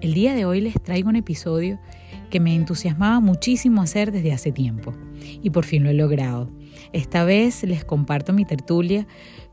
El 0.00 0.14
día 0.14 0.34
de 0.34 0.46
hoy 0.46 0.62
les 0.62 0.80
traigo 0.82 1.10
un 1.10 1.16
episodio 1.16 1.78
que 2.30 2.40
me 2.40 2.54
entusiasmaba 2.54 3.20
muchísimo 3.20 3.82
hacer 3.82 4.12
desde 4.12 4.32
hace 4.32 4.50
tiempo 4.50 4.94
y 5.42 5.50
por 5.50 5.66
fin 5.66 5.84
lo 5.84 5.90
he 5.90 5.94
logrado. 5.94 6.50
Esta 6.94 7.24
vez 7.24 7.62
les 7.64 7.84
comparto 7.84 8.32
mi 8.32 8.46
tertulia 8.46 9.06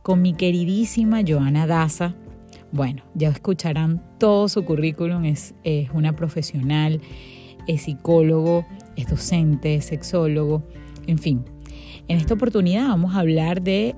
con 0.04 0.21
mi 0.21 0.34
queridísima 0.34 1.20
Joana 1.28 1.68
Daza. 1.68 2.16
Bueno, 2.71 3.04
ya 3.14 3.28
escucharán 3.28 4.02
todo 4.20 4.48
su 4.48 4.64
currículum, 4.64 5.25
es, 5.25 5.54
es 5.66 5.89
una 5.94 6.16
profesional, 6.16 7.02
es 7.68 7.82
psicólogo, 7.82 8.66
es 8.95 9.07
docente, 9.07 9.75
es 9.75 9.86
sexólogo, 9.86 10.64
en 11.07 11.18
fin. 11.18 11.43
En 12.07 12.18
esta 12.20 12.36
oportunidad 12.36 12.88
vamos 12.88 13.16
a 13.16 13.20
hablar 13.20 13.61
de 13.61 13.95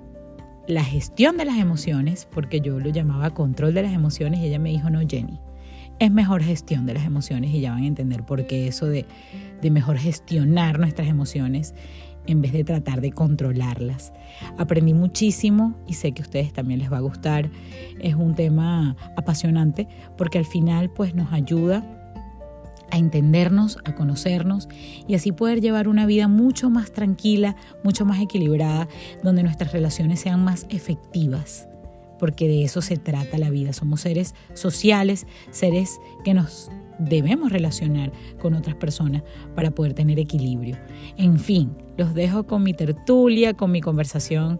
la 0.67 0.83
gestión 0.83 1.37
de 1.37 1.45
las 1.45 1.59
emociones, 1.59 2.27
porque 2.31 2.59
yo 2.59 2.79
lo 2.79 2.89
llamaba 2.89 3.35
control 3.35 3.75
de 3.75 3.83
las 3.83 3.93
emociones 3.93 4.39
y 4.39 4.47
ella 4.47 4.57
me 4.57 4.69
dijo, 4.69 4.89
no, 4.89 4.99
Jenny, 5.07 5.39
es 5.99 6.11
mejor 6.11 6.43
gestión 6.43 6.85
de 6.85 6.93
las 6.93 7.05
emociones 7.05 7.51
y 7.51 7.61
ya 7.61 7.71
van 7.71 7.83
a 7.83 7.87
entender 7.87 8.23
por 8.23 8.47
qué 8.47 8.67
eso 8.67 8.85
de, 8.85 9.05
de 9.61 9.71
mejor 9.71 9.97
gestionar 9.97 10.79
nuestras 10.79 11.07
emociones 11.07 11.75
en 12.27 12.41
vez 12.41 12.53
de 12.53 12.63
tratar 12.63 13.01
de 13.01 13.11
controlarlas. 13.11 14.13
Aprendí 14.57 14.93
muchísimo 14.93 15.75
y 15.87 15.93
sé 15.93 16.11
que 16.11 16.21
a 16.21 16.25
ustedes 16.25 16.53
también 16.53 16.79
les 16.79 16.91
va 16.91 16.97
a 16.97 17.01
gustar. 17.01 17.49
Es 17.99 18.15
un 18.15 18.35
tema 18.35 18.95
apasionante 19.17 19.87
porque 20.17 20.37
al 20.37 20.45
final 20.45 20.89
pues 20.91 21.15
nos 21.15 21.33
ayuda 21.33 21.83
a 22.91 22.97
entendernos, 22.97 23.77
a 23.85 23.95
conocernos 23.95 24.67
y 25.07 25.15
así 25.15 25.31
poder 25.31 25.61
llevar 25.61 25.87
una 25.87 26.05
vida 26.05 26.27
mucho 26.27 26.69
más 26.69 26.91
tranquila, 26.91 27.55
mucho 27.83 28.05
más 28.05 28.19
equilibrada, 28.19 28.87
donde 29.23 29.43
nuestras 29.43 29.71
relaciones 29.71 30.19
sean 30.19 30.43
más 30.43 30.65
efectivas, 30.69 31.68
porque 32.19 32.47
de 32.47 32.63
eso 32.63 32.81
se 32.81 32.97
trata 32.97 33.37
la 33.37 33.49
vida. 33.49 33.73
Somos 33.73 34.01
seres 34.01 34.35
sociales, 34.53 35.25
seres 35.51 35.99
que 36.23 36.33
nos 36.33 36.69
debemos 36.99 37.51
relacionar 37.51 38.11
con 38.39 38.53
otras 38.53 38.75
personas 38.75 39.23
para 39.55 39.71
poder 39.71 39.93
tener 39.93 40.19
equilibrio. 40.19 40.77
En 41.17 41.39
fin, 41.39 41.75
los 41.97 42.13
dejo 42.13 42.45
con 42.45 42.63
mi 42.63 42.73
tertulia, 42.73 43.53
con 43.53 43.71
mi 43.71 43.81
conversación. 43.81 44.59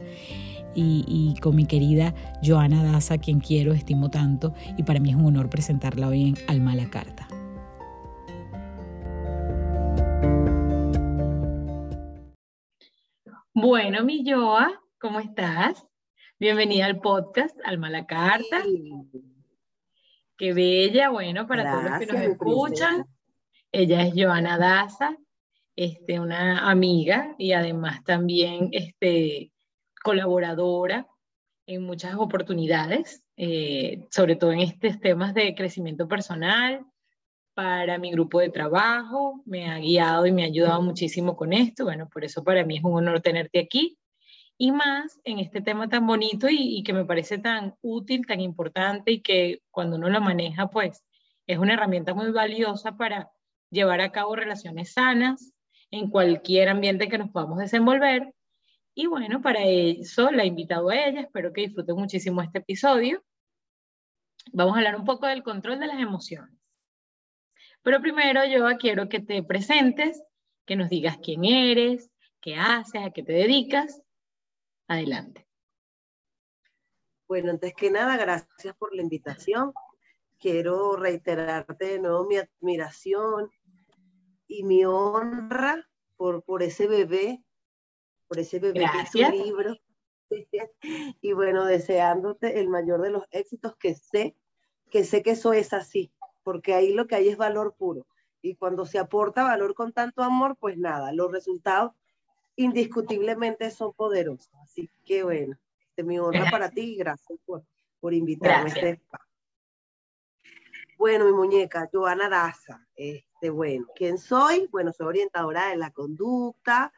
Y, 0.82 1.36
con 1.42 1.58
mi 1.58 1.66
querida 1.66 2.14
Joana 2.42 2.82
Daza, 2.84 3.18
quien 3.18 3.42
quiero, 3.42 3.74
estimo 3.74 4.10
tanto, 4.10 4.54
y 4.78 4.84
para 4.84 5.02
mí 5.02 5.10
es 5.10 5.16
un 5.18 5.26
honor 5.26 5.50
presentarla 5.50 6.08
hoy 6.08 6.30
en 6.30 6.36
Alma 6.48 6.74
la 6.74 6.90
Carta. 6.90 7.28
Bueno, 13.54 14.06
mi 14.06 14.24
Joa, 14.24 14.72
¿cómo 15.00 15.20
estás? 15.20 15.89
Bienvenida 16.42 16.86
al 16.86 17.02
podcast 17.02 17.60
Alma 17.66 17.90
la 17.90 18.06
Carta. 18.06 18.64
Qué 20.38 20.54
bella, 20.54 21.10
bueno, 21.10 21.46
para 21.46 21.70
todos 21.70 21.84
los 21.84 22.00
que 22.00 22.06
nos 22.06 22.22
escuchan. 22.22 23.06
Ella 23.74 24.04
es 24.04 24.14
Joana 24.16 24.58
Daza, 24.58 25.18
este, 25.76 26.18
una 26.18 26.70
amiga 26.70 27.36
y 27.38 27.52
además 27.52 28.06
también 28.06 28.70
este, 28.72 29.52
colaboradora 30.02 31.10
en 31.66 31.84
muchas 31.84 32.16
oportunidades, 32.16 33.22
eh, 33.36 34.08
sobre 34.10 34.38
todo 34.38 34.54
en 34.54 34.62
estos 34.62 34.98
temas 35.02 35.34
de 35.34 35.54
crecimiento 35.56 36.08
personal, 36.08 36.86
para 37.54 37.98
mi 37.98 38.12
grupo 38.12 38.40
de 38.40 38.50
trabajo, 38.50 39.44
me 39.46 39.70
ha 39.70 39.78
guiado 39.80 40.26
y 40.26 40.32
me 40.32 40.44
ha 40.44 40.46
ayudado 40.46 40.82
muchísimo 40.82 41.36
con 41.36 41.52
esto. 41.52 41.84
Bueno, 41.84 42.08
por 42.08 42.24
eso 42.24 42.46
para 42.46 42.64
mí 42.64 42.78
es 42.78 42.84
un 42.86 42.94
honor 42.94 43.20
tenerte 43.20 43.60
aquí. 43.60 43.99
Y 44.62 44.74
más 44.74 45.22
en 45.24 45.40
este 45.40 45.62
tema 45.62 45.88
tan 45.88 46.06
bonito 46.06 46.48
y, 46.50 46.84
que 46.84 46.92
me 46.92 47.06
parece 47.06 47.38
tan 47.38 47.78
útil, 47.82 48.26
tan 48.28 48.42
importante 48.42 49.12
y 49.12 49.22
que 49.22 49.62
cuando 49.72 49.96
uno 49.96 50.10
lo 50.10 50.20
maneja, 50.20 50.68
pues 50.70 51.02
es 51.48 51.58
una 51.58 51.76
herramienta 51.76 52.14
muy 52.14 52.30
valiosa 52.32 52.98
para 52.98 53.32
llevar 53.72 54.02
a 54.02 54.12
cabo 54.12 54.36
relaciones 54.36 54.92
sanas 54.92 55.54
en 55.92 56.10
cualquier 56.10 56.68
ambiente 56.68 57.08
que 57.08 57.18
nos 57.18 57.30
podamos 57.30 57.60
desenvolver. 57.60 58.34
Y 58.94 59.08
bueno, 59.08 59.42
para 59.42 59.64
eso 59.64 60.30
la 60.30 60.44
he 60.44 60.48
invitado 60.48 60.90
a 60.90 61.06
ella, 61.08 61.22
espero 61.22 61.54
que 61.54 61.62
disfruten 61.62 61.96
muchísimo 61.96 62.42
este 62.42 62.60
episodio. 62.60 63.24
Vamos 64.52 64.76
a 64.76 64.80
hablar 64.80 64.98
un 64.98 65.06
poco 65.06 65.26
del 65.26 65.42
control 65.42 65.80
de 65.80 65.88
las 65.88 66.02
emociones. 66.02 66.60
Pero 67.82 68.02
primero 68.02 68.44
yo 68.44 68.68
quiero 68.78 69.08
que 69.08 69.22
te 69.22 69.42
presentes, 69.42 70.22
que 70.66 70.76
nos 70.76 70.90
digas 70.90 71.18
quién 71.24 71.46
eres, 71.46 72.12
qué 72.42 72.56
haces, 72.56 73.06
a 73.06 73.12
qué 73.12 73.24
te 73.24 73.32
dedicas. 73.32 74.02
Adelante. 74.90 75.48
Bueno, 77.28 77.52
antes 77.52 77.74
que 77.74 77.90
nada, 77.90 78.18
gracias 78.18 78.76
por 78.76 78.94
la 78.94 79.02
invitación. 79.02 79.72
Quiero 80.38 80.98
reiterarte 80.98 81.86
de 81.86 82.00
nuevo 82.00 82.26
mi 82.26 82.36
admiración 82.38 83.50
y 84.48 84.64
mi 84.64 84.84
honra 84.84 85.88
por, 86.18 86.44
por 86.44 86.64
ese 86.64 86.88
bebé, 86.88 87.42
por 88.28 88.40
ese 88.40 88.60
bebé 88.60 88.86
que 88.92 89.00
es 89.00 89.12
tu 89.12 89.20
libro. 89.20 89.78
y 91.22 91.32
bueno, 91.32 91.64
deseándote 91.64 92.60
el 92.60 92.68
mayor 92.68 93.02
de 93.02 93.12
los 93.12 93.24
éxitos 93.32 93.78
que 93.78 93.96
sé, 93.96 94.36
que 94.92 95.06
sé 95.06 95.24
que 95.24 95.32
eso 95.32 95.54
es 95.54 95.72
así 95.72 96.12
porque 96.50 96.74
ahí 96.74 96.94
lo 96.94 97.06
que 97.06 97.14
hay 97.14 97.30
es 97.30 97.38
valor 97.38 97.76
puro. 97.76 98.08
Y 98.42 98.56
cuando 98.56 98.86
se 98.88 98.98
aporta 98.98 99.44
valor 99.44 99.76
con 99.76 99.94
tanto 99.94 100.24
amor, 100.24 100.58
pues 100.60 100.80
nada, 100.80 101.12
los 101.14 101.32
resultados 101.32 101.92
indiscutiblemente 102.60 103.72
son 103.72 103.94
poderosos. 103.94 104.54
Así 104.62 104.90
que 105.06 105.24
bueno, 105.24 105.58
este, 105.80 106.04
mi 106.04 106.20
honra 106.20 106.52
para 106.52 106.70
ti 106.70 106.82
y 106.82 106.96
gracias 106.98 107.40
por, 107.46 107.64
por 108.02 108.14
invitarme 108.14 108.70
a 108.70 108.74
este 108.74 109.02
Bueno, 110.98 111.26
mi 111.26 111.32
muñeca, 111.32 111.90
Joana 111.92 112.28
Daza. 112.28 112.86
Este, 112.98 113.50
bueno, 113.50 113.88
¿quién 113.96 114.18
soy? 114.18 114.68
Bueno, 114.72 114.92
soy 114.92 115.08
orientadora 115.08 115.70
de 115.70 115.78
la 115.78 115.92
conducta, 115.92 116.92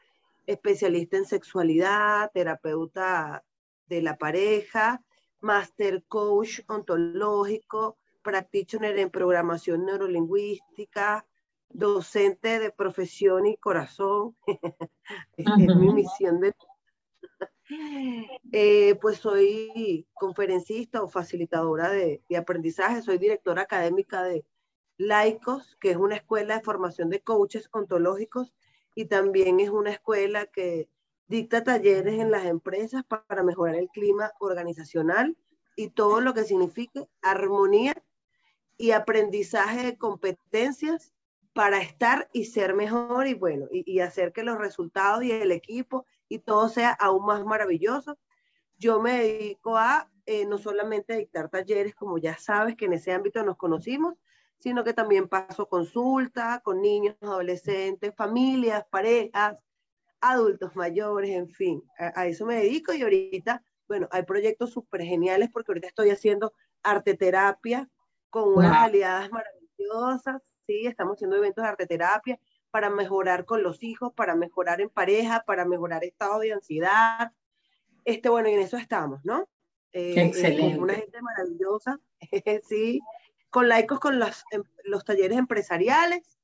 especialista 0.48 1.18
en 1.18 1.26
sexualidad, 1.26 2.32
terapeuta 2.34 3.44
de 3.86 4.02
la 4.02 4.18
pareja, 4.18 5.04
master 5.42 6.04
coach 6.08 6.62
ontológico, 6.68 7.98
practitioner 8.24 8.98
en 8.98 9.12
programación 9.12 9.86
neurolingüística, 9.86 11.24
docente 11.74 12.59
de 12.59 12.72
profesión 12.72 13.46
y 13.46 13.58
corazón. 13.58 14.36
es 15.38 15.76
mi 15.76 15.94
misión 15.94 16.40
de... 16.40 16.54
Eh, 18.52 18.96
pues 19.02 19.20
soy 19.20 20.06
conferencista 20.14 21.02
o 21.02 21.08
facilitadora 21.08 21.90
de, 21.90 22.22
de, 22.28 22.38
aprendizaje, 22.38 23.02
soy 23.02 23.18
directora 23.18 23.62
académica 23.62 24.24
de 24.24 24.46
Laicos, 24.98 25.78
que 25.80 25.92
es 25.92 25.98
una 25.98 26.18
escuela 26.18 26.58
de 26.58 26.64
formación 26.64 27.09
de 27.09 27.22
coaches 27.22 27.70
ontológicos 27.72 28.53
y 28.94 29.06
también 29.06 29.62
es 29.62 29.70
una 29.70 29.92
escuela 29.92 30.48
que 30.48 30.90
dicta 31.28 31.64
talleres 31.64 32.20
en 32.20 32.30
las 32.30 32.46
empresas 32.46 33.06
para 33.06 33.42
mejorar 33.42 33.76
el 33.76 33.88
clima 33.88 34.34
organizacional 34.40 35.38
y 35.78 35.90
todo 35.90 36.20
lo 36.20 36.34
que 36.34 36.44
signifique 36.44 37.08
armonía 37.22 37.96
y 38.78 38.92
aprendizaje 38.92 39.84
de 39.84 39.98
competencias 39.98 41.14
para 41.54 41.82
estar 41.82 42.30
y 42.32 42.46
ser 42.46 42.74
mejor 42.74 43.28
y 43.28 43.34
bueno, 43.34 43.68
y, 43.72 44.00
hacer 44.00 44.32
que 44.32 44.44
los 44.44 44.58
resultados 44.58 45.24
y 45.24 45.32
el 45.32 45.52
equipo 45.52 46.06
y 46.30 46.40
todo 46.40 46.70
sea 46.70 46.92
aún 46.92 47.26
más 47.26 47.44
maravilloso. 47.44 48.18
Yo 48.78 49.02
me 49.02 49.22
dedico 49.22 49.78
a 49.78 50.10
eh, 50.26 50.46
no 50.46 50.58
solamente 50.58 51.18
dictar 51.18 51.50
talleres, 51.50 51.94
como 51.94 52.18
ya 52.18 52.38
sabes 52.38 52.76
que 52.76 52.86
en 52.86 52.94
ese 52.94 53.12
ámbito 53.12 53.44
nos 53.44 53.58
conocimos, 53.58 54.16
sino 54.60 54.84
que 54.84 54.94
también 54.94 55.28
paso 55.28 55.68
consulta 55.68 56.62
con 56.64 56.82
niños, 56.82 57.16
adolescentes, 57.22 58.14
familias, 58.16 58.86
parejas, 58.90 59.58
adultos 60.22 60.76
mayores, 60.76 61.32
en 61.32 61.50
fin, 61.50 61.84
a, 61.98 62.22
a 62.22 62.28
eso 62.28 62.46
me 62.46 62.56
dedico. 62.56 62.94
Y 62.94 63.02
ahorita, 63.02 63.64
bueno, 63.88 64.08
hay 64.12 64.24
proyectos 64.24 64.72
súper 64.72 65.02
geniales 65.02 65.50
porque 65.52 65.72
ahorita 65.72 65.88
estoy 65.88 66.12
haciendo 66.12 66.54
arte 66.84 67.16
terapia 67.16 67.90
con 68.30 68.54
unas 68.54 68.78
aliadas 68.78 69.30
maravillosas, 69.32 70.51
sí, 70.66 70.87
estamos 70.87 71.16
haciendo 71.16 71.37
eventos 71.37 71.63
de 71.63 71.69
arte 71.69 71.87
terapia 71.87 72.40
para 72.72 72.90
mejorar 72.90 73.46
con 73.46 73.63
los 73.63 73.84
hijos, 73.84 74.13
para 74.13 74.35
mejorar 74.35 74.81
en 74.81 74.90
pareja, 74.90 75.43
para 75.46 75.66
mejorar 75.66 76.03
estado 76.03 76.40
de 76.40 76.53
ansiedad. 76.53 77.34
Este, 78.05 78.29
bueno, 78.29 78.49
y 78.49 78.53
en 78.53 78.61
eso 78.61 78.78
estamos, 78.78 79.23
¿no? 79.23 79.47
Eh, 79.91 80.13
Excelente. 80.17 80.79
una 80.79 80.96
gente 80.96 81.22
maravillosa, 81.22 81.99
sí, 82.67 83.02
con 83.49 83.67
laicos 83.67 83.99
con 83.99 84.19
los, 84.19 84.43
em, 84.52 84.63
los 84.85 85.03
talleres 85.03 85.37
empresariales, 85.37 86.40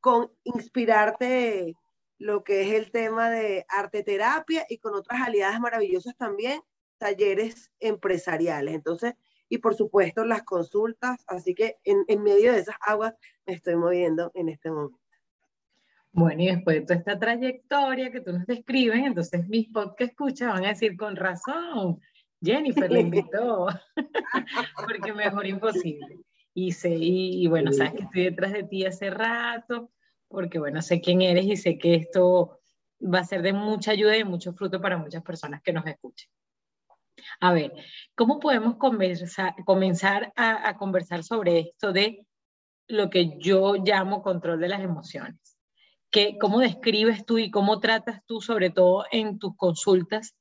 con 0.00 0.30
inspirarte 0.44 1.74
lo 2.18 2.44
que 2.44 2.62
es 2.62 2.72
el 2.74 2.92
tema 2.92 3.28
de 3.28 3.66
arte 3.68 4.02
terapia 4.02 4.64
y 4.68 4.78
con 4.78 4.94
otras 4.94 5.20
aliadas 5.20 5.60
maravillosas 5.60 6.16
también, 6.16 6.60
talleres 6.98 7.72
empresariales. 7.80 8.74
Entonces, 8.74 9.14
y 9.48 9.58
por 9.58 9.74
supuesto 9.74 10.24
las 10.24 10.42
consultas, 10.42 11.24
así 11.26 11.54
que 11.54 11.76
en, 11.84 12.22
medio 12.22 12.52
de 12.52 12.60
esas 12.60 12.76
aguas 12.80 13.14
me 13.46 13.54
estoy 13.54 13.76
moviendo 13.76 14.30
en 14.34 14.48
este 14.48 14.70
momento. 14.70 14.98
Bueno, 16.12 16.42
y 16.42 16.46
después 16.46 16.76
de 16.76 16.82
toda 16.82 16.98
esta 16.98 17.18
trayectoria 17.18 18.10
que 18.10 18.22
tú 18.22 18.32
nos 18.32 18.46
describes, 18.46 19.04
entonces 19.04 19.46
mis 19.48 19.68
que 19.96 20.04
escuchan 20.04 20.50
van 20.50 20.64
a 20.64 20.68
decir 20.68 20.96
con 20.96 21.14
razón, 21.14 22.00
Jennifer 22.42 22.90
le 22.90 23.00
invitó, 23.00 23.66
porque 24.86 25.12
mejor 25.12 25.46
imposible. 25.46 26.20
y 26.54 26.72
sé, 26.72 26.96
y, 26.98 27.46
bueno, 27.48 27.72
sabes 27.72 27.94
que 27.94 28.02
estoy 28.04 28.24
detrás 28.24 28.52
de 28.52 28.62
ti 28.62 28.86
hace 28.86 29.10
rato, 29.10 29.90
porque 30.28 30.58
bueno, 30.58 30.80
sé 30.80 31.00
quién 31.00 31.20
eres 31.20 31.44
y 31.44 31.56
sé 31.56 31.78
que 31.78 31.94
esto 31.94 32.60
va 33.02 33.20
a 33.20 33.24
ser 33.24 33.42
de 33.42 33.52
mucha 33.52 33.90
ayuda 33.90 34.16
y 34.16 34.24
mucho 34.24 34.54
fruto 34.54 34.80
para 34.80 34.96
muchas 34.96 35.22
personas 35.22 35.62
que 35.62 35.72
nos 35.72 35.86
escuchen. 35.86 36.30
A 37.40 37.52
ver, 37.52 37.72
¿cómo 38.14 38.40
podemos 38.40 38.76
comenzar 38.76 40.32
a, 40.36 40.68
a 40.68 40.76
conversar 40.76 41.22
sobre 41.22 41.60
esto 41.60 41.92
de 41.92 42.26
lo 42.88 43.10
que 43.10 43.38
yo 43.38 43.74
llamo 43.76 44.22
control 44.22 44.60
de 44.60 44.68
las 44.68 44.80
emociones? 44.80 45.56
¿Qué, 46.10 46.38
¿Cómo 46.40 46.60
describes 46.60 47.26
tú 47.26 47.38
y 47.38 47.50
cómo 47.50 47.80
tratas 47.80 48.22
tú, 48.26 48.40
sobre 48.40 48.70
todo 48.70 49.04
en 49.10 49.38
tus 49.38 49.56
consultas, 49.56 50.36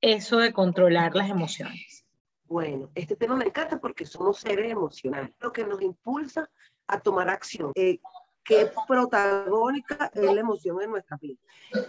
eso 0.00 0.38
de 0.38 0.52
controlar 0.52 1.14
las 1.14 1.28
emociones? 1.28 2.04
Bueno, 2.44 2.90
este 2.94 3.14
tema 3.14 3.36
me 3.36 3.44
encanta 3.44 3.78
porque 3.78 4.06
somos 4.06 4.38
seres 4.38 4.70
emocionales, 4.70 5.32
lo 5.40 5.52
que 5.52 5.64
nos 5.64 5.82
impulsa 5.82 6.48
a 6.86 7.00
tomar 7.00 7.28
acción. 7.28 7.72
Eh, 7.74 7.98
qué 8.48 8.70
protagónica 8.86 10.10
es 10.14 10.24
la 10.24 10.40
emoción 10.40 10.80
en 10.80 10.90
nuestra 10.90 11.18
vida. 11.18 11.38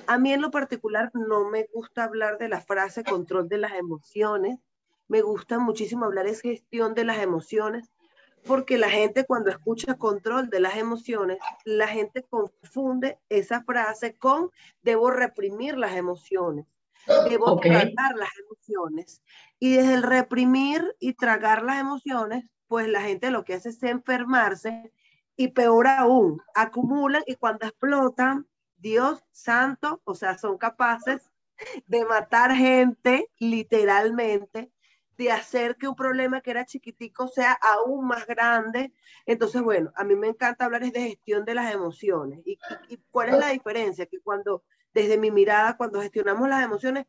A 0.08 0.18
mí 0.18 0.34
en 0.34 0.42
lo 0.42 0.52
particular 0.52 1.10
no 1.14 1.50
me 1.50 1.68
gusta 1.74 2.04
hablar 2.04 2.38
de 2.38 2.50
la 2.50 2.60
frase 2.60 3.06
control 3.06 3.48
de 3.48 3.60
las 3.60 3.72
emociones, 3.74 4.60
me 5.08 5.22
gusta 5.22 5.58
muchísimo 5.58 6.06
hablar 6.06 6.26
de 6.26 6.36
gestión 6.36 6.94
de 6.94 7.06
las 7.06 7.20
emociones, 7.20 7.90
porque 8.46 8.78
la 8.78 8.90
gente 8.90 9.26
cuando 9.26 9.50
escucha 9.50 9.96
control 9.96 10.50
de 10.50 10.60
las 10.60 10.76
emociones, 10.76 11.40
la 11.64 11.88
gente 11.88 12.24
confunde 12.24 13.18
esa 13.30 13.64
frase 13.64 14.18
con 14.18 14.52
debo 14.82 15.12
reprimir 15.12 15.78
las 15.78 15.96
emociones. 15.96 16.66
Debo 17.30 17.58
tragar 17.58 18.16
las 18.16 18.30
emociones. 18.44 19.24
Y 19.60 19.78
desde 19.78 19.96
el 19.96 20.04
reprimir 20.04 20.96
y 21.00 21.14
tragar 21.14 21.64
las 21.64 21.80
emociones, 21.80 22.46
pues 22.68 22.88
la 22.88 23.02
gente 23.02 23.32
lo 23.32 23.46
que 23.46 23.56
hace 23.56 23.70
es 23.70 23.82
enfermarse 23.82 24.92
y 25.40 25.48
peor 25.48 25.88
aún, 25.88 26.42
acumulan 26.54 27.24
y 27.26 27.36
cuando 27.36 27.66
explotan, 27.66 28.46
Dios 28.76 29.24
santo, 29.32 30.02
o 30.04 30.14
sea, 30.14 30.38
son 30.38 30.58
capaces 30.58 31.32
de 31.88 32.04
matar 32.04 32.54
gente 32.54 33.32
literalmente, 33.40 34.70
de 35.18 35.32
hacer 35.32 35.78
que 35.78 35.88
un 35.88 35.96
problema 35.96 36.42
que 36.42 36.52
era 36.52 36.66
chiquitico 36.66 37.30
sea 37.30 37.54
aún 37.54 38.06
más 38.06 38.28
grande. 38.28 38.92
Entonces, 39.26 39.62
bueno, 39.62 39.94
a 39.96 40.04
mí 40.04 40.14
me 40.14 40.28
encanta 40.28 40.66
hablar 40.66 40.82
de 40.82 41.08
gestión 41.08 41.46
de 41.46 41.54
las 41.54 41.74
emociones. 41.74 42.42
y 42.46 42.58
cuál 43.10 43.30
es 43.30 43.40
la 43.40 43.52
diferencia? 43.52 44.08
Que 44.08 44.20
cuando 44.20 44.66
desde 44.94 45.18
mi 45.18 45.32
mirada, 45.32 45.78
cuando 45.78 46.02
gestionamos 46.02 46.50
las 46.50 46.66
emociones, 46.66 47.06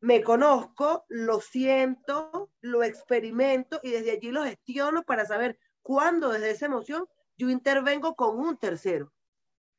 me 0.00 0.22
conozco, 0.22 1.06
lo 1.08 1.40
siento, 1.40 2.50
lo 2.60 2.82
experimento 2.82 3.80
y 3.82 3.92
desde 3.92 4.10
allí 4.10 4.30
lo 4.30 4.44
gestiono 4.44 5.04
para 5.04 5.24
saber 5.24 5.58
cuándo 5.80 6.28
desde 6.32 6.50
esa 6.50 6.66
emoción 6.66 7.08
yo 7.36 7.50
intervengo 7.50 8.14
con 8.14 8.38
un 8.38 8.56
tercero. 8.56 9.12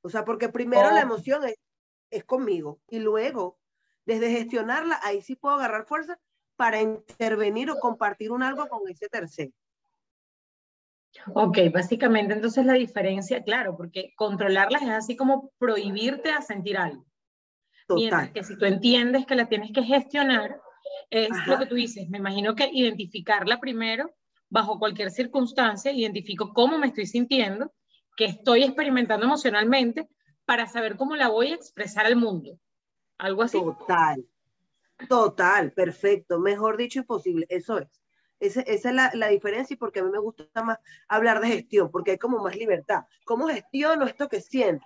O 0.02 0.10
sea, 0.10 0.24
porque 0.26 0.50
primero 0.50 0.92
la 0.92 1.02
emoción 1.02 1.44
es, 1.44 1.56
es 2.10 2.24
conmigo 2.24 2.80
y 2.88 3.00
luego, 3.00 3.60
desde 4.06 4.32
gestionarla, 4.32 5.00
ahí 5.04 5.22
sí 5.22 5.36
puedo 5.36 5.56
agarrar 5.56 5.86
fuerza 5.86 6.20
para 6.56 6.82
intervenir 6.82 7.70
o 7.70 7.80
compartir 7.80 8.32
un 8.32 8.44
algo 8.44 8.68
con 8.68 8.88
ese 8.90 9.10
tercero. 9.10 9.52
Ok, 11.34 11.58
básicamente 11.74 12.34
entonces 12.34 12.66
la 12.66 12.74
diferencia, 12.74 13.44
claro, 13.44 13.76
porque 13.76 14.14
controlarlas 14.16 14.84
es 14.84 14.90
así 14.90 15.16
como 15.16 15.52
prohibirte 15.58 16.32
a 16.32 16.42
sentir 16.42 16.78
algo. 16.78 17.06
Mientras 17.90 18.32
que 18.32 18.44
si 18.44 18.58
tú 18.58 18.66
entiendes 18.66 19.26
que 19.26 19.36
la 19.36 19.48
tienes 19.48 19.72
que 19.72 19.84
gestionar, 19.84 20.60
es 21.10 21.30
lo 21.48 21.58
que 21.58 21.66
tú 21.66 21.76
dices. 21.76 22.10
Me 22.10 22.18
imagino 22.18 22.56
que 22.56 22.70
identificarla 22.72 23.60
primero, 23.60 24.14
bajo 24.50 24.80
cualquier 24.80 25.12
circunstancia, 25.12 25.92
identifico 25.92 26.54
cómo 26.54 26.78
me 26.78 26.88
estoy 26.88 27.06
sintiendo, 27.06 27.74
qué 28.16 28.26
estoy 28.26 28.64
experimentando 28.64 29.26
emocionalmente, 29.26 30.08
para 30.46 30.68
saber 30.68 30.96
cómo 30.96 31.16
la 31.16 31.28
voy 31.28 31.52
a 31.52 31.56
expresar 31.56 32.06
al 32.06 32.16
mundo. 32.16 32.58
Algo 33.18 33.44
así. 33.44 33.60
Total. 33.60 34.26
Total, 35.10 35.72
perfecto. 35.74 36.40
Mejor 36.40 36.78
dicho, 36.78 37.00
imposible. 37.00 37.46
Eso 37.50 37.80
es. 37.80 37.88
esa 38.40 38.62
es 38.62 38.86
la, 38.86 39.12
la, 39.14 39.28
diferencia 39.28 39.74
y 39.74 39.78
porque 39.78 40.00
a 40.00 40.04
mí 40.04 40.10
me 40.10 40.20
gusta 40.20 40.64
más 40.64 40.80
hablar 41.08 41.42
de 41.42 41.48
gestión, 41.48 41.92
porque 41.92 42.12
hay 42.12 42.18
como 42.18 42.40
más 42.40 42.56
libertad. 42.56 43.04
¿Cómo 43.26 43.48
gestiono 43.48 44.06
esto 44.06 44.30
que 44.30 44.42
siento? 44.42 44.86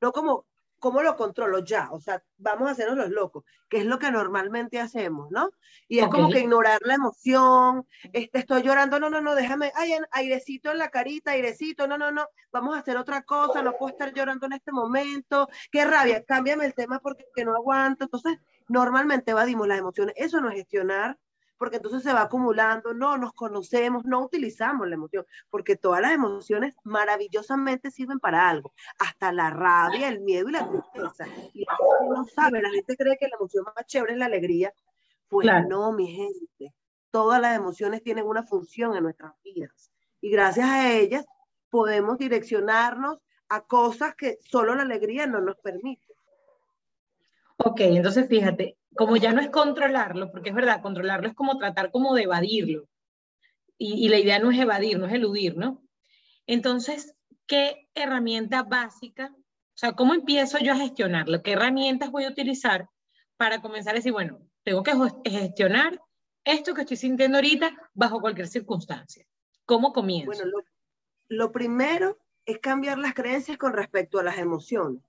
No 0.00 0.12
como 0.12 0.46
¿cómo 0.80 1.02
lo 1.02 1.16
controlo 1.16 1.60
ya? 1.60 1.88
O 1.92 2.00
sea, 2.00 2.24
vamos 2.38 2.68
a 2.68 2.72
hacernos 2.72 2.96
los 2.96 3.10
locos, 3.10 3.44
que 3.68 3.78
es 3.78 3.86
lo 3.86 3.98
que 3.98 4.10
normalmente 4.10 4.80
hacemos, 4.80 5.30
¿no? 5.30 5.50
Y 5.86 6.00
es 6.00 6.08
como 6.08 6.30
que 6.30 6.40
ignorar 6.40 6.80
la 6.82 6.94
emoción, 6.94 7.86
este, 8.12 8.40
estoy 8.40 8.62
llorando, 8.62 8.98
no, 8.98 9.10
no, 9.10 9.20
no, 9.20 9.34
déjame, 9.34 9.70
ay, 9.76 9.92
airecito 10.10 10.72
en 10.72 10.78
la 10.78 10.88
carita, 10.88 11.32
airecito, 11.32 11.86
no, 11.86 11.98
no, 11.98 12.10
no, 12.10 12.26
vamos 12.50 12.74
a 12.74 12.80
hacer 12.80 12.96
otra 12.96 13.22
cosa, 13.22 13.62
no 13.62 13.76
puedo 13.76 13.92
estar 13.92 14.12
llorando 14.12 14.46
en 14.46 14.54
este 14.54 14.72
momento, 14.72 15.48
qué 15.70 15.84
rabia, 15.84 16.24
cámbiame 16.24 16.64
el 16.64 16.74
tema 16.74 16.98
porque 16.98 17.44
no 17.44 17.54
aguanto. 17.54 18.04
Entonces, 18.04 18.38
normalmente 18.68 19.32
evadimos 19.32 19.68
las 19.68 19.78
emociones, 19.78 20.14
eso 20.16 20.40
no 20.40 20.48
es 20.48 20.56
gestionar 20.56 21.18
porque 21.60 21.76
entonces 21.76 22.02
se 22.02 22.14
va 22.14 22.22
acumulando, 22.22 22.94
no 22.94 23.18
nos 23.18 23.34
conocemos, 23.34 24.06
no 24.06 24.24
utilizamos 24.24 24.88
la 24.88 24.94
emoción, 24.94 25.26
porque 25.50 25.76
todas 25.76 26.00
las 26.00 26.12
emociones 26.12 26.74
maravillosamente 26.84 27.90
sirven 27.90 28.18
para 28.18 28.48
algo, 28.48 28.72
hasta 28.98 29.30
la 29.30 29.50
rabia, 29.50 30.08
el 30.08 30.22
miedo 30.22 30.48
y 30.48 30.52
la 30.52 30.66
tristeza. 30.66 31.26
Y 31.52 31.66
la 31.66 31.76
gente 31.76 32.14
no 32.16 32.24
sabe, 32.24 32.62
la 32.62 32.70
gente 32.70 32.96
cree 32.96 33.18
que 33.18 33.28
la 33.28 33.36
emoción 33.36 33.66
más 33.76 33.84
chévere 33.84 34.14
es 34.14 34.18
la 34.18 34.24
alegría. 34.24 34.72
Pues 35.28 35.46
no, 35.68 35.92
mi 35.92 36.06
gente, 36.06 36.74
todas 37.10 37.42
las 37.42 37.54
emociones 37.54 38.02
tienen 38.02 38.24
una 38.24 38.42
función 38.42 38.96
en 38.96 39.02
nuestras 39.02 39.34
vidas 39.44 39.92
y 40.22 40.30
gracias 40.30 40.66
a 40.66 40.90
ellas 40.90 41.26
podemos 41.68 42.16
direccionarnos 42.16 43.18
a 43.50 43.60
cosas 43.60 44.14
que 44.14 44.38
solo 44.40 44.74
la 44.74 44.82
alegría 44.82 45.26
no 45.26 45.42
nos 45.42 45.56
permite. 45.58 46.09
Ok, 47.62 47.80
entonces 47.80 48.26
fíjate, 48.26 48.78
como 48.96 49.16
ya 49.18 49.32
no 49.32 49.40
es 49.40 49.50
controlarlo, 49.50 50.30
porque 50.30 50.48
es 50.48 50.54
verdad, 50.54 50.80
controlarlo 50.80 51.28
es 51.28 51.34
como 51.34 51.58
tratar 51.58 51.90
como 51.90 52.14
de 52.14 52.22
evadirlo. 52.22 52.88
Y, 53.76 54.08
la 54.08 54.18
idea 54.18 54.38
no 54.38 54.50
es 54.50 54.58
evadir, 54.58 54.98
no 54.98 55.06
es 55.06 55.12
eludir, 55.14 55.56
¿no? 55.56 55.82
Entonces, 56.46 57.14
¿qué 57.46 57.88
herramienta 57.94 58.62
básica? 58.62 59.32
O 59.34 59.78
sea, 59.80 59.92
¿cómo 59.92 60.12
empiezo 60.12 60.58
yo 60.58 60.72
a 60.72 60.76
gestionarlo? 60.76 61.42
¿Qué 61.42 61.52
herramientas 61.52 62.10
voy 62.10 62.24
a 62.24 62.30
utilizar 62.30 62.88
para 63.38 63.62
comenzar 63.62 63.94
a 63.94 63.96
decir, 63.96 64.12
bueno, 64.12 64.40
tengo 64.64 64.82
que 64.82 64.92
gestionar 65.24 65.98
esto 66.44 66.74
que 66.74 66.82
estoy 66.82 66.98
sintiendo 66.98 67.38
ahorita 67.38 67.74
bajo 67.94 68.20
cualquier 68.20 68.48
circunstancia? 68.48 69.26
¿Cómo 69.64 69.94
comienzo? 69.94 70.26
Bueno, 70.26 70.44
lo, 70.44 70.64
lo 71.28 71.52
primero 71.52 72.18
es 72.44 72.58
cambiar 72.58 72.98
las 72.98 73.14
creencias 73.14 73.56
con 73.56 73.72
respecto 73.72 74.18
a 74.18 74.22
las 74.22 74.36
emociones. 74.36 75.02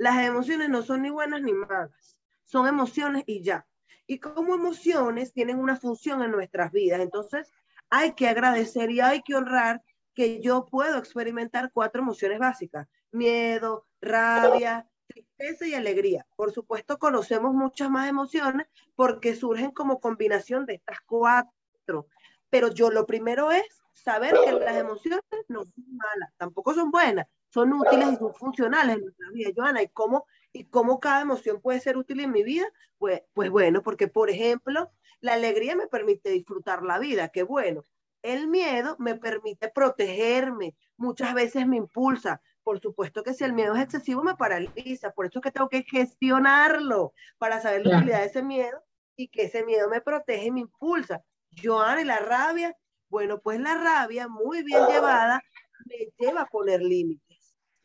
Las 0.00 0.24
emociones 0.24 0.68
no 0.68 0.82
son 0.82 1.02
ni 1.02 1.10
buenas 1.10 1.42
ni 1.42 1.52
malas 1.52 2.16
son 2.50 2.66
emociones 2.66 3.22
y 3.26 3.42
ya. 3.42 3.64
Y 4.08 4.18
como 4.18 4.54
emociones 4.54 5.32
tienen 5.32 5.60
una 5.60 5.76
función 5.76 6.20
en 6.22 6.32
nuestras 6.32 6.72
vidas, 6.72 7.00
entonces 7.00 7.52
hay 7.88 8.14
que 8.14 8.28
agradecer 8.28 8.90
y 8.90 9.00
hay 9.00 9.22
que 9.22 9.36
honrar 9.36 9.82
que 10.14 10.40
yo 10.40 10.66
puedo 10.66 10.98
experimentar 10.98 11.70
cuatro 11.72 12.02
emociones 12.02 12.40
básicas, 12.40 12.88
miedo, 13.12 13.86
rabia, 14.00 14.88
tristeza 15.06 15.64
y 15.64 15.74
alegría. 15.74 16.26
Por 16.34 16.52
supuesto, 16.52 16.98
conocemos 16.98 17.54
muchas 17.54 17.88
más 17.88 18.08
emociones 18.08 18.66
porque 18.96 19.36
surgen 19.36 19.70
como 19.70 20.00
combinación 20.00 20.66
de 20.66 20.74
estas 20.74 20.98
cuatro, 21.06 22.08
pero 22.48 22.68
yo 22.68 22.90
lo 22.90 23.06
primero 23.06 23.52
es 23.52 23.80
saber 23.94 24.34
que 24.44 24.52
las 24.52 24.76
emociones 24.76 25.22
no 25.46 25.62
son 25.62 25.84
malas, 25.96 26.32
tampoco 26.36 26.74
son 26.74 26.90
buenas, 26.90 27.28
son 27.50 27.72
útiles 27.72 28.12
y 28.12 28.16
son 28.16 28.34
funcionales 28.34 28.96
en 28.96 29.02
nuestra 29.02 29.30
vida, 29.32 29.50
Joana, 29.54 29.82
y 29.82 29.88
cómo 29.88 30.24
y 30.52 30.64
cómo 30.64 31.00
cada 31.00 31.22
emoción 31.22 31.60
puede 31.60 31.80
ser 31.80 31.96
útil 31.96 32.20
en 32.20 32.32
mi 32.32 32.42
vida, 32.42 32.66
pues, 32.98 33.22
pues 33.34 33.50
bueno, 33.50 33.82
porque 33.82 34.08
por 34.08 34.30
ejemplo, 34.30 34.90
la 35.20 35.34
alegría 35.34 35.76
me 35.76 35.86
permite 35.86 36.30
disfrutar 36.30 36.82
la 36.82 36.98
vida, 36.98 37.28
qué 37.28 37.42
bueno. 37.42 37.84
El 38.22 38.48
miedo 38.48 38.96
me 38.98 39.14
permite 39.14 39.70
protegerme, 39.70 40.76
muchas 40.96 41.34
veces 41.34 41.66
me 41.66 41.76
impulsa. 41.76 42.42
Por 42.62 42.80
supuesto 42.80 43.22
que 43.22 43.32
si 43.32 43.44
el 43.44 43.54
miedo 43.54 43.74
es 43.74 43.82
excesivo 43.82 44.22
me 44.22 44.36
paraliza, 44.36 45.12
por 45.12 45.26
eso 45.26 45.38
es 45.38 45.42
que 45.42 45.50
tengo 45.50 45.68
que 45.68 45.82
gestionarlo 45.82 47.14
para 47.38 47.60
saber 47.60 47.86
la 47.86 47.96
utilidad 47.96 48.20
de 48.20 48.26
ese 48.26 48.42
miedo 48.42 48.82
y 49.16 49.28
que 49.28 49.44
ese 49.44 49.64
miedo 49.64 49.88
me 49.88 50.02
protege 50.02 50.46
y 50.46 50.50
me 50.50 50.60
impulsa. 50.60 51.22
Joana, 51.62 52.02
y 52.02 52.04
la 52.04 52.18
rabia, 52.18 52.76
bueno, 53.08 53.40
pues 53.40 53.58
la 53.60 53.74
rabia 53.74 54.28
muy 54.28 54.62
bien 54.62 54.86
llevada 54.86 55.42
me 55.86 56.12
lleva 56.18 56.42
a 56.42 56.46
poner 56.46 56.82
límites 56.82 57.29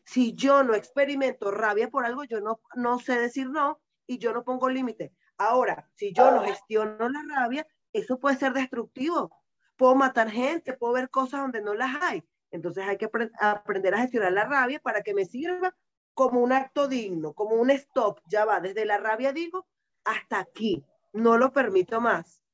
si 0.06 0.34
yo 0.34 0.64
no 0.64 0.76
experimento 0.76 1.52
rabia 1.52 1.90
por 1.90 2.06
algo, 2.06 2.24
yo 2.24 2.40
no, 2.40 2.62
no 2.76 3.00
sé 3.00 3.20
decir 3.20 3.50
no 3.50 3.82
y 4.08 4.20
yo 4.20 4.34
no 4.34 4.44
pongo 4.44 4.70
límite. 4.70 5.14
Ahora, 5.38 5.90
si 5.96 6.14
yo 6.14 6.32
no 6.32 6.42
gestiono 6.42 7.10
la 7.10 7.24
rabia, 7.28 7.68
eso 7.92 8.20
puede 8.20 8.38
ser 8.38 8.54
destructivo. 8.54 9.36
Puedo 9.76 9.96
matar 9.96 10.30
gente, 10.30 10.74
puedo 10.74 10.94
ver 10.94 11.10
cosas 11.10 11.42
donde 11.42 11.62
no 11.62 11.74
las 11.74 12.02
hay. 12.02 12.24
Entonces 12.52 12.86
hay 12.88 12.98
que 12.98 13.10
aprender 13.42 13.94
a 13.96 14.00
gestionar 14.00 14.32
la 14.32 14.46
rabia 14.46 14.80
para 14.80 15.02
que 15.02 15.14
me 15.14 15.26
sirva 15.26 15.76
como 16.14 16.40
un 16.40 16.54
acto 16.54 16.88
digno, 16.88 17.34
como 17.34 17.56
un 17.56 17.72
stop. 17.72 18.20
Ya 18.28 18.46
va, 18.46 18.62
desde 18.62 18.86
la 18.86 18.98
rabia 18.98 19.34
digo, 19.34 19.68
hasta 20.06 20.40
aquí. 20.40 20.86
No 21.12 21.38
lo 21.38 21.52
permito 21.52 22.00
más. 22.00 22.45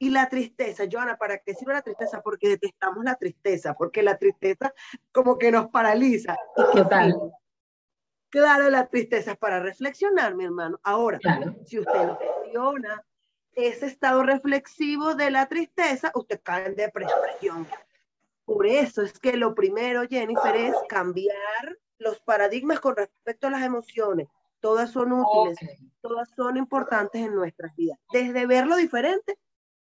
Y 0.00 0.10
la 0.10 0.28
tristeza, 0.28 0.84
Joana, 0.90 1.16
¿para 1.16 1.38
qué 1.38 1.54
sirve 1.54 1.74
la 1.74 1.82
tristeza? 1.82 2.22
Porque 2.22 2.48
detestamos 2.48 3.04
la 3.04 3.16
tristeza, 3.16 3.74
porque 3.74 4.02
la 4.02 4.16
tristeza 4.16 4.72
como 5.12 5.38
que 5.38 5.50
nos 5.50 5.68
paraliza. 5.70 6.36
¿Qué 6.72 6.84
tal? 6.84 7.16
Claro, 8.30 8.68
la 8.70 8.86
tristeza 8.86 9.32
es 9.32 9.38
para 9.38 9.58
reflexionar, 9.58 10.34
mi 10.34 10.44
hermano. 10.44 10.78
Ahora, 10.82 11.18
si 11.64 11.80
usted 11.80 12.06
no 12.06 12.18
gestiona 12.18 13.04
ese 13.54 13.86
estado 13.86 14.22
reflexivo 14.22 15.14
de 15.14 15.30
la 15.30 15.46
tristeza, 15.46 16.12
usted 16.14 16.40
cae 16.42 16.66
en 16.66 16.76
depresión. 16.76 17.66
Por 18.44 18.66
eso 18.66 19.02
es 19.02 19.18
que 19.18 19.36
lo 19.36 19.54
primero, 19.54 20.06
Jennifer, 20.08 20.54
es 20.54 20.74
cambiar 20.88 21.78
los 21.98 22.20
paradigmas 22.20 22.80
con 22.80 22.96
respecto 22.96 23.48
a 23.48 23.50
las 23.50 23.62
emociones. 23.62 24.28
Todas 24.60 24.90
son 24.90 25.12
útiles, 25.12 25.58
todas 26.00 26.28
son 26.36 26.56
importantes 26.56 27.20
en 27.20 27.34
nuestras 27.34 27.74
vidas. 27.76 27.98
Desde 28.12 28.46
verlo 28.46 28.76
diferente, 28.76 29.38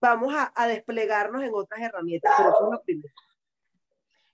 vamos 0.02 0.34
a, 0.36 0.66
desplegarnos 0.66 1.44
en 1.44 1.54
otras 1.54 1.80
herramientas, 1.80 2.34
pero 2.36 2.50
eso 2.50 2.64
es 2.64 2.72
lo 2.72 2.82
primero. 2.82 3.14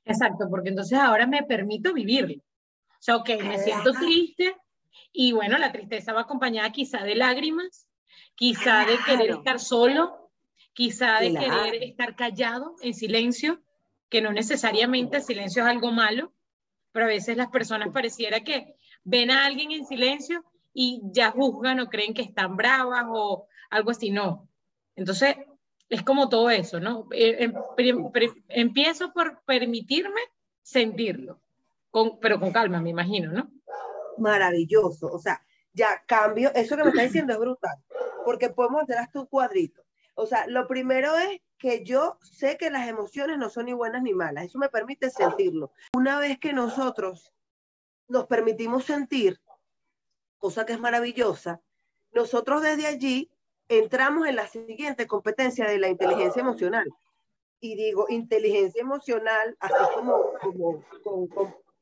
Exacto, 0.07 0.47
porque 0.49 0.71
entonces 0.71 0.99
ahora 0.99 1.27
me 1.27 1.43
permito 1.43 1.93
vivirlo. 1.93 2.37
O 2.37 3.01
sea, 3.01 3.17
ok, 3.17 3.29
me 3.43 3.59
siento 3.59 3.93
triste 3.93 4.57
y 5.13 5.33
bueno, 5.33 5.59
la 5.59 5.71
tristeza 5.71 6.15
va 6.15 6.23
acompañada 6.23 6.73
quizá 6.73 7.05
de 7.05 7.15
lágrimas, 7.15 7.87
quizá 8.35 8.87
de 8.87 8.97
querer 9.05 9.31
estar 9.31 9.61
solo, 9.61 10.31
quizá 10.73 11.21
de 11.21 11.35
querer 11.35 11.83
estar 11.83 12.17
callado, 12.17 12.75
en 12.81 12.95
silencio, 12.95 13.61
que 14.09 14.23
no 14.23 14.33
necesariamente 14.33 15.19
el 15.19 15.23
silencio 15.23 15.63
es 15.63 15.69
algo 15.69 15.93
malo, 15.93 16.33
pero 16.93 17.05
a 17.05 17.09
veces 17.09 17.37
las 17.37 17.49
personas 17.49 17.91
pareciera 17.93 18.41
que 18.41 18.75
ven 19.05 19.31
a 19.31 19.45
alguien 19.45 19.73
en 19.73 19.87
silencio 19.87 20.45
y 20.73 21.03
ya 21.13 21.31
juzgan 21.31 21.81
o 21.81 21.91
creen 21.91 22.15
que 22.15 22.23
están 22.23 22.57
bravas 22.57 23.05
o 23.09 23.47
algo 23.69 23.91
así, 23.91 24.11
no. 24.11 24.49
Entonces, 24.97 25.37
es 25.89 26.03
como 26.03 26.29
todo 26.29 26.51
eso, 26.51 26.81
¿no? 26.81 27.09
Eh, 27.13 27.45
em, 27.45 27.55
empiezo 28.49 29.13
por 29.13 29.43
permitirme 29.45 30.21
sentirlo, 30.63 31.41
con, 31.91 32.19
pero 32.21 32.39
con 32.39 32.53
calma, 32.53 32.81
me 32.81 32.91
imagino, 32.91 33.33
¿no? 33.33 33.51
Maravilloso, 34.19 35.11
o 35.11 35.19
sea, 35.19 35.43
ya 35.73 36.03
cambio, 36.07 36.53
eso 36.55 36.77
que 36.77 36.85
me 36.85 36.91
está 36.91 37.03
diciendo 37.03 37.33
es 37.33 37.39
brutal, 37.39 37.77
porque 38.25 38.51
podemos 38.51 38.83
hacer 38.83 38.99
hasta 38.99 39.21
un 39.21 39.27
cuadrito. 39.27 39.83
O 40.15 40.27
sea, 40.27 40.47
lo 40.49 40.67
primero 40.67 41.17
es 41.17 41.41
que 41.59 41.85
yo 41.85 42.19
sé 42.23 42.57
que 42.57 42.71
las 42.71 42.89
emociones 42.89 43.39
no 43.39 43.49
son 43.49 43.67
ni 43.67 43.73
buenas 43.73 44.03
ni 44.03 44.13
malas, 44.13 44.47
eso 44.47 44.59
me 44.59 44.69
permite 44.69 45.11
sentirlo. 45.11 45.73
Una 45.95 46.19
vez 46.19 46.39
que 46.39 46.53
nosotros 46.53 47.33
nos 48.09 48.27
permitimos 48.27 48.85
sentir, 48.85 49.41
cosa 50.39 50.67
que 50.67 50.73
es 50.73 50.81
maravillosa, 50.81 51.61
nosotros 52.13 52.63
desde 52.63 52.87
allí 52.87 53.31
entramos 53.69 54.27
en 54.27 54.37
la 54.37 54.47
siguiente 54.47 55.07
competencia 55.07 55.67
de 55.69 55.79
la 55.79 55.89
inteligencia 55.89 56.41
emocional. 56.41 56.87
Y 57.61 57.75
digo, 57.75 58.07
inteligencia 58.09 58.81
emocional, 58.81 59.57
así 59.61 59.95
como, 59.95 60.33
con, 61.03 61.27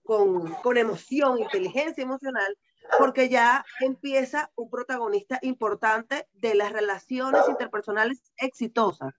con, 0.05 0.55
con, 0.63 0.77
emoción, 0.77 1.39
inteligencia 1.39 2.03
emocional, 2.03 2.57
porque 2.99 3.29
ya 3.29 3.65
empieza 3.81 4.51
un 4.57 4.71
protagonista 4.71 5.39
importante 5.43 6.27
de 6.33 6.55
las 6.55 6.73
relaciones 6.73 7.43
interpersonales 7.49 8.23
exitosas, 8.39 9.13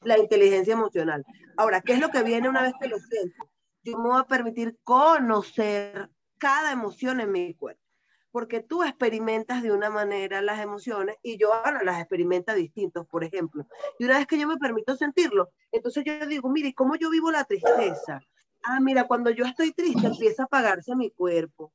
la 0.00 0.18
inteligencia 0.18 0.72
emocional. 0.72 1.24
Ahora, 1.56 1.80
¿qué 1.80 1.92
es 1.92 2.00
lo 2.00 2.08
que 2.08 2.22
viene 2.22 2.48
una 2.48 2.62
vez 2.62 2.72
que 2.80 2.88
lo 2.88 2.98
siento? 2.98 3.50
Yo 3.82 3.96
me 3.98 4.08
voy 4.08 4.20
a 4.20 4.24
permitir 4.24 4.78
conocer 4.82 6.10
cada 6.38 6.72
emoción 6.72 7.20
en 7.20 7.30
mi 7.30 7.54
cuerpo 7.54 7.89
porque 8.32 8.60
tú 8.60 8.82
experimentas 8.82 9.62
de 9.62 9.72
una 9.72 9.90
manera 9.90 10.42
las 10.42 10.60
emociones 10.60 11.16
y 11.22 11.36
yo 11.36 11.52
ahora 11.52 11.82
las 11.82 11.98
experimenta 11.98 12.54
distintos, 12.54 13.06
por 13.06 13.24
ejemplo. 13.24 13.66
Y 13.98 14.04
una 14.04 14.18
vez 14.18 14.26
que 14.26 14.38
yo 14.38 14.46
me 14.46 14.56
permito 14.56 14.96
sentirlo, 14.96 15.50
entonces 15.72 16.04
yo 16.04 16.26
digo, 16.26 16.48
mire, 16.48 16.74
¿cómo 16.74 16.96
yo 16.96 17.10
vivo 17.10 17.30
la 17.30 17.44
tristeza? 17.44 18.20
Ah, 18.62 18.80
mira, 18.80 19.04
cuando 19.04 19.30
yo 19.30 19.44
estoy 19.44 19.72
triste 19.72 20.06
empieza 20.06 20.42
a 20.42 20.46
apagarse 20.46 20.94
mi 20.94 21.10
cuerpo, 21.10 21.72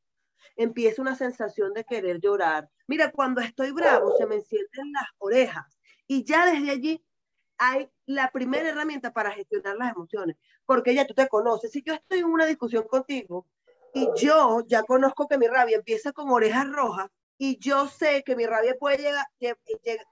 empieza 0.55 1.01
una 1.01 1.15
sensación 1.15 1.73
de 1.73 1.83
querer 1.83 2.19
llorar. 2.21 2.69
Mira, 2.87 3.11
cuando 3.11 3.41
estoy 3.41 3.71
bravo 3.71 4.15
se 4.17 4.25
me 4.25 4.35
encienden 4.35 4.91
las 4.93 5.09
orejas 5.17 5.77
y 6.07 6.23
ya 6.23 6.45
desde 6.45 6.71
allí 6.71 7.05
hay 7.57 7.89
la 8.05 8.31
primera 8.31 8.69
herramienta 8.69 9.13
para 9.13 9.31
gestionar 9.31 9.77
las 9.77 9.93
emociones, 9.93 10.37
porque 10.65 10.93
ya 10.93 11.07
tú 11.07 11.13
te 11.13 11.27
conoces. 11.27 11.71
Si 11.71 11.81
yo 11.83 11.93
estoy 11.93 12.19
en 12.19 12.25
una 12.25 12.45
discusión 12.45 12.83
contigo 12.83 13.47
y 13.95 14.09
yo 14.17 14.61
ya 14.67 14.83
conozco 14.83 15.25
que 15.27 15.37
mi 15.37 15.47
rabia 15.47 15.77
empieza 15.77 16.11
con 16.11 16.29
orejas 16.29 16.67
rojas 16.67 17.09
y 17.37 17.57
yo 17.59 17.87
sé 17.87 18.23
que 18.25 18.35
mi 18.35 18.45
rabia 18.45 18.75
puede 18.77 18.97
llegar, 18.97 19.25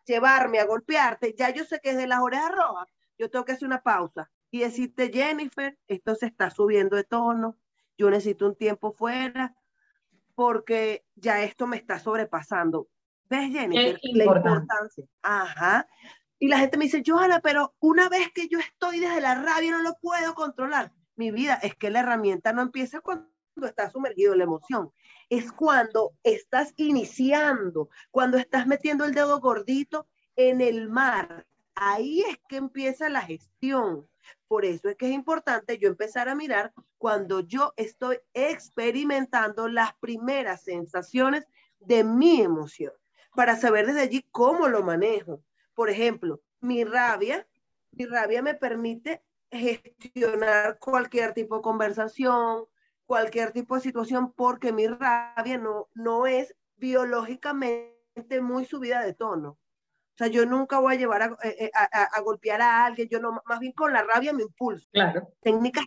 llevarme 0.05 0.59
a 0.59 0.65
golpearte, 0.65 1.35
ya 1.37 1.49
yo 1.49 1.65
sé 1.65 1.79
que 1.83 1.91
es 1.91 1.97
de 1.97 2.07
las 2.07 2.21
orejas 2.21 2.51
rojas, 2.51 2.87
yo 3.19 3.29
tengo 3.29 3.43
que 3.43 3.51
hacer 3.51 3.67
una 3.67 3.81
pausa 3.81 4.31
y 4.51 4.59
decirte, 4.59 5.11
Jennifer, 5.11 5.77
esto 5.87 6.15
se 6.15 6.27
está 6.27 6.49
subiendo 6.49 6.95
de 6.95 7.03
tono, 7.03 7.57
yo 7.97 8.09
necesito 8.09 8.47
un 8.47 8.55
tiempo 8.55 8.93
fuera 8.93 9.53
porque 10.33 11.05
ya 11.15 11.43
esto 11.43 11.67
me 11.67 11.75
está 11.75 11.99
sobrepasando. 11.99 12.87
¿Ves, 13.29 13.51
Jennifer? 13.51 13.99
La 14.13 14.23
importancia. 14.23 15.05
Ajá. 15.21 15.87
Y 16.39 16.47
la 16.47 16.59
gente 16.59 16.77
me 16.77 16.85
dice, 16.85 17.03
Johanna, 17.05 17.41
pero 17.41 17.75
una 17.79 18.07
vez 18.07 18.31
que 18.33 18.47
yo 18.47 18.59
estoy 18.59 18.99
desde 18.99 19.21
la 19.21 19.35
rabia 19.35 19.71
no 19.71 19.81
lo 19.81 19.95
puedo 20.01 20.33
controlar. 20.35 20.93
Mi 21.15 21.31
vida 21.31 21.55
es 21.55 21.75
que 21.75 21.89
la 21.89 21.99
herramienta 21.99 22.53
no 22.53 22.61
empieza 22.61 23.01
cuando 23.01 23.32
estás 23.61 23.91
sumergido 23.91 24.33
en 24.33 24.39
la 24.39 24.43
emoción, 24.45 24.91
es 25.29 25.51
cuando 25.51 26.13
estás 26.23 26.73
iniciando, 26.75 27.89
cuando 28.11 28.37
estás 28.37 28.67
metiendo 28.67 29.05
el 29.05 29.13
dedo 29.13 29.39
gordito 29.39 30.07
en 30.35 30.61
el 30.61 30.89
mar. 30.89 31.45
Ahí 31.75 32.21
es 32.21 32.37
que 32.47 32.57
empieza 32.57 33.09
la 33.09 33.21
gestión. 33.21 34.07
Por 34.47 34.65
eso 34.65 34.89
es 34.89 34.95
que 34.95 35.07
es 35.07 35.13
importante 35.13 35.77
yo 35.77 35.89
empezar 35.89 36.29
a 36.29 36.35
mirar 36.35 36.73
cuando 36.97 37.41
yo 37.41 37.73
estoy 37.75 38.19
experimentando 38.33 39.67
las 39.67 39.93
primeras 39.95 40.63
sensaciones 40.63 41.45
de 41.79 42.03
mi 42.03 42.41
emoción, 42.41 42.93
para 43.35 43.57
saber 43.57 43.87
desde 43.87 44.01
allí 44.01 44.25
cómo 44.31 44.67
lo 44.69 44.83
manejo. 44.83 45.43
Por 45.73 45.89
ejemplo, 45.89 46.41
mi 46.61 46.83
rabia, 46.83 47.45
mi 47.91 48.05
rabia 48.05 48.41
me 48.41 48.53
permite 48.53 49.21
gestionar 49.51 50.79
cualquier 50.79 51.33
tipo 51.33 51.57
de 51.57 51.61
conversación, 51.61 52.65
cualquier 53.05 53.51
tipo 53.51 53.75
de 53.75 53.81
situación 53.81 54.33
porque 54.33 54.71
mi 54.71 54.87
rabia 54.87 55.57
no, 55.57 55.89
no 55.93 56.25
es 56.27 56.55
biológicamente 56.77 58.41
muy 58.41 58.65
subida 58.65 59.03
de 59.03 59.13
tono. 59.13 59.49
O 59.49 60.17
sea, 60.17 60.27
yo 60.27 60.45
nunca 60.45 60.79
voy 60.79 60.93
a 60.93 60.97
llevar 60.97 61.21
a, 61.23 61.37
eh, 61.43 61.65
eh, 61.65 61.71
a, 61.73 62.21
golpear 62.21 62.61
a 62.61 62.85
alguien, 62.85 63.09
yo 63.09 63.19
no, 63.19 63.41
más 63.45 63.59
bien 63.59 63.71
con 63.71 63.91
la 63.93 64.03
rabia 64.03 64.31
me 64.31 64.43
impulso. 64.43 64.87
Claro. 64.91 65.27
Técnicas, 65.41 65.85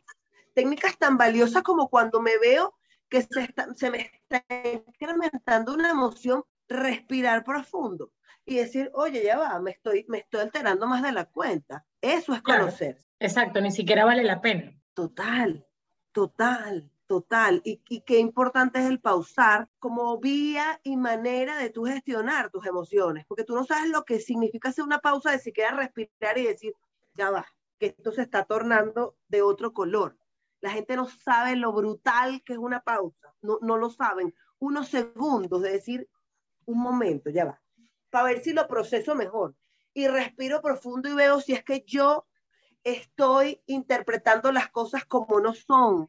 técnicas 0.52 0.98
tan 0.98 1.16
valiosas 1.16 1.62
como 1.62 1.88
cuando 1.88 2.20
me 2.20 2.36
veo 2.38 2.74
que 3.08 3.22
se, 3.22 3.54
se 3.76 3.90
me 3.90 4.00
está 4.00 4.44
incrementando 4.88 5.74
una 5.74 5.90
emoción, 5.90 6.42
respirar 6.68 7.44
profundo 7.44 8.10
y 8.44 8.56
decir, 8.56 8.90
oye, 8.94 9.22
ya 9.22 9.38
va, 9.38 9.60
me 9.60 9.70
estoy, 9.70 10.04
me 10.08 10.18
estoy 10.18 10.40
alterando 10.40 10.88
más 10.88 11.02
de 11.02 11.12
la 11.12 11.26
cuenta. 11.26 11.84
Eso 12.00 12.34
es 12.34 12.42
conocer. 12.42 12.98
Exacto, 13.20 13.60
ni 13.60 13.70
siquiera 13.70 14.04
vale 14.04 14.24
la 14.24 14.40
pena. 14.40 14.76
Total, 14.94 15.64
total 16.10 16.90
total. 17.06 17.60
Y, 17.64 17.78
qué 18.02 18.18
importante 18.18 18.78
es 18.80 18.86
el 18.86 19.00
pausar 19.00 19.68
como 19.78 20.18
vía 20.18 20.80
y 20.82 20.96
manera 20.96 21.56
de 21.58 21.70
tú 21.70 21.84
gestionar 21.84 22.50
tus 22.50 22.66
emociones, 22.66 23.24
porque 23.26 23.44
tú 23.44 23.54
no 23.54 23.64
sabes 23.64 23.90
lo 23.90 24.04
que 24.04 24.20
significa 24.20 24.68
hacer 24.68 24.84
una 24.84 24.98
pausa 24.98 25.30
de 25.30 25.38
siquiera 25.38 25.76
respirar 25.76 26.38
y 26.38 26.46
decir, 26.46 26.74
ya 27.14 27.30
va, 27.30 27.46
que 27.78 27.86
esto 27.86 28.12
se 28.12 28.22
está 28.22 28.44
tornando 28.44 29.16
de 29.28 29.42
otro 29.42 29.72
color. 29.72 30.16
La 30.60 30.70
gente 30.70 30.96
no 30.96 31.06
sabe 31.08 31.56
lo 31.56 31.72
brutal 31.72 32.42
que 32.44 32.54
es 32.54 32.58
una 32.58 32.80
pausa, 32.80 33.34
no, 33.42 33.58
no 33.62 33.76
lo 33.76 33.90
saben. 33.90 34.34
Unos 34.58 34.88
segundos 34.88 35.62
de 35.62 35.72
decir, 35.72 36.08
un 36.64 36.78
momento, 36.78 37.30
ya 37.30 37.44
va, 37.44 37.62
para 38.10 38.24
ver 38.24 38.42
si 38.42 38.52
lo 38.52 38.66
proceso 38.66 39.14
mejor. 39.14 39.54
Y 39.94 40.08
respiro 40.08 40.60
profundo 40.60 41.08
y 41.08 41.14
veo 41.14 41.40
si 41.40 41.52
es 41.52 41.64
que 41.64 41.82
yo 41.86 42.26
estoy 42.84 43.62
interpretando 43.66 44.52
las 44.52 44.68
cosas 44.68 45.04
como 45.06 45.40
no 45.40 45.54
son, 45.54 46.08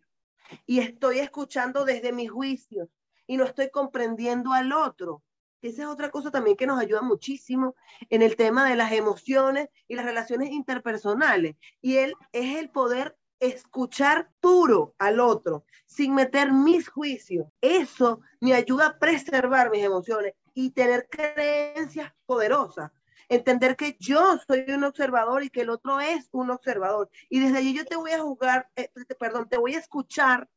y 0.65 0.79
estoy 0.79 1.19
escuchando 1.19 1.85
desde 1.85 2.11
mis 2.11 2.31
juicios 2.31 2.89
y 3.25 3.37
no 3.37 3.43
estoy 3.43 3.69
comprendiendo 3.69 4.53
al 4.53 4.71
otro. 4.73 5.23
Esa 5.61 5.83
es 5.83 5.87
otra 5.87 6.11
cosa 6.11 6.31
también 6.31 6.55
que 6.55 6.67
nos 6.67 6.79
ayuda 6.79 7.01
muchísimo 7.01 7.75
en 8.09 8.21
el 8.21 8.35
tema 8.35 8.69
de 8.69 8.75
las 8.75 8.91
emociones 8.91 9.69
y 9.87 9.95
las 9.95 10.05
relaciones 10.05 10.51
interpersonales. 10.51 11.55
Y 11.81 11.97
él 11.97 12.13
es 12.31 12.57
el 12.57 12.69
poder 12.69 13.17
escuchar 13.39 14.31
puro 14.39 14.95
al 14.97 15.19
otro, 15.19 15.65
sin 15.85 16.13
meter 16.13 16.51
mis 16.51 16.89
juicios. 16.89 17.47
Eso 17.61 18.21
me 18.39 18.53
ayuda 18.53 18.87
a 18.87 18.99
preservar 18.99 19.69
mis 19.69 19.83
emociones 19.83 20.33
y 20.53 20.71
tener 20.71 21.07
creencias 21.09 22.11
poderosas 22.25 22.91
entender 23.29 23.75
que 23.75 23.97
yo 23.99 24.37
soy 24.47 24.65
un 24.69 24.83
observador 24.83 25.43
y 25.43 25.49
que 25.49 25.61
el 25.61 25.69
otro 25.69 25.99
es 25.99 26.29
un 26.31 26.49
observador. 26.49 27.09
Y 27.29 27.39
desde 27.39 27.57
allí 27.57 27.73
yo 27.73 27.85
te 27.85 27.95
voy 27.95 28.11
a 28.11 28.19
jugar, 28.19 28.69
eh, 28.75 28.89
perdón, 29.19 29.49
te 29.49 29.57
voy 29.57 29.75
a 29.75 29.79
escuchar 29.79 30.49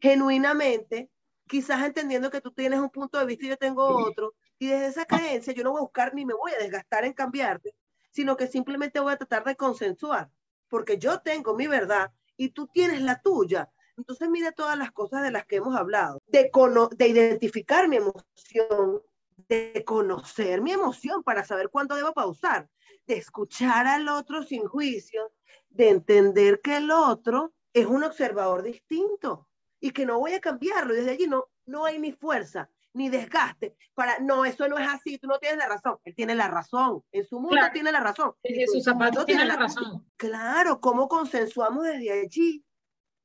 genuinamente, 0.00 1.10
quizás 1.46 1.84
entendiendo 1.84 2.30
que 2.30 2.40
tú 2.40 2.52
tienes 2.52 2.80
un 2.80 2.90
punto 2.90 3.18
de 3.18 3.26
vista 3.26 3.46
y 3.46 3.48
yo 3.50 3.56
tengo 3.56 3.86
otro. 3.86 4.34
Y 4.58 4.68
desde 4.68 4.86
esa 4.86 5.04
creencia 5.04 5.52
yo 5.52 5.64
no 5.64 5.72
voy 5.72 5.78
a 5.78 5.82
buscar 5.82 6.14
ni 6.14 6.24
me 6.24 6.34
voy 6.34 6.52
a 6.52 6.58
desgastar 6.58 7.04
en 7.04 7.12
cambiarte, 7.12 7.74
sino 8.10 8.36
que 8.36 8.46
simplemente 8.46 9.00
voy 9.00 9.12
a 9.12 9.18
tratar 9.18 9.44
de 9.44 9.56
consensuar, 9.56 10.30
porque 10.68 10.98
yo 10.98 11.20
tengo 11.20 11.54
mi 11.54 11.66
verdad 11.66 12.12
y 12.36 12.50
tú 12.50 12.66
tienes 12.68 13.02
la 13.02 13.20
tuya. 13.20 13.70
Entonces 13.96 14.28
mira 14.28 14.52
todas 14.52 14.78
las 14.78 14.92
cosas 14.92 15.22
de 15.22 15.30
las 15.30 15.46
que 15.46 15.56
hemos 15.56 15.74
hablado, 15.74 16.20
de, 16.26 16.50
de 16.96 17.08
identificar 17.08 17.88
mi 17.88 17.96
emoción, 17.96 19.02
de 19.48 19.84
conocer 19.84 20.62
mi 20.62 20.72
emoción 20.72 21.22
para 21.22 21.44
saber 21.44 21.68
cuándo 21.70 21.94
debo 21.94 22.12
pausar, 22.12 22.68
de 23.06 23.16
escuchar 23.16 23.86
al 23.86 24.08
otro 24.08 24.42
sin 24.42 24.64
juicio, 24.64 25.32
de 25.68 25.90
entender 25.90 26.60
que 26.60 26.78
el 26.78 26.90
otro 26.90 27.52
es 27.72 27.86
un 27.86 28.02
observador 28.04 28.62
distinto 28.62 29.48
y 29.80 29.90
que 29.90 30.06
no 30.06 30.18
voy 30.18 30.32
a 30.32 30.40
cambiarlo. 30.40 30.94
Desde 30.94 31.10
allí 31.12 31.26
no, 31.26 31.48
no 31.66 31.84
hay 31.84 31.98
ni 31.98 32.12
fuerza 32.12 32.70
ni 32.94 33.10
desgaste 33.10 33.76
para, 33.92 34.18
no, 34.20 34.46
eso 34.46 34.66
no 34.68 34.78
es 34.78 34.88
así, 34.88 35.18
tú 35.18 35.26
no 35.26 35.38
tienes 35.38 35.58
la 35.58 35.68
razón. 35.68 35.98
Él 36.02 36.14
tiene 36.14 36.34
la 36.34 36.48
razón, 36.48 37.04
en 37.12 37.26
su 37.26 37.38
mundo 37.38 37.60
tiene 37.70 37.92
la 37.92 38.00
razón. 38.00 38.32
En 38.42 38.66
sus 38.66 38.82
zapatos 38.82 39.26
tiene 39.26 39.44
la 39.44 39.56
razón. 39.56 40.10
Claro, 40.16 40.80
¿cómo 40.80 41.06
consensuamos 41.06 41.84
desde 41.84 42.22
allí? 42.22 42.64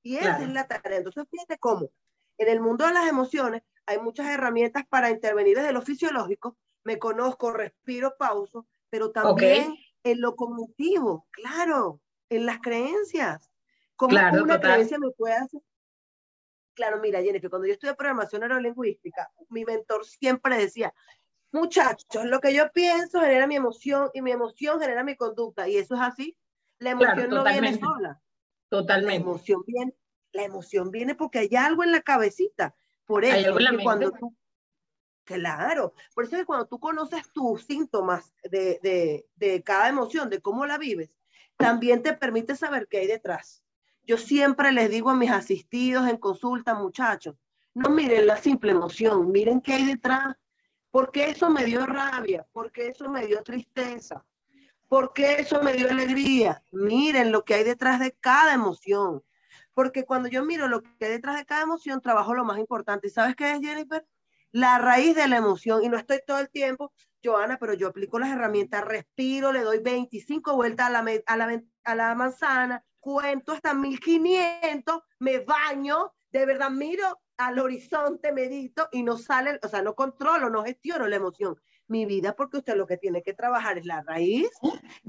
Y 0.03 0.17
esa 0.17 0.43
es 0.43 0.49
la 0.49 0.67
tarea. 0.67 0.97
Entonces, 0.97 1.25
fíjate 1.31 1.57
cómo 1.57 1.89
en 2.37 2.49
el 2.49 2.59
mundo 2.59 2.85
de 2.85 2.93
las 2.93 3.07
emociones 3.07 3.61
hay 3.91 3.99
muchas 3.99 4.27
herramientas 4.27 4.85
para 4.87 5.09
intervenir 5.09 5.57
desde 5.57 5.73
lo 5.73 5.81
fisiológico. 5.81 6.57
Me 6.83 6.97
conozco, 6.97 7.51
respiro, 7.51 8.15
pauso, 8.17 8.65
pero 8.89 9.11
también 9.11 9.75
en 10.03 10.21
lo 10.21 10.35
cognitivo, 10.35 11.27
claro, 11.31 12.01
en 12.29 12.45
las 12.45 12.59
creencias. 12.59 13.51
¿Cómo 13.95 14.15
una 14.15 14.59
creencia 14.59 14.97
me 14.97 15.11
puede 15.11 15.35
hacer? 15.35 15.61
Claro, 16.73 16.99
mira, 16.99 17.21
Jennifer, 17.21 17.49
cuando 17.49 17.67
yo 17.67 17.73
estudié 17.73 17.93
programación 17.93 18.41
neurolingüística, 18.41 19.29
mi 19.49 19.65
mentor 19.65 20.05
siempre 20.05 20.57
decía, 20.57 20.93
muchachos, 21.51 22.25
lo 22.25 22.39
que 22.39 22.53
yo 22.53 22.71
pienso 22.71 23.19
genera 23.19 23.45
mi 23.45 23.57
emoción 23.57 24.09
y 24.13 24.21
mi 24.21 24.31
emoción 24.31 24.79
genera 24.79 25.03
mi 25.03 25.15
conducta. 25.15 25.67
Y 25.67 25.77
eso 25.77 25.95
es 25.95 26.01
así. 26.01 26.37
La 26.79 26.91
emoción 26.91 27.29
no 27.29 27.43
viene 27.43 27.77
sola. 27.77 28.19
Totalmente. 28.69 29.19
La 29.19 29.31
emoción 29.31 29.61
viene, 29.67 29.93
la 30.31 30.43
emoción 30.43 30.91
viene 30.91 31.13
porque 31.13 31.39
hay 31.39 31.55
algo 31.55 31.83
en 31.83 31.91
la 31.91 32.01
cabecita. 32.01 32.73
Por 33.05 33.25
eso, 33.25 33.53
cuando 33.83 34.11
tú, 34.11 34.35
claro, 35.23 35.93
por 36.13 36.23
eso 36.23 36.35
es 36.35 36.41
que 36.41 36.45
cuando 36.45 36.67
tú 36.67 36.79
conoces 36.79 37.31
tus 37.31 37.65
síntomas 37.65 38.33
de, 38.43 38.79
de, 38.81 39.27
de 39.35 39.63
cada 39.63 39.89
emoción, 39.89 40.29
de 40.29 40.41
cómo 40.41 40.65
la 40.65 40.77
vives, 40.77 41.09
también 41.57 42.01
te 42.01 42.13
permite 42.13 42.55
saber 42.55 42.87
qué 42.87 42.99
hay 42.99 43.07
detrás. 43.07 43.63
Yo 44.03 44.17
siempre 44.17 44.71
les 44.71 44.89
digo 44.89 45.09
a 45.09 45.15
mis 45.15 45.31
asistidos 45.31 46.07
en 46.07 46.17
consulta, 46.17 46.73
muchachos, 46.73 47.35
no 47.73 47.89
miren 47.89 48.27
la 48.27 48.37
simple 48.37 48.71
emoción, 48.71 49.31
miren 49.31 49.61
qué 49.61 49.73
hay 49.73 49.85
detrás. 49.85 50.35
Porque 50.91 51.29
eso 51.29 51.49
me 51.49 51.63
dio 51.63 51.85
rabia, 51.85 52.45
porque 52.51 52.89
eso 52.89 53.09
me 53.09 53.25
dio 53.25 53.41
tristeza, 53.43 54.25
porque 54.89 55.35
eso 55.35 55.63
me 55.63 55.71
dio 55.71 55.89
alegría. 55.89 56.61
Miren 56.71 57.31
lo 57.31 57.45
que 57.45 57.53
hay 57.53 57.63
detrás 57.63 58.01
de 58.01 58.11
cada 58.11 58.53
emoción. 58.53 59.23
Porque 59.73 60.05
cuando 60.05 60.29
yo 60.29 60.43
miro 60.43 60.67
lo 60.67 60.81
que 60.81 61.05
hay 61.05 61.11
detrás 61.11 61.37
de 61.37 61.45
cada 61.45 61.63
emoción, 61.63 62.01
trabajo 62.01 62.33
lo 62.33 62.43
más 62.43 62.59
importante. 62.59 63.07
¿Y 63.07 63.11
sabes 63.11 63.35
qué 63.35 63.51
es, 63.51 63.59
Jennifer? 63.59 64.05
La 64.51 64.79
raíz 64.79 65.15
de 65.15 65.27
la 65.27 65.37
emoción. 65.37 65.83
Y 65.83 65.89
no 65.89 65.97
estoy 65.97 66.19
todo 66.25 66.39
el 66.39 66.49
tiempo, 66.49 66.91
Joana, 67.23 67.57
pero 67.57 67.73
yo 67.73 67.87
aplico 67.87 68.19
las 68.19 68.31
herramientas, 68.31 68.83
respiro, 68.83 69.51
le 69.51 69.61
doy 69.61 69.79
25 69.79 70.55
vueltas 70.55 70.87
a 70.87 70.89
la, 70.89 71.05
a 71.25 71.37
la, 71.37 71.63
a 71.83 71.95
la 71.95 72.15
manzana, 72.15 72.83
cuento 72.99 73.53
hasta 73.53 73.73
1500, 73.73 75.01
me 75.19 75.39
baño, 75.39 76.13
de 76.31 76.45
verdad 76.45 76.69
miro 76.69 77.19
al 77.37 77.59
horizonte, 77.59 78.31
medito 78.31 78.87
y 78.91 79.03
no 79.03 79.17
sale, 79.17 79.59
o 79.63 79.67
sea, 79.67 79.81
no 79.81 79.95
controlo, 79.95 80.49
no 80.49 80.63
gestiono 80.63 81.07
la 81.07 81.15
emoción. 81.15 81.59
Mi 81.87 82.05
vida, 82.05 82.35
porque 82.35 82.57
usted 82.57 82.75
lo 82.75 82.87
que 82.87 82.97
tiene 82.97 83.21
que 83.21 83.33
trabajar 83.33 83.77
es 83.77 83.85
la 83.85 84.01
raíz, 84.01 84.49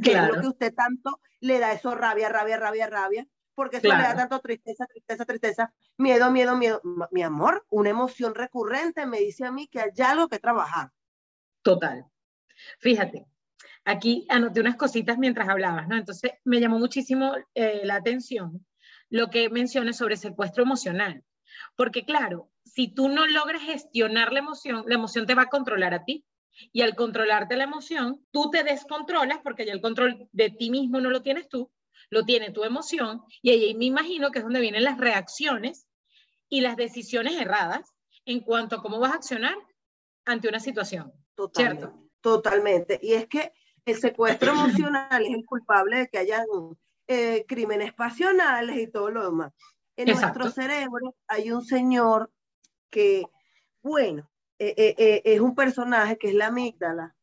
que 0.02 0.12
es 0.12 0.26
lo 0.26 0.40
que 0.40 0.48
usted 0.48 0.74
tanto 0.74 1.20
le 1.38 1.60
da 1.60 1.72
eso 1.72 1.94
rabia, 1.94 2.28
rabia, 2.28 2.56
rabia, 2.56 2.88
rabia, 2.88 3.28
porque 3.54 3.78
eso 3.78 3.88
le 3.88 4.02
da 4.02 4.16
tanto 4.16 4.40
tristeza, 4.40 4.86
tristeza, 4.86 5.24
tristeza, 5.24 5.74
miedo, 5.96 6.30
miedo, 6.30 6.56
miedo. 6.56 6.80
Mi 7.10 7.22
amor, 7.22 7.64
una 7.70 7.90
emoción 7.90 8.34
recurrente 8.34 9.06
me 9.06 9.18
dice 9.18 9.44
a 9.44 9.52
mí 9.52 9.68
que 9.68 9.80
hay 9.80 9.90
algo 10.04 10.28
que 10.28 10.38
trabajar. 10.38 10.90
Total. 11.62 12.06
Fíjate, 12.78 13.26
aquí 13.84 14.26
anoté 14.28 14.60
unas 14.60 14.76
cositas 14.76 15.18
mientras 15.18 15.48
hablabas, 15.48 15.88
¿no? 15.88 15.96
Entonces 15.96 16.32
me 16.44 16.60
llamó 16.60 16.78
muchísimo 16.78 17.34
eh, 17.54 17.82
la 17.84 17.96
atención 17.96 18.64
lo 19.12 19.28
que 19.28 19.50
mencionas 19.50 19.98
sobre 19.98 20.16
secuestro 20.16 20.62
emocional. 20.62 21.22
Porque 21.76 22.04
claro, 22.04 22.50
si 22.64 22.88
tú 22.88 23.08
no 23.08 23.26
logras 23.26 23.62
gestionar 23.62 24.32
la 24.32 24.38
emoción, 24.38 24.84
la 24.86 24.94
emoción 24.94 25.26
te 25.26 25.34
va 25.34 25.42
a 25.42 25.50
controlar 25.50 25.92
a 25.94 26.04
ti. 26.04 26.24
Y 26.72 26.82
al 26.82 26.94
controlarte 26.94 27.56
la 27.56 27.64
emoción, 27.64 28.24
tú 28.30 28.50
te 28.50 28.62
descontrolas 28.62 29.38
porque 29.42 29.64
ya 29.64 29.72
el 29.72 29.80
control 29.80 30.28
de 30.32 30.50
ti 30.50 30.70
mismo 30.70 31.00
no 31.00 31.08
lo 31.08 31.22
tienes 31.22 31.48
tú, 31.48 31.70
lo 32.12 32.24
tiene 32.24 32.50
tu 32.50 32.62
emoción. 32.62 33.22
Y 33.40 33.50
ahí 33.50 33.74
me 33.74 33.86
imagino 33.86 34.30
que 34.30 34.40
es 34.40 34.44
donde 34.44 34.60
vienen 34.60 34.84
las 34.84 34.98
reacciones 34.98 35.88
y 36.50 36.60
las 36.60 36.76
decisiones 36.76 37.40
erradas 37.40 37.94
en 38.26 38.40
cuanto 38.40 38.76
a 38.76 38.82
cómo 38.82 39.00
vas 39.00 39.12
a 39.12 39.16
accionar 39.16 39.56
ante 40.26 40.46
una 40.46 40.60
situación. 40.60 41.10
Totalmente, 41.34 41.80
¿cierto? 41.80 42.10
Totalmente. 42.20 43.00
Y 43.02 43.14
es 43.14 43.26
que 43.28 43.54
el 43.86 43.96
secuestro 43.96 44.52
emocional 44.52 45.24
es 45.24 45.34
el 45.34 45.46
culpable 45.46 45.96
de 46.00 46.08
que 46.08 46.18
hayan 46.18 46.44
eh, 47.08 47.46
crímenes 47.48 47.94
pasionales 47.94 48.76
y 48.76 48.88
todo 48.88 49.10
lo 49.10 49.24
demás. 49.24 49.54
En 49.96 50.08
nuestro 50.08 50.50
cerebro 50.50 51.16
hay 51.26 51.50
un 51.50 51.64
señor 51.64 52.30
que, 52.90 53.24
bueno, 53.82 54.30
eh, 54.58 54.74
eh, 54.76 55.22
es 55.24 55.40
un 55.40 55.54
personaje 55.54 56.18
que 56.18 56.28
es 56.28 56.34
la 56.34 56.48
amígdala. 56.48 57.16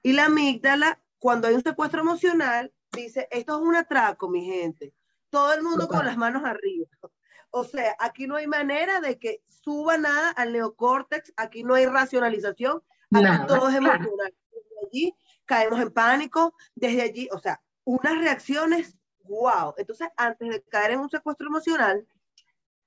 Y 0.00 0.12
la 0.12 0.26
amígdala, 0.26 1.02
cuando 1.18 1.48
hay 1.48 1.54
un 1.54 1.64
secuestro 1.64 2.02
emocional, 2.02 2.72
dice, 2.92 3.28
esto 3.30 3.56
es 3.56 3.60
un 3.60 3.76
atraco, 3.76 4.28
mi 4.28 4.44
gente. 4.44 4.94
Todo 5.30 5.52
el 5.52 5.62
mundo 5.62 5.88
con 5.88 6.04
las 6.04 6.16
manos 6.16 6.44
arriba. 6.44 6.86
O 7.50 7.64
sea, 7.64 7.96
aquí 7.98 8.26
no 8.26 8.36
hay 8.36 8.46
manera 8.46 9.00
de 9.00 9.18
que 9.18 9.42
suba 9.46 9.96
nada 9.96 10.32
al 10.32 10.52
neocórtex, 10.52 11.32
aquí 11.34 11.64
no 11.64 11.76
hay 11.76 11.86
racionalización, 11.86 12.82
aquí 13.10 13.46
todo 13.46 13.70
es 13.70 13.76
emocional. 13.76 14.34
Desde 14.50 14.86
allí 14.86 15.14
caemos 15.46 15.80
en 15.80 15.90
pánico, 15.90 16.54
desde 16.74 17.00
allí, 17.00 17.26
o 17.32 17.38
sea, 17.38 17.62
unas 17.84 18.18
reacciones, 18.18 18.98
wow. 19.24 19.72
Entonces, 19.78 20.08
antes 20.18 20.46
de 20.46 20.62
caer 20.64 20.92
en 20.92 21.00
un 21.00 21.08
secuestro 21.08 21.46
emocional, 21.46 22.06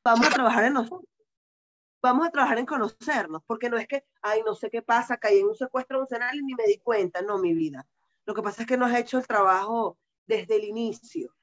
vamos 0.04 0.28
a 0.28 0.30
trabajar 0.30 0.66
en 0.66 0.74
nosotros. 0.74 1.10
Vamos 2.04 2.28
a 2.28 2.32
trabajar 2.32 2.60
en 2.60 2.66
conocernos, 2.66 3.44
porque 3.46 3.70
no 3.70 3.78
es 3.78 3.88
que, 3.88 4.06
ay, 4.22 4.42
no 4.44 4.54
sé 4.54 4.70
qué 4.70 4.82
pasa, 4.82 5.18
caí 5.18 5.40
en 5.40 5.48
un 5.48 5.56
secuestro 5.56 5.98
emocional 5.98 6.36
y 6.36 6.44
ni 6.44 6.54
me 6.54 6.66
di 6.66 6.78
cuenta, 6.78 7.22
no, 7.22 7.40
mi 7.40 7.54
vida. 7.54 7.88
Lo 8.26 8.34
que 8.34 8.42
pasa 8.42 8.62
es 8.64 8.68
que 8.68 8.78
no 8.78 8.86
has 8.86 8.98
hecho 8.98 9.18
el 9.18 9.28
trabajo 9.28 9.98
desde 10.28 10.56
el 10.56 10.64
inicio, 10.64 11.34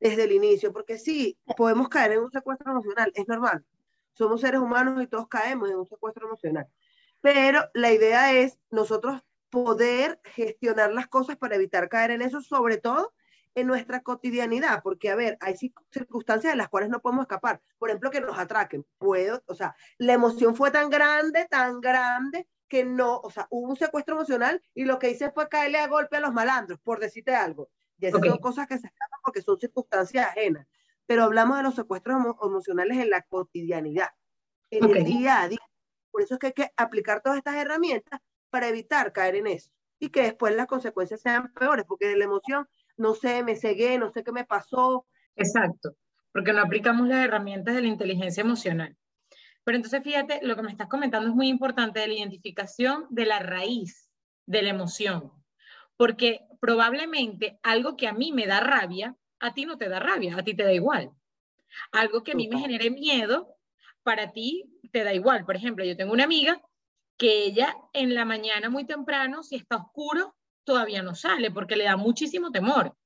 desde 0.00 0.24
el 0.24 0.32
inicio, 0.32 0.72
porque 0.72 0.98
sí, 0.98 1.38
podemos 1.56 1.88
caer 1.88 2.12
en 2.12 2.20
un 2.20 2.30
secuestro 2.30 2.72
emocional, 2.72 3.12
es 3.14 3.28
normal. 3.28 3.64
Somos 4.12 4.40
seres 4.40 4.60
humanos 4.60 5.02
y 5.02 5.06
todos 5.06 5.28
caemos 5.28 5.68
en 5.70 5.76
un 5.76 5.86
secuestro 5.86 6.26
emocional. 6.26 6.66
Pero 7.20 7.60
la 7.74 7.92
idea 7.92 8.32
es 8.32 8.58
nosotros 8.70 9.22
poder 9.50 10.20
gestionar 10.24 10.92
las 10.92 11.06
cosas 11.06 11.36
para 11.36 11.56
evitar 11.56 11.88
caer 11.88 12.10
en 12.10 12.22
eso, 12.22 12.40
sobre 12.40 12.78
todo 12.78 13.12
en 13.54 13.66
nuestra 13.66 14.02
cotidianidad, 14.02 14.82
porque, 14.82 15.10
a 15.10 15.16
ver, 15.16 15.38
hay 15.40 15.56
circunstancias 15.90 16.52
de 16.52 16.56
las 16.56 16.68
cuales 16.68 16.90
no 16.90 17.00
podemos 17.00 17.22
escapar. 17.22 17.62
Por 17.78 17.88
ejemplo, 17.88 18.10
que 18.10 18.20
nos 18.20 18.38
atraquen. 18.38 18.84
Puedo, 18.98 19.42
o 19.46 19.54
sea, 19.54 19.74
la 19.96 20.12
emoción 20.12 20.54
fue 20.54 20.70
tan 20.70 20.90
grande, 20.90 21.46
tan 21.46 21.80
grande, 21.80 22.46
que 22.68 22.84
no, 22.84 23.18
o 23.18 23.30
sea, 23.30 23.46
hubo 23.50 23.70
un 23.70 23.76
secuestro 23.76 24.14
emocional 24.14 24.62
y 24.74 24.84
lo 24.84 24.98
que 24.98 25.10
hice 25.10 25.30
fue 25.30 25.48
caerle 25.48 25.78
a 25.78 25.88
golpe 25.88 26.16
a 26.16 26.20
los 26.20 26.32
malandros, 26.32 26.80
por 26.80 27.00
decirte 27.00 27.34
algo. 27.34 27.70
Y 27.98 28.06
esas 28.06 28.20
son 28.20 28.38
cosas 28.38 28.66
que 28.66 28.78
se 28.78 28.86
escapan 28.86 29.20
porque 29.22 29.42
son 29.42 29.58
circunstancias 29.58 30.26
ajenas. 30.26 30.66
Pero 31.06 31.24
hablamos 31.24 31.56
de 31.56 31.62
los 31.62 31.74
secuestros 31.74 32.20
emocionales 32.42 32.98
en 32.98 33.10
la 33.10 33.22
cotidianidad, 33.22 34.10
en 34.70 34.84
el 34.84 35.04
día 35.04 35.42
a 35.42 35.48
día. 35.48 35.58
Por 36.10 36.22
eso 36.22 36.34
es 36.34 36.40
que 36.40 36.46
hay 36.48 36.52
que 36.52 36.72
aplicar 36.76 37.22
todas 37.22 37.38
estas 37.38 37.56
herramientas 37.56 38.20
para 38.50 38.68
evitar 38.68 39.12
caer 39.12 39.36
en 39.36 39.46
eso 39.46 39.70
y 39.98 40.10
que 40.10 40.22
después 40.22 40.54
las 40.54 40.66
consecuencias 40.66 41.20
sean 41.20 41.52
peores, 41.52 41.84
porque 41.86 42.08
de 42.08 42.16
la 42.16 42.24
emoción, 42.24 42.68
no 42.96 43.14
sé, 43.14 43.42
me 43.42 43.56
cegué, 43.56 43.98
no 43.98 44.10
sé 44.10 44.24
qué 44.24 44.32
me 44.32 44.44
pasó. 44.44 45.06
Exacto, 45.36 45.94
porque 46.32 46.52
no 46.52 46.62
aplicamos 46.62 47.08
las 47.08 47.24
herramientas 47.24 47.74
de 47.74 47.82
la 47.82 47.88
inteligencia 47.88 48.42
emocional. 48.42 48.96
Pero 49.66 49.78
entonces 49.78 50.04
fíjate, 50.04 50.38
lo 50.42 50.54
que 50.54 50.62
me 50.62 50.70
estás 50.70 50.86
comentando 50.86 51.28
es 51.28 51.34
muy 51.34 51.48
importante 51.48 51.98
de 51.98 52.06
la 52.06 52.14
identificación 52.14 53.08
de 53.10 53.26
la 53.26 53.40
raíz 53.40 54.08
de 54.46 54.62
la 54.62 54.70
emoción, 54.70 55.32
porque 55.96 56.46
probablemente 56.60 57.58
algo 57.64 57.96
que 57.96 58.06
a 58.06 58.12
mí 58.12 58.30
me 58.30 58.46
da 58.46 58.60
rabia, 58.60 59.16
a 59.40 59.54
ti 59.54 59.66
no 59.66 59.76
te 59.76 59.88
da 59.88 59.98
rabia, 59.98 60.36
a 60.36 60.44
ti 60.44 60.54
te 60.54 60.62
da 60.62 60.72
igual. 60.72 61.10
Algo 61.90 62.22
que 62.22 62.30
a 62.30 62.34
mí 62.36 62.46
me 62.46 62.60
genere 62.60 62.92
miedo, 62.92 63.56
para 64.04 64.30
ti 64.30 64.70
te 64.92 65.02
da 65.02 65.12
igual. 65.12 65.44
Por 65.44 65.56
ejemplo, 65.56 65.84
yo 65.84 65.96
tengo 65.96 66.12
una 66.12 66.22
amiga 66.22 66.62
que 67.16 67.42
ella 67.42 67.76
en 67.92 68.14
la 68.14 68.24
mañana 68.24 68.70
muy 68.70 68.84
temprano, 68.86 69.42
si 69.42 69.56
está 69.56 69.78
oscuro, 69.78 70.36
todavía 70.62 71.02
no 71.02 71.16
sale 71.16 71.50
porque 71.50 71.74
le 71.74 71.86
da 71.86 71.96
muchísimo 71.96 72.52
temor. 72.52 72.96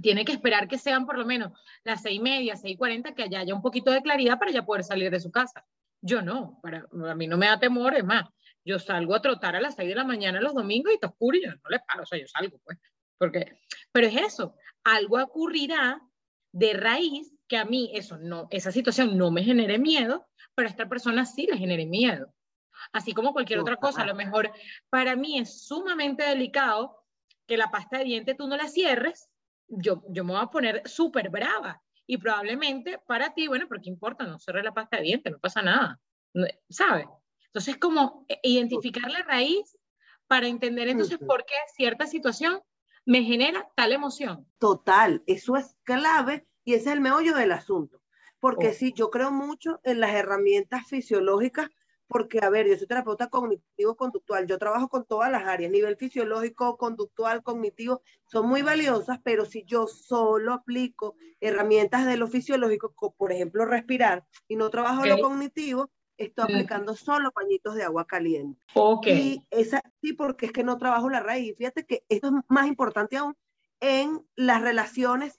Tiene 0.00 0.24
que 0.24 0.32
esperar 0.32 0.68
que 0.68 0.78
sean 0.78 1.04
por 1.04 1.18
lo 1.18 1.26
menos 1.26 1.52
las 1.84 2.02
seis 2.02 2.16
y 2.16 2.20
media, 2.20 2.56
seis 2.56 2.74
y 2.74 2.76
cuarenta, 2.76 3.14
que 3.14 3.24
haya 3.24 3.54
un 3.54 3.62
poquito 3.62 3.90
de 3.90 4.02
claridad 4.02 4.38
para 4.38 4.52
ya 4.52 4.64
poder 4.64 4.84
salir 4.84 5.10
de 5.10 5.20
su 5.20 5.30
casa. 5.30 5.64
Yo 6.00 6.22
no, 6.22 6.58
para, 6.62 6.86
a 7.08 7.14
mí 7.14 7.26
no 7.26 7.36
me 7.36 7.46
da 7.46 7.58
temor, 7.58 7.94
es 7.94 8.04
más, 8.04 8.28
yo 8.64 8.78
salgo 8.78 9.14
a 9.14 9.22
trotar 9.22 9.56
a 9.56 9.60
las 9.60 9.74
seis 9.74 9.88
de 9.88 9.94
la 9.94 10.04
mañana 10.04 10.40
los 10.40 10.54
domingos 10.54 10.92
y 10.92 10.94
está 10.94 11.08
oscuro 11.08 11.36
y 11.36 11.44
yo 11.44 11.50
no 11.50 11.68
le 11.68 11.80
paro, 11.80 12.04
o 12.04 12.06
sea, 12.06 12.18
yo 12.18 12.26
salgo, 12.26 12.58
pues. 12.64 12.78
porque, 13.18 13.58
pero 13.92 14.06
es 14.06 14.16
eso, 14.16 14.54
algo 14.84 15.22
ocurrirá 15.22 16.00
de 16.52 16.72
raíz 16.72 17.32
que 17.48 17.56
a 17.56 17.64
mí 17.64 17.90
eso 17.94 18.18
no, 18.18 18.46
esa 18.50 18.72
situación 18.72 19.18
no 19.18 19.30
me 19.30 19.42
genere 19.42 19.78
miedo, 19.78 20.28
pero 20.54 20.68
a 20.68 20.70
esta 20.70 20.88
persona 20.88 21.26
sí 21.26 21.46
le 21.46 21.58
genere 21.58 21.86
miedo. 21.86 22.32
Así 22.92 23.12
como 23.12 23.32
cualquier 23.32 23.58
otra 23.58 23.76
cosa, 23.76 24.02
a 24.02 24.06
lo 24.06 24.14
mejor 24.14 24.52
para 24.88 25.16
mí 25.16 25.38
es 25.38 25.66
sumamente 25.66 26.22
delicado 26.22 27.04
que 27.46 27.56
la 27.56 27.70
pasta 27.70 27.98
de 27.98 28.04
diente 28.04 28.34
tú 28.34 28.46
no 28.46 28.56
la 28.56 28.68
cierres, 28.68 29.29
yo, 29.70 30.02
yo 30.08 30.24
me 30.24 30.32
voy 30.32 30.42
a 30.42 30.46
poner 30.46 30.82
súper 30.86 31.30
brava. 31.30 31.82
Y 32.06 32.18
probablemente 32.18 32.98
para 33.06 33.32
ti, 33.32 33.46
bueno, 33.46 33.66
pero 33.68 33.80
¿qué 33.80 33.88
importa? 33.88 34.26
No 34.26 34.38
cerré 34.38 34.62
la 34.62 34.74
pasta 34.74 34.96
de 34.96 35.04
diente, 35.04 35.30
no 35.30 35.38
pasa 35.38 35.62
nada. 35.62 36.00
¿Sabes? 36.68 37.06
Entonces, 37.46 37.76
como 37.78 38.24
eh, 38.28 38.38
identificar 38.42 39.10
la 39.10 39.22
raíz 39.22 39.76
para 40.26 40.46
entender 40.46 40.88
entonces 40.88 41.18
por 41.18 41.44
qué 41.44 41.54
cierta 41.74 42.06
situación 42.06 42.60
me 43.04 43.22
genera 43.22 43.68
tal 43.74 43.92
emoción. 43.92 44.46
Total, 44.58 45.22
eso 45.26 45.56
es 45.56 45.76
clave 45.82 46.46
y 46.64 46.74
ese 46.74 46.90
es 46.90 46.92
el 46.94 47.00
meollo 47.00 47.34
del 47.34 47.52
asunto. 47.52 48.02
Porque 48.38 48.68
oh. 48.68 48.72
sí, 48.72 48.92
yo 48.94 49.10
creo 49.10 49.32
mucho 49.32 49.80
en 49.82 50.00
las 50.00 50.14
herramientas 50.14 50.86
fisiológicas, 50.86 51.68
porque, 52.10 52.40
a 52.42 52.50
ver, 52.50 52.66
yo 52.66 52.76
soy 52.76 52.88
terapeuta 52.88 53.30
cognitivo-conductual, 53.30 54.48
yo 54.48 54.58
trabajo 54.58 54.88
con 54.88 55.04
todas 55.04 55.30
las 55.30 55.46
áreas, 55.46 55.70
nivel 55.70 55.96
fisiológico, 55.96 56.76
conductual, 56.76 57.44
cognitivo, 57.44 58.02
son 58.26 58.48
muy 58.48 58.62
valiosas, 58.62 59.20
pero 59.22 59.44
si 59.44 59.64
yo 59.64 59.86
solo 59.86 60.52
aplico 60.52 61.14
herramientas 61.40 62.06
de 62.06 62.16
lo 62.16 62.26
fisiológico, 62.26 63.14
por 63.16 63.30
ejemplo, 63.30 63.64
respirar, 63.64 64.26
y 64.48 64.56
no 64.56 64.70
trabajo 64.70 65.06
lo 65.06 65.20
cognitivo, 65.20 65.88
estoy 66.16 66.44
aplicando 66.44 66.96
solo 66.96 67.30
pañitos 67.30 67.76
de 67.76 67.84
agua 67.84 68.04
caliente. 68.06 68.60
Ok. 68.74 69.06
Y 69.06 69.46
esa, 69.50 69.80
sí, 70.02 70.12
porque 70.12 70.46
es 70.46 70.52
que 70.52 70.64
no 70.64 70.78
trabajo 70.78 71.08
la 71.08 71.20
raíz. 71.20 71.56
Fíjate 71.56 71.86
que 71.86 72.04
esto 72.08 72.26
es 72.26 72.32
más 72.48 72.66
importante 72.66 73.18
aún 73.18 73.36
en 73.78 74.26
las 74.34 74.62
relaciones 74.62 75.38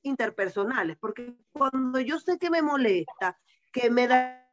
interpersonales, 0.00 0.96
porque 0.98 1.36
cuando 1.52 2.00
yo 2.00 2.18
sé 2.18 2.38
que 2.38 2.48
me 2.48 2.62
molesta, 2.62 3.38
que 3.70 3.90
me 3.90 4.08
da 4.08 4.47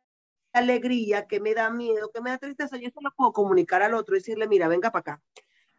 alegría, 0.60 1.28
que 1.28 1.40
me 1.40 1.54
da 1.54 1.70
miedo, 1.70 2.12
que 2.12 2.22
me 2.22 2.32
da 2.32 2.38
tristeza, 2.38 2.78
yo 2.78 2.90
se 2.90 3.02
lo 3.02 3.12
puedo 3.12 3.34
comunicar 3.34 3.82
al 3.84 3.94
otro 3.94 4.16
y 4.16 4.20
decirle, 4.20 4.48
mira, 4.48 4.68
venga 4.68 4.92
para 4.92 5.02
acá. 5.02 5.22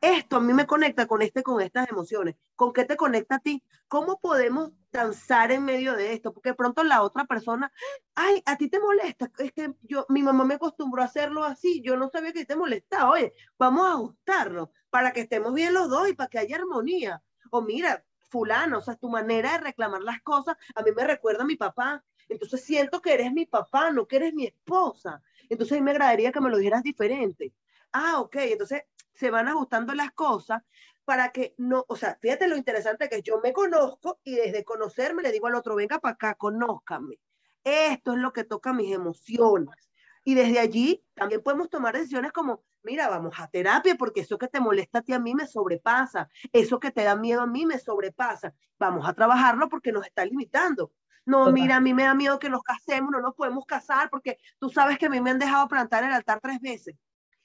Esto 0.00 0.36
a 0.36 0.40
mí 0.40 0.52
me 0.52 0.66
conecta 0.66 1.06
con 1.06 1.22
este, 1.22 1.42
con 1.42 1.60
estas 1.62 1.88
emociones. 1.88 2.36
¿Con 2.54 2.72
qué 2.72 2.84
te 2.84 2.96
conecta 2.96 3.36
a 3.36 3.38
ti? 3.38 3.62
¿Cómo 3.88 4.20
podemos 4.20 4.72
danzar 4.92 5.50
en 5.52 5.64
medio 5.64 5.94
de 5.94 6.12
esto? 6.12 6.34
Porque 6.34 6.50
de 6.50 6.54
pronto 6.54 6.84
la 6.84 7.02
otra 7.02 7.24
persona, 7.24 7.72
ay, 8.14 8.42
a 8.44 8.56
ti 8.56 8.68
te 8.68 8.78
molesta. 8.78 9.30
Es 9.38 9.52
que 9.52 9.72
yo, 9.82 10.04
mi 10.10 10.22
mamá 10.22 10.44
me 10.44 10.54
acostumbró 10.54 11.00
a 11.02 11.06
hacerlo 11.06 11.44
así. 11.44 11.80
Yo 11.82 11.96
no 11.96 12.10
sabía 12.10 12.34
que 12.34 12.44
te 12.44 12.56
molestaba. 12.56 13.10
Oye, 13.10 13.32
vamos 13.58 13.86
a 13.86 13.92
ajustarlo 13.92 14.70
para 14.90 15.12
que 15.12 15.22
estemos 15.22 15.54
bien 15.54 15.72
los 15.72 15.88
dos 15.88 16.08
y 16.10 16.14
para 16.14 16.28
que 16.28 16.38
haya 16.38 16.56
armonía. 16.56 17.22
O 17.50 17.62
mira, 17.62 18.04
fulano, 18.28 18.78
o 18.78 18.80
sea, 18.82 18.96
tu 18.96 19.08
manera 19.08 19.52
de 19.52 19.58
reclamar 19.58 20.02
las 20.02 20.20
cosas 20.22 20.56
a 20.74 20.82
mí 20.82 20.90
me 20.94 21.04
recuerda 21.04 21.42
a 21.42 21.46
mi 21.46 21.56
papá. 21.56 22.04
Entonces 22.28 22.62
siento 22.62 23.00
que 23.00 23.14
eres 23.14 23.32
mi 23.32 23.46
papá, 23.46 23.90
no 23.90 24.06
que 24.06 24.16
eres 24.16 24.34
mi 24.34 24.46
esposa. 24.46 25.22
Entonces 25.48 25.76
a 25.76 25.80
mí 25.80 25.82
me 25.82 25.92
agradaría 25.92 26.32
que 26.32 26.40
me 26.40 26.50
lo 26.50 26.58
dijeras 26.58 26.82
diferente. 26.82 27.52
Ah, 27.92 28.20
ok, 28.20 28.36
entonces 28.36 28.82
se 29.14 29.30
van 29.30 29.48
ajustando 29.48 29.94
las 29.94 30.12
cosas 30.12 30.62
para 31.04 31.30
que 31.30 31.54
no, 31.56 31.84
o 31.88 31.96
sea, 31.96 32.18
fíjate 32.20 32.48
lo 32.48 32.56
interesante 32.56 33.08
que 33.08 33.22
yo 33.22 33.40
me 33.40 33.52
conozco 33.52 34.18
y 34.24 34.34
desde 34.34 34.64
conocerme 34.64 35.22
le 35.22 35.32
digo 35.32 35.46
al 35.46 35.54
otro, 35.54 35.76
venga 35.76 36.00
para 36.00 36.14
acá, 36.14 36.34
conózcame. 36.34 37.20
Esto 37.62 38.12
es 38.12 38.18
lo 38.18 38.32
que 38.32 38.44
toca 38.44 38.72
mis 38.72 38.92
emociones. 38.92 39.88
Y 40.24 40.34
desde 40.34 40.58
allí 40.58 41.04
también 41.14 41.42
podemos 41.42 41.70
tomar 41.70 41.96
decisiones 41.96 42.32
como, 42.32 42.64
mira, 42.82 43.08
vamos 43.08 43.34
a 43.38 43.46
terapia 43.48 43.94
porque 43.96 44.20
eso 44.22 44.36
que 44.36 44.48
te 44.48 44.60
molesta 44.60 44.98
a 44.98 45.02
ti 45.02 45.12
a 45.12 45.20
mí 45.20 45.34
me 45.36 45.46
sobrepasa, 45.46 46.28
eso 46.52 46.80
que 46.80 46.90
te 46.90 47.04
da 47.04 47.14
miedo 47.14 47.42
a 47.42 47.46
mí 47.46 47.64
me 47.64 47.78
sobrepasa. 47.78 48.52
Vamos 48.76 49.08
a 49.08 49.14
trabajarlo 49.14 49.68
porque 49.68 49.92
nos 49.92 50.04
está 50.04 50.24
limitando. 50.24 50.92
No, 51.26 51.50
mira, 51.50 51.76
a 51.76 51.80
mí 51.80 51.92
me 51.92 52.04
da 52.04 52.14
miedo 52.14 52.38
que 52.38 52.48
nos 52.48 52.62
casemos, 52.62 53.10
no 53.10 53.20
nos 53.20 53.34
podemos 53.34 53.66
casar 53.66 54.08
porque 54.08 54.38
tú 54.60 54.70
sabes 54.70 54.96
que 54.96 55.06
a 55.06 55.10
mí 55.10 55.20
me 55.20 55.30
han 55.30 55.38
dejado 55.38 55.66
plantar 55.68 56.04
el 56.04 56.12
altar 56.12 56.38
tres 56.40 56.60
veces 56.60 56.96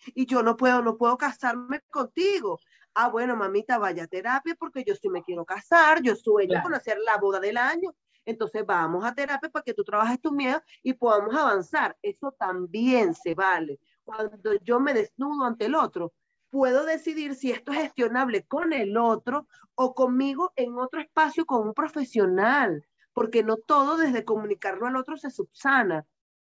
y 0.07 0.25
yo 0.25 0.43
no 0.43 0.55
puedo, 0.55 0.81
no 0.81 0.97
puedo 0.97 1.17
casarme 1.17 1.81
contigo. 1.89 2.59
Ah, 2.93 3.09
bueno, 3.09 3.35
mamita, 3.35 3.77
vaya 3.77 4.03
a 4.03 4.07
terapia 4.07 4.55
porque 4.59 4.83
yo 4.83 4.95
sí 4.95 5.09
me 5.09 5.23
quiero 5.23 5.45
casar, 5.45 6.01
yo 6.01 6.15
sueño 6.15 6.61
con 6.61 6.73
hacer 6.73 6.97
la 7.05 7.17
boda 7.17 7.39
del 7.39 7.57
año. 7.57 7.95
Entonces 8.25 8.65
vamos 8.65 9.03
a 9.03 9.15
terapia 9.15 9.49
para 9.49 9.63
que 9.63 9.73
tú 9.73 9.83
trabajes 9.83 10.21
tu 10.21 10.31
miedo 10.31 10.61
y 10.83 10.93
podamos 10.93 11.35
avanzar. 11.35 11.97
Eso 12.01 12.31
también 12.37 13.15
se 13.15 13.33
vale. 13.33 13.79
Cuando 14.03 14.53
yo 14.61 14.79
me 14.79 14.93
desnudo 14.93 15.45
ante 15.45 15.65
el 15.65 15.75
otro, 15.75 16.13
puedo 16.49 16.85
decidir 16.85 17.33
si 17.35 17.51
esto 17.51 17.71
es 17.71 17.79
gestionable 17.79 18.43
con 18.45 18.73
el 18.73 18.97
otro 18.97 19.47
o 19.73 19.95
conmigo 19.95 20.51
en 20.55 20.77
otro 20.77 21.01
espacio 21.01 21.45
con 21.45 21.67
un 21.67 21.73
profesional, 21.73 22.85
porque 23.13 23.43
no 23.43 23.57
todo 23.57 23.97
desde 23.97 24.25
comunicarlo 24.25 24.87
al 24.87 24.95
otro 24.95 25.17
se 25.17 25.29
subsana. 25.29 26.05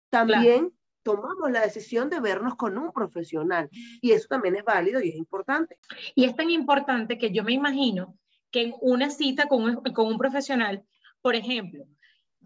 También 0.10 0.74
tomamos 1.04 1.52
la 1.52 1.62
decisión 1.62 2.10
de 2.10 2.20
vernos 2.20 2.56
con 2.56 2.78
un 2.78 2.92
profesional. 2.92 3.70
Y 4.02 4.12
eso 4.12 4.28
también 4.30 4.56
es 4.56 4.64
válido 4.64 5.02
y 5.02 5.10
es 5.10 5.16
importante. 5.16 5.78
Y 6.16 6.26
es 6.26 6.36
tan 6.36 6.50
importante 6.50 7.18
que 7.18 7.32
yo 7.32 7.44
me 7.44 7.54
imagino 7.54 8.18
que 8.52 8.62
en 8.62 8.74
una 8.82 9.10
cita 9.10 9.48
con 9.48 9.64
un, 9.64 9.76
con 9.94 10.08
un 10.08 10.18
profesional, 10.18 10.84
por 11.22 11.36
ejemplo, 11.36 11.86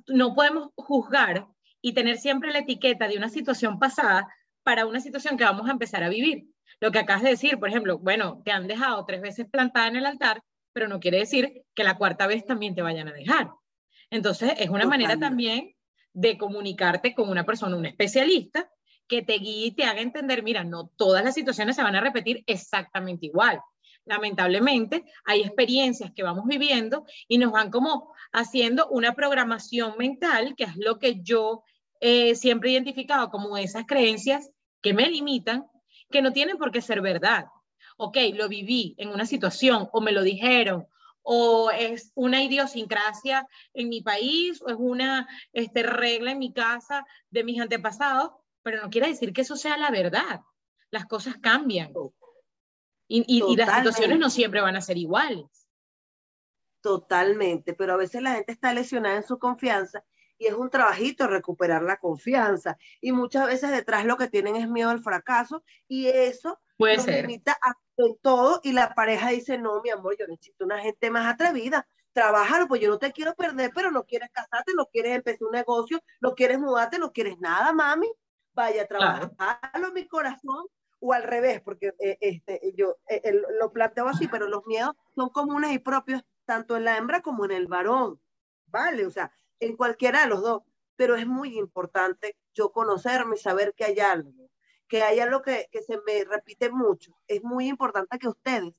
no 0.07 0.33
podemos 0.33 0.69
juzgar 0.75 1.47
y 1.81 1.93
tener 1.93 2.17
siempre 2.17 2.51
la 2.51 2.59
etiqueta 2.59 3.07
de 3.07 3.17
una 3.17 3.29
situación 3.29 3.79
pasada 3.79 4.27
para 4.63 4.85
una 4.85 4.99
situación 4.99 5.37
que 5.37 5.43
vamos 5.43 5.67
a 5.67 5.71
empezar 5.71 6.03
a 6.03 6.09
vivir. 6.09 6.47
Lo 6.79 6.91
que 6.91 6.99
acabas 6.99 7.23
de 7.23 7.29
decir, 7.29 7.59
por 7.59 7.69
ejemplo, 7.69 7.99
bueno, 7.99 8.41
te 8.43 8.51
han 8.51 8.67
dejado 8.67 9.05
tres 9.05 9.21
veces 9.21 9.47
plantada 9.49 9.87
en 9.87 9.95
el 9.95 10.05
altar, 10.05 10.43
pero 10.73 10.87
no 10.87 10.99
quiere 10.99 11.19
decir 11.19 11.63
que 11.73 11.83
la 11.83 11.97
cuarta 11.97 12.27
vez 12.27 12.45
también 12.45 12.75
te 12.75 12.81
vayan 12.81 13.07
a 13.07 13.13
dejar. 13.13 13.49
Entonces, 14.09 14.53
es 14.57 14.69
una 14.69 14.85
manera 14.85 15.17
también 15.17 15.75
de 16.13 16.37
comunicarte 16.37 17.13
con 17.13 17.29
una 17.29 17.45
persona, 17.45 17.75
un 17.75 17.85
especialista, 17.85 18.69
que 19.07 19.21
te 19.21 19.37
guíe 19.37 19.67
y 19.67 19.71
te 19.71 19.85
haga 19.85 20.01
entender, 20.01 20.43
mira, 20.43 20.63
no 20.63 20.87
todas 20.97 21.23
las 21.23 21.33
situaciones 21.33 21.75
se 21.75 21.83
van 21.83 21.95
a 21.95 22.01
repetir 22.01 22.43
exactamente 22.45 23.25
igual. 23.25 23.61
Lamentablemente, 24.05 25.05
hay 25.25 25.41
experiencias 25.41 26.11
que 26.15 26.23
vamos 26.23 26.45
viviendo 26.45 27.05
y 27.27 27.37
nos 27.37 27.51
van 27.51 27.71
como 27.71 28.13
haciendo 28.31 28.87
una 28.89 29.13
programación 29.13 29.95
mental, 29.97 30.55
que 30.55 30.65
es 30.65 30.77
lo 30.77 30.97
que 30.97 31.21
yo 31.21 31.63
eh, 31.99 32.35
siempre 32.35 32.69
he 32.69 32.73
identificado 32.73 33.29
como 33.29 33.57
esas 33.57 33.85
creencias 33.85 34.49
que 34.81 34.93
me 34.93 35.09
limitan, 35.09 35.65
que 36.09 36.21
no 36.21 36.31
tienen 36.31 36.57
por 36.57 36.71
qué 36.71 36.81
ser 36.81 37.01
verdad. 37.01 37.45
Ok, 37.97 38.17
lo 38.33 38.47
viví 38.47 38.95
en 38.97 39.09
una 39.09 39.25
situación 39.25 39.89
o 39.91 40.01
me 40.01 40.11
lo 40.11 40.21
dijeron 40.21 40.87
o 41.29 41.71
es 41.71 42.13
una 42.15 42.41
idiosincrasia 42.41 43.45
en 43.73 43.89
mi 43.89 44.01
país, 44.01 44.61
o 44.61 44.69
es 44.69 44.77
una 44.79 45.27
este, 45.51 45.83
regla 45.83 46.31
en 46.31 46.39
mi 46.39 46.53
casa 46.53 47.05
de 47.29 47.43
mis 47.43 47.59
antepasados, 47.59 48.31
pero 48.63 48.81
no 48.81 48.89
quiere 48.89 49.09
decir 49.09 49.33
que 49.33 49.41
eso 49.41 49.57
sea 49.57 49.75
la 49.75 49.91
verdad. 49.91 50.39
Las 50.89 51.05
cosas 51.05 51.35
cambian. 51.41 51.91
Y, 53.09 53.25
y, 53.27 53.57
las 53.57 53.75
situaciones 53.75 54.19
no 54.19 54.29
siempre 54.29 54.61
van 54.61 54.77
a 54.77 54.81
ser 54.81 54.97
iguales. 54.97 55.67
Totalmente, 56.79 57.73
pero 57.73 57.95
a 57.95 57.97
veces 57.97 58.21
la 58.21 58.35
gente 58.35 58.53
está 58.53 58.73
lesionada 58.73 59.17
en 59.17 59.23
su 59.23 59.37
confianza 59.37 60.05
y 60.37 60.45
es 60.45 60.53
un 60.53 60.69
trabajito 60.69 61.27
recuperar 61.27 61.83
la 61.83 61.97
confianza. 61.97 62.77
Y 63.01 63.11
muchas 63.11 63.47
veces 63.47 63.71
detrás 63.71 64.05
lo 64.05 64.15
que 64.15 64.29
tienen 64.29 64.55
es 64.55 64.69
miedo 64.69 64.91
al 64.91 65.03
fracaso 65.03 65.61
y 65.89 66.07
eso 66.07 66.57
Puede 66.77 66.99
ser. 66.99 67.23
limita 67.23 67.57
a 67.61 67.73
todo 68.21 68.59
y 68.63 68.71
la 68.71 68.93
pareja 68.93 69.29
dice, 69.29 69.57
no, 69.57 69.81
mi 69.81 69.89
amor, 69.89 70.15
yo 70.17 70.27
necesito 70.27 70.65
una 70.65 70.79
gente 70.79 71.09
más 71.09 71.25
atrevida. 71.33 71.87
Trabájalo, 72.13 72.67
pues 72.67 72.81
yo 72.81 72.89
no 72.89 72.99
te 72.99 73.11
quiero 73.11 73.33
perder, 73.35 73.71
pero 73.73 73.91
no 73.91 74.05
quieres 74.05 74.29
casarte, 74.31 74.73
no 74.75 74.85
quieres 74.87 75.15
empezar 75.15 75.47
un 75.47 75.51
negocio, 75.51 75.99
no 76.21 76.33
quieres 76.35 76.59
mudarte, 76.59 76.99
no 76.99 77.11
quieres 77.11 77.39
nada, 77.39 77.73
mami. 77.73 78.11
Vaya, 78.53 78.87
trabajarlo 78.87 79.91
mi 79.93 80.07
corazón 80.07 80.65
o 80.99 81.13
al 81.13 81.23
revés, 81.23 81.61
porque 81.61 81.93
eh, 81.99 82.17
este, 82.21 82.73
yo 82.75 82.97
eh, 83.07 83.39
lo 83.59 83.71
planteo 83.71 84.07
así, 84.07 84.27
pero 84.27 84.47
los 84.47 84.65
miedos 84.65 84.95
son 85.13 85.29
comunes 85.29 85.71
y 85.71 85.79
propios 85.79 86.23
tanto 86.45 86.75
en 86.75 86.85
la 86.85 86.97
hembra 86.97 87.21
como 87.21 87.45
en 87.45 87.51
el 87.51 87.67
varón, 87.67 88.19
¿vale? 88.65 89.05
O 89.05 89.11
sea, 89.11 89.31
en 89.59 89.75
cualquiera 89.75 90.21
de 90.21 90.27
los 90.27 90.41
dos, 90.41 90.63
pero 90.95 91.15
es 91.15 91.27
muy 91.27 91.55
importante 91.57 92.35
yo 92.55 92.71
conocerme 92.71 93.35
y 93.35 93.39
saber 93.39 93.75
que 93.75 93.85
hay 93.85 93.99
algo 93.99 94.31
que 94.87 95.03
hay 95.03 95.19
algo 95.19 95.41
que, 95.41 95.67
que 95.71 95.81
se 95.81 95.97
me 96.05 96.23
repite 96.23 96.69
mucho. 96.69 97.17
Es 97.27 97.43
muy 97.43 97.67
importante 97.67 98.17
que 98.19 98.27
ustedes, 98.27 98.73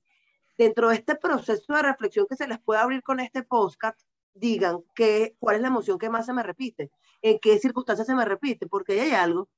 dentro 0.57 0.89
de 0.89 0.97
este 0.97 1.15
proceso 1.17 1.73
de 1.75 1.83
reflexión 1.83 2.27
que 2.29 2.37
se 2.37 2.49
les 2.49 2.59
pueda 2.59 2.83
abrir 2.83 3.03
con 3.03 3.21
este 3.21 3.43
podcast, 3.43 4.01
digan 4.35 4.83
que, 4.95 5.37
cuál 5.39 5.57
es 5.57 5.63
la 5.63 5.69
emoción 5.69 5.99
que 5.99 6.11
más 6.11 6.27
se 6.27 6.33
me 6.33 6.43
repite, 6.43 6.91
en 7.23 7.39
qué 7.39 7.59
circunstancias 7.59 8.07
se 8.07 8.15
me 8.15 8.25
repite, 8.25 8.67
porque 8.67 9.01
hay 9.01 9.13
algo, 9.13 9.49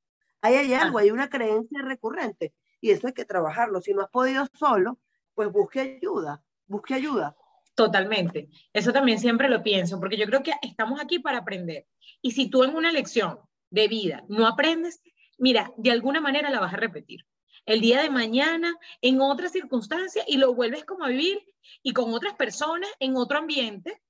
hay, 0.40 0.54
hay 0.54 0.74
algo, 0.74 0.98
hay 0.98 1.10
una 1.10 1.28
creencia 1.28 1.82
recurrente 1.82 2.54
y 2.80 2.90
eso 2.90 3.06
hay 3.06 3.12
que 3.12 3.24
trabajarlo. 3.24 3.80
Si 3.80 3.92
no 3.92 4.02
has 4.02 4.10
podido 4.10 4.46
solo, 4.54 4.98
pues 5.34 5.50
busque 5.52 5.80
ayuda, 5.80 6.42
busque 6.66 6.94
ayuda. 6.94 7.36
Totalmente. 7.74 8.48
Eso 8.72 8.92
también 8.92 9.18
siempre 9.18 9.48
lo 9.48 9.62
pienso, 9.62 9.98
porque 10.00 10.16
yo 10.16 10.26
creo 10.26 10.42
que 10.42 10.52
estamos 10.62 11.00
aquí 11.00 11.18
para 11.18 11.38
aprender. 11.38 11.86
Y 12.20 12.32
si 12.32 12.50
tú 12.50 12.64
en 12.64 12.74
una 12.74 12.92
lección 12.92 13.38
de 13.70 13.88
vida 13.88 14.24
no 14.28 14.46
aprendes, 14.46 15.02
mira, 15.40 15.72
de 15.76 15.90
alguna 15.90 16.20
manera 16.20 16.50
la 16.50 16.60
vas 16.60 16.74
a 16.74 16.76
repetir. 16.76 17.26
el 17.66 17.80
día 17.80 18.00
de 18.00 18.10
mañana 18.10 18.74
en 19.02 19.20
otra 19.20 19.48
circunstancia 19.48 20.24
y 20.26 20.38
lo 20.38 20.54
vuelves 20.54 20.84
como 20.84 21.04
a 21.04 21.08
vivir 21.08 21.44
y 21.82 21.92
con 21.92 22.12
otras 22.14 22.34
personas 22.34 22.88
en 23.00 23.16
otro 23.16 23.38
ambiente. 23.38 24.00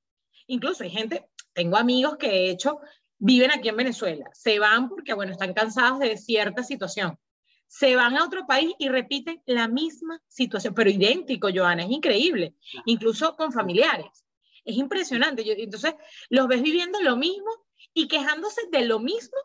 Incluso 0.46 0.84
hay 0.84 0.90
gente, 0.90 1.26
tengo 1.52 1.76
amigos 1.76 2.16
que 2.16 2.28
de 2.28 2.50
hecho 2.50 2.80
viven 3.18 3.50
aquí 3.50 3.68
en 3.68 3.76
Venezuela, 3.76 4.30
se 4.32 4.58
van 4.58 4.88
porque, 4.88 5.14
bueno, 5.14 5.32
están 5.32 5.52
cansados 5.52 5.98
de 5.98 6.16
cierta 6.16 6.62
situación. 6.62 7.18
Se 7.66 7.96
van 7.96 8.16
a 8.16 8.24
otro 8.24 8.46
país 8.46 8.72
y 8.78 8.88
repiten 8.88 9.42
la 9.46 9.68
misma 9.68 10.20
situación, 10.28 10.74
pero 10.74 10.90
idéntico, 10.90 11.48
Joana, 11.54 11.84
es 11.84 11.90
increíble, 11.90 12.54
incluso 12.86 13.36
con 13.36 13.52
familiares. 13.52 14.24
Es 14.64 14.76
impresionante. 14.76 15.44
entonces, 15.62 15.94
los 16.28 16.46
ves 16.48 16.62
viviendo 16.62 17.00
lo 17.00 17.16
mismo 17.16 17.50
y 17.94 18.08
quejándose 18.08 18.62
de 18.70 18.84
lo 18.84 19.00
mismo 19.00 19.38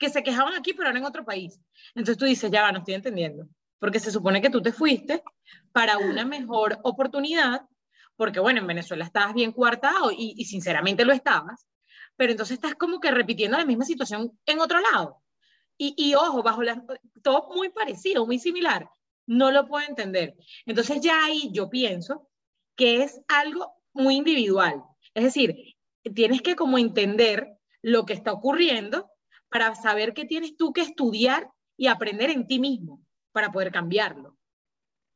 que 0.00 0.08
se 0.08 0.22
quejaban 0.22 0.54
aquí, 0.54 0.72
pero 0.72 0.88
ahora 0.88 0.98
en 0.98 1.04
otro 1.04 1.24
país. 1.24 1.60
Entonces 1.94 2.16
tú 2.16 2.24
dices, 2.24 2.50
ya 2.50 2.62
va, 2.62 2.72
no 2.72 2.78
estoy 2.78 2.94
entendiendo, 2.94 3.46
porque 3.78 4.00
se 4.00 4.10
supone 4.10 4.40
que 4.40 4.48
tú 4.50 4.62
te 4.62 4.72
fuiste 4.72 5.22
para 5.72 5.98
una 5.98 6.24
mejor 6.24 6.78
oportunidad, 6.82 7.68
porque 8.16 8.40
bueno, 8.40 8.60
en 8.60 8.66
Venezuela 8.66 9.04
estabas 9.04 9.34
bien 9.34 9.52
coartado 9.52 10.10
y, 10.10 10.42
sinceramente 10.46 11.04
lo 11.04 11.12
estabas, 11.12 11.66
pero 12.16 12.32
entonces 12.32 12.54
estás 12.54 12.74
como 12.74 12.98
que 12.98 13.10
repitiendo 13.10 13.58
la 13.58 13.66
misma 13.66 13.84
situación 13.84 14.32
en 14.46 14.60
otro 14.60 14.80
lado. 14.80 15.22
Y, 15.82 16.14
ojo, 16.14 16.42
bajo 16.42 16.62
la, 16.62 16.82
todo 17.22 17.48
muy 17.54 17.70
parecido, 17.70 18.26
muy 18.26 18.38
similar, 18.38 18.90
no 19.26 19.50
lo 19.50 19.66
puedo 19.66 19.86
entender. 19.86 20.34
Entonces 20.66 21.00
ya 21.00 21.24
ahí 21.24 21.50
yo 21.52 21.70
pienso 21.70 22.28
que 22.76 23.02
es 23.02 23.20
algo 23.28 23.72
muy 23.94 24.16
individual. 24.16 24.82
Es 25.14 25.24
decir, 25.24 25.76
tienes 26.14 26.42
que 26.42 26.54
como 26.54 26.76
entender 26.76 27.48
lo 27.80 28.04
que 28.04 28.12
está 28.12 28.32
ocurriendo 28.32 29.09
para 29.50 29.74
saber 29.74 30.14
qué 30.14 30.24
tienes 30.24 30.56
tú 30.56 30.72
que 30.72 30.80
estudiar 30.80 31.50
y 31.76 31.88
aprender 31.88 32.30
en 32.30 32.46
ti 32.46 32.58
mismo 32.58 33.04
para 33.32 33.50
poder 33.50 33.72
cambiarlo. 33.72 34.36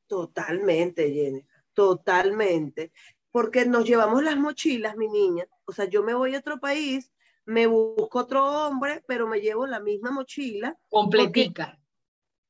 Totalmente, 0.07 1.13
Jenny, 1.13 1.47
totalmente. 1.73 2.93
Porque 3.31 3.65
nos 3.65 3.85
llevamos 3.85 4.23
las 4.23 4.37
mochilas, 4.37 4.97
mi 4.97 5.09
niña. 5.09 5.47
O 5.65 5.73
sea, 5.73 5.87
yo 5.87 6.03
me 6.03 6.15
voy 6.15 6.35
a 6.35 6.39
otro 6.39 6.61
país, 6.61 7.13
me 7.47 7.67
busco 7.67 8.21
otro 8.21 8.45
hombre, 8.45 9.03
pero 9.07 9.27
me 9.27 9.41
llevo 9.41 9.67
la 9.67 9.81
misma 9.81 10.11
mochila. 10.11 10.77
Completica. 10.89 11.79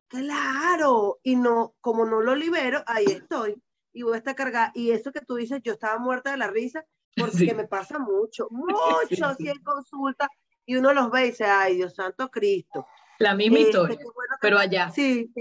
claro, 0.08 1.20
y 1.22 1.36
no, 1.36 1.74
como 1.80 2.04
no 2.04 2.20
lo 2.20 2.34
libero, 2.34 2.82
ahí 2.86 3.06
estoy. 3.06 3.60
Y 3.92 4.02
voy 4.02 4.14
a 4.14 4.18
estar 4.18 4.34
cargada. 4.34 4.72
Y 4.74 4.90
eso 4.90 5.12
que 5.12 5.20
tú 5.20 5.36
dices, 5.36 5.60
yo 5.62 5.72
estaba 5.72 5.98
muerta 5.98 6.32
de 6.32 6.36
la 6.36 6.48
risa, 6.48 6.84
porque 7.16 7.54
me 7.54 7.66
pasa 7.66 7.98
mucho, 7.98 8.48
mucho, 8.50 8.76
así 9.26 9.48
en 9.48 9.62
consulta 9.62 10.28
y 10.66 10.76
uno 10.76 10.92
los 10.92 11.10
ve 11.10 11.26
y 11.26 11.30
dice, 11.30 11.44
ay, 11.44 11.76
Dios 11.76 11.94
santo 11.94 12.30
Cristo. 12.30 12.86
La 13.18 13.34
misma 13.34 13.58
este, 13.58 13.70
historia, 13.70 13.98
pero 14.40 14.58
allá. 14.58 14.90
Sí, 14.90 15.32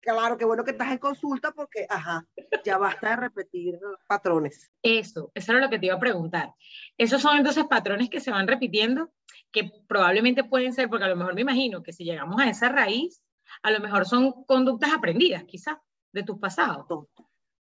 claro, 0.00 0.36
qué 0.38 0.44
bueno 0.44 0.64
que 0.64 0.72
estás 0.72 0.92
en 0.92 0.98
consulta 0.98 1.52
porque, 1.52 1.86
ajá, 1.88 2.26
ya 2.64 2.78
basta 2.78 3.10
de 3.10 3.16
repetir 3.16 3.78
patrones. 4.06 4.70
Eso, 4.82 5.32
eso 5.34 5.52
era 5.52 5.60
lo 5.60 5.70
que 5.70 5.78
te 5.78 5.86
iba 5.86 5.96
a 5.96 6.00
preguntar. 6.00 6.54
Esos 6.96 7.22
son 7.22 7.36
entonces 7.36 7.64
patrones 7.64 8.10
que 8.10 8.20
se 8.20 8.30
van 8.30 8.46
repitiendo, 8.46 9.12
que 9.50 9.70
probablemente 9.88 10.44
pueden 10.44 10.72
ser, 10.72 10.88
porque 10.88 11.04
a 11.04 11.08
lo 11.08 11.16
mejor 11.16 11.34
me 11.34 11.40
imagino 11.40 11.82
que 11.82 11.92
si 11.92 12.04
llegamos 12.04 12.40
a 12.40 12.48
esa 12.48 12.68
raíz, 12.68 13.22
a 13.62 13.70
lo 13.70 13.80
mejor 13.80 14.06
son 14.06 14.44
conductas 14.44 14.92
aprendidas, 14.92 15.44
quizás, 15.44 15.78
de 16.12 16.22
tus 16.22 16.38
pasados. 16.38 16.86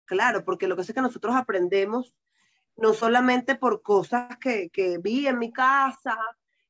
Claro, 0.04 0.44
porque 0.44 0.68
lo 0.68 0.76
que 0.76 0.82
es 0.82 0.92
que 0.92 1.00
nosotros 1.00 1.34
aprendemos 1.34 2.14
no 2.76 2.92
solamente 2.92 3.54
por 3.54 3.82
cosas 3.82 4.36
que, 4.38 4.68
que 4.70 4.98
vi 4.98 5.26
en 5.26 5.38
mi 5.38 5.52
casa, 5.52 6.16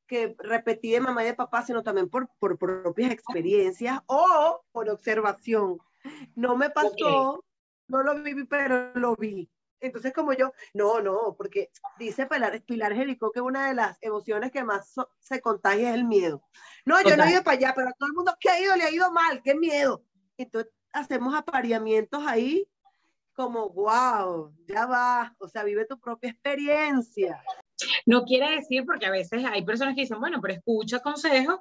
que 0.07 0.35
repetí 0.39 0.91
de 0.91 1.01
mamá 1.01 1.23
y 1.23 1.27
de 1.27 1.33
papá, 1.33 1.63
sino 1.65 1.83
también 1.83 2.09
por, 2.09 2.29
por 2.39 2.57
propias 2.57 3.11
experiencias 3.11 3.99
o 4.07 4.61
por 4.71 4.89
observación. 4.89 5.79
No 6.35 6.55
me 6.55 6.69
pasó, 6.69 7.43
no 7.87 8.03
lo 8.03 8.21
viví, 8.21 8.45
pero 8.45 8.91
lo 8.95 9.15
vi. 9.15 9.49
Entonces, 9.79 10.13
como 10.13 10.33
yo, 10.33 10.51
no, 10.73 11.01
no, 11.01 11.35
porque 11.37 11.69
dice 11.99 12.25
Pilar, 12.25 12.61
Pilar 12.63 12.93
Jericó 12.93 13.31
que 13.31 13.41
una 13.41 13.67
de 13.67 13.75
las 13.75 13.97
emociones 14.01 14.51
que 14.51 14.63
más 14.63 14.93
se 15.19 15.41
contagia 15.41 15.89
es 15.89 15.95
el 15.95 16.05
miedo. 16.05 16.41
No, 16.85 17.01
yo 17.01 17.15
no 17.15 17.23
he 17.23 17.31
ido 17.31 17.43
para 17.43 17.57
allá, 17.57 17.73
pero 17.75 17.89
a 17.89 17.93
todo 17.93 18.07
el 18.07 18.15
mundo 18.15 18.35
que 18.39 18.49
ha 18.49 18.59
ido 18.59 18.75
le 18.75 18.83
ha 18.83 18.91
ido 18.91 19.11
mal, 19.11 19.41
qué 19.43 19.55
miedo. 19.55 20.03
Entonces, 20.37 20.71
hacemos 20.93 21.35
apareamientos 21.35 22.23
ahí 22.25 22.67
como, 23.35 23.69
wow, 23.69 24.55
ya 24.65 24.85
va, 24.85 25.35
o 25.39 25.47
sea, 25.47 25.63
vive 25.63 25.85
tu 25.85 25.99
propia 25.99 26.31
experiencia. 26.31 27.43
No 28.05 28.23
quiere 28.23 28.51
decir, 28.55 28.85
porque 28.85 29.05
a 29.05 29.11
veces 29.11 29.43
hay 29.45 29.63
personas 29.63 29.95
que 29.95 30.01
dicen, 30.01 30.19
bueno, 30.19 30.39
pero 30.41 30.53
escucha 30.53 30.99
consejos 30.99 31.59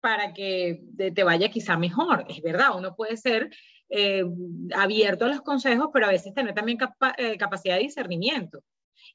para 0.00 0.34
que 0.34 0.82
te 0.96 1.24
vaya 1.24 1.50
quizá 1.50 1.78
mejor. 1.78 2.26
Es 2.28 2.42
verdad, 2.42 2.76
uno 2.76 2.94
puede 2.94 3.16
ser 3.16 3.50
eh, 3.88 4.24
abierto 4.74 5.24
a 5.24 5.28
los 5.28 5.40
consejos, 5.40 5.88
pero 5.92 6.06
a 6.06 6.10
veces 6.10 6.34
tener 6.34 6.54
también 6.54 6.78
eh, 7.16 7.38
capacidad 7.38 7.76
de 7.76 7.82
discernimiento 7.82 8.62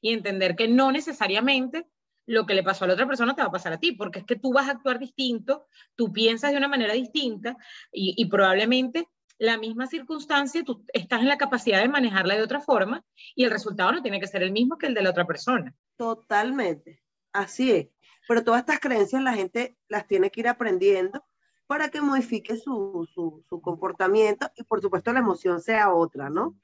y 0.00 0.12
entender 0.12 0.56
que 0.56 0.68
no 0.68 0.90
necesariamente 0.90 1.86
lo 2.26 2.46
que 2.46 2.54
le 2.54 2.62
pasó 2.62 2.84
a 2.84 2.88
la 2.88 2.94
otra 2.94 3.06
persona 3.06 3.34
te 3.34 3.42
va 3.42 3.48
a 3.48 3.52
pasar 3.52 3.72
a 3.72 3.78
ti, 3.78 3.92
porque 3.92 4.20
es 4.20 4.24
que 4.24 4.36
tú 4.36 4.52
vas 4.52 4.68
a 4.68 4.72
actuar 4.72 4.98
distinto, 4.98 5.66
tú 5.96 6.12
piensas 6.12 6.52
de 6.52 6.58
una 6.58 6.68
manera 6.68 6.94
distinta 6.94 7.56
y, 7.92 8.14
y 8.16 8.26
probablemente 8.26 9.06
la 9.38 9.58
misma 9.58 9.86
circunstancia, 9.86 10.62
tú 10.64 10.84
estás 10.92 11.20
en 11.20 11.28
la 11.28 11.38
capacidad 11.38 11.80
de 11.80 11.88
manejarla 11.88 12.36
de 12.36 12.42
otra 12.42 12.60
forma 12.60 13.04
y 13.34 13.44
el 13.44 13.50
resultado 13.50 13.92
no 13.92 14.02
tiene 14.02 14.20
que 14.20 14.26
ser 14.26 14.42
el 14.42 14.52
mismo 14.52 14.76
que 14.76 14.86
el 14.86 14.94
de 14.94 15.02
la 15.02 15.10
otra 15.10 15.26
persona. 15.26 15.74
Totalmente, 16.00 17.02
así 17.30 17.72
es. 17.72 17.88
Pero 18.26 18.42
todas 18.42 18.60
estas 18.60 18.80
creencias 18.80 19.22
la 19.22 19.34
gente 19.34 19.76
las 19.86 20.06
tiene 20.06 20.30
que 20.30 20.40
ir 20.40 20.48
aprendiendo 20.48 21.22
para 21.66 21.90
que 21.90 22.00
modifique 22.00 22.56
su, 22.56 23.06
su, 23.12 23.60
comportamiento 23.60 24.50
y 24.56 24.62
por 24.62 24.80
supuesto 24.80 25.12
la 25.12 25.18
emoción 25.18 25.60
sea 25.60 25.92
otra, 25.92 26.30
¿no? 26.30 26.56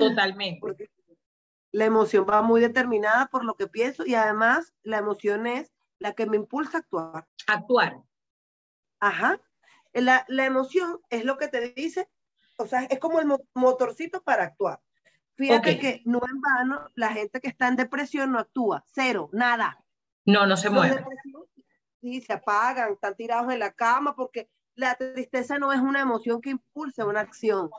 Totalmente. 0.00 0.58
Porque 0.60 0.90
la 1.70 1.84
emoción 1.84 2.26
va 2.28 2.42
muy 2.42 2.60
determinada 2.60 3.28
por 3.28 3.44
lo 3.44 3.54
que 3.54 3.68
pienso 3.68 4.04
y 4.04 4.16
además 4.16 4.74
la 4.82 4.98
emoción 4.98 5.46
es 5.46 5.72
la 6.00 6.14
que 6.14 6.26
me 6.26 6.36
impulsa 6.36 6.78
a 6.78 6.80
actuar. 6.80 7.28
Actuar. 7.46 8.02
Ajá, 8.98 9.40
la, 9.92 10.26
emoción 10.44 10.98
es 11.08 11.24
lo 11.24 11.38
que 11.38 11.46
te 11.46 11.72
dice, 11.72 12.08
o 12.58 12.66
sea, 12.66 12.82
es 12.82 12.98
como 12.98 13.20
el 13.20 13.28
motorcito 13.54 14.24
para 14.24 14.42
actuar. 14.42 14.82
Fíjate 15.36 15.78
que 15.78 16.02
no 16.04 16.20
en 16.28 16.40
vano 16.40 16.90
la 16.94 17.10
gente 17.10 17.40
que 17.40 17.48
está 17.48 17.68
en 17.68 17.76
depresión 17.76 18.32
no 18.32 18.38
actúa, 18.38 18.82
cero, 18.86 19.28
nada. 19.32 19.78
No, 20.24 20.46
no 20.46 20.56
se 20.56 20.70
mueve. 20.70 21.04
Sí, 22.00 22.20
se 22.20 22.32
apagan, 22.32 22.92
están 22.92 23.14
tirados 23.14 23.52
en 23.52 23.58
la 23.58 23.72
cama 23.72 24.14
porque 24.16 24.50
la 24.74 24.94
tristeza 24.94 25.58
no 25.58 25.72
es 25.72 25.80
una 25.80 26.00
emoción 26.00 26.40
que 26.40 26.50
impulse 26.50 27.04
una 27.04 27.20
acción. 27.20 27.70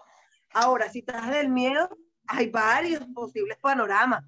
Ahora, 0.54 0.90
si 0.90 1.00
estás 1.00 1.30
del 1.30 1.50
miedo, 1.50 1.90
hay 2.28 2.50
varios 2.50 3.06
posibles 3.14 3.58
panoramas. 3.58 4.24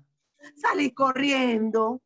Salir 0.55 0.93
corriendo, 0.93 2.01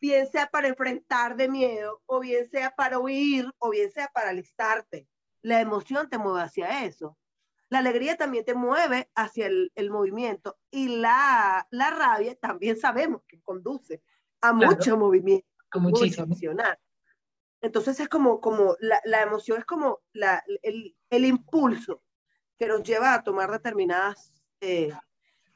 bien 0.00 0.26
sea 0.26 0.48
para 0.48 0.68
enfrentar 0.68 1.36
de 1.36 1.48
miedo, 1.48 2.02
o 2.06 2.20
bien 2.20 2.48
sea 2.50 2.74
para 2.74 2.98
huir, 2.98 3.50
o 3.58 3.70
bien 3.70 3.90
sea 3.90 4.08
para 4.08 4.30
alistarte 4.30 5.08
la 5.42 5.60
emoción 5.60 6.08
te 6.08 6.18
mueve 6.18 6.42
hacia 6.42 6.84
eso. 6.84 7.16
La 7.70 7.80
alegría 7.80 8.16
también 8.16 8.44
te 8.44 8.54
mueve 8.54 9.10
hacia 9.14 9.46
el, 9.46 9.90
movimiento 9.90 10.58
y 10.70 10.88
la, 10.88 11.66
rabia 11.70 12.34
también 12.36 12.78
sabemos 12.78 13.22
que 13.28 13.40
conduce 13.42 14.02
a 14.40 14.52
mucho 14.52 14.96
movimiento. 14.96 15.46
A 15.70 15.78
muchísimo. 15.78 16.34
Entonces 17.60 18.00
es 18.00 18.08
como, 18.08 18.40
como 18.40 18.76
la, 18.80 19.22
emoción 19.22 19.58
es 19.58 19.64
como 19.64 20.00
el, 20.62 21.24
impulso 21.24 22.02
que 22.58 22.68
nos 22.68 22.82
lleva 22.82 23.14
a 23.14 23.22
tomar 23.22 23.50
determinadas 23.50 24.32
eh, 24.60 24.92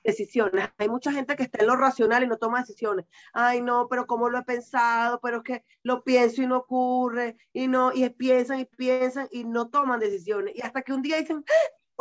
decisiones. 0.05 0.68
Hay 0.79 0.88
mucha 0.88 1.12
gente 1.12 1.37
que 1.37 1.44
está 1.44 1.61
en 1.61 1.68
lo 1.68 1.77
racional 1.77 2.25
y 2.25 2.27
no 2.27 2.37
toma 2.37 2.61
decisiones. 2.61 3.07
Ay, 3.33 3.62
no, 3.62 3.88
pero 3.88 4.07
cómo 4.07 4.29
lo 4.29 4.38
he 4.38 4.44
pensado, 4.44 5.20
pero 5.22 5.38
es 5.38 5.42
que 5.44 5.64
lo 5.83 6.03
pienso 6.05 6.42
y 6.42 6.46
no 6.46 6.59
ocurre, 6.59 7.37
y 7.53 7.68
no, 7.68 7.92
y 7.92 8.09
piensan 8.11 8.61
y 8.61 8.64
piensan 8.64 9.29
y 9.31 9.44
no 9.44 9.70
toman 9.70 10.01
decisiones. 10.01 10.55
Y 10.57 10.61
hasta 10.61 10.83
que 10.83 10.92
un 10.92 11.03
día 11.03 11.18
dicen. 11.18 11.44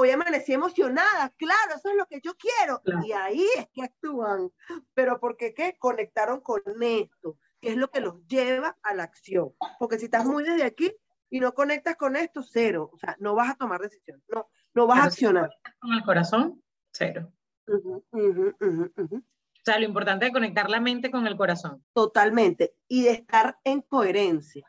Hoy 0.02 0.12
amanecí 0.12 0.54
emocionada, 0.54 1.30
claro, 1.38 1.76
eso 1.76 1.90
es 1.90 1.96
lo 1.96 2.06
que 2.08 2.22
yo 2.22 2.34
quiero. 2.36 2.82
Y 3.06 3.12
ahí 3.12 3.46
es 3.58 3.68
que 3.74 3.84
actúan. 3.84 4.52
Pero 4.94 5.20
porque 5.20 5.54
qué? 5.54 5.76
Conectaron 5.78 6.42
con 6.42 6.62
esto, 6.82 7.38
que 7.60 7.70
es 7.70 7.78
lo 7.78 7.90
que 7.90 8.02
los 8.02 8.26
lleva 8.28 8.78
a 8.84 8.94
la 8.94 9.04
acción. 9.04 9.54
Porque 9.80 10.00
si 10.00 10.06
estás 10.06 10.26
muy 10.26 10.44
desde 10.44 10.64
aquí 10.64 10.92
y 11.30 11.40
no 11.40 11.54
conectas 11.54 11.96
con 11.96 12.16
esto, 12.16 12.44
cero. 12.44 12.90
O 12.94 12.98
sea, 12.98 13.16
no 13.20 13.36
vas 13.36 13.52
a 13.52 13.56
tomar 13.56 13.80
decisiones, 13.82 14.24
no, 14.28 14.50
no 14.74 14.88
vas 14.88 15.00
a 15.00 15.04
accionar. 15.06 15.52
con 15.80 15.94
el 15.94 16.04
corazón, 16.04 16.62
cero. 16.92 17.32
O 17.68 19.64
sea, 19.64 19.78
lo 19.78 19.86
importante 19.86 20.26
es 20.26 20.34
conectar 20.34 20.70
la 20.70 20.80
mente 20.80 21.12
con 21.12 21.28
el 21.28 21.38
corazón. 21.38 21.84
Totalmente. 21.94 22.76
Y 22.88 23.04
de 23.04 23.12
estar 23.12 23.60
en 23.64 23.82
coherencia. 23.82 24.68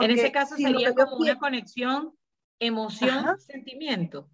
en 0.00 0.10
ese 0.10 0.32
caso 0.32 0.56
sería 0.56 0.92
como 0.92 1.16
una 1.16 1.38
conexión 1.38 2.14
emoción-sentimiento. 2.58 4.28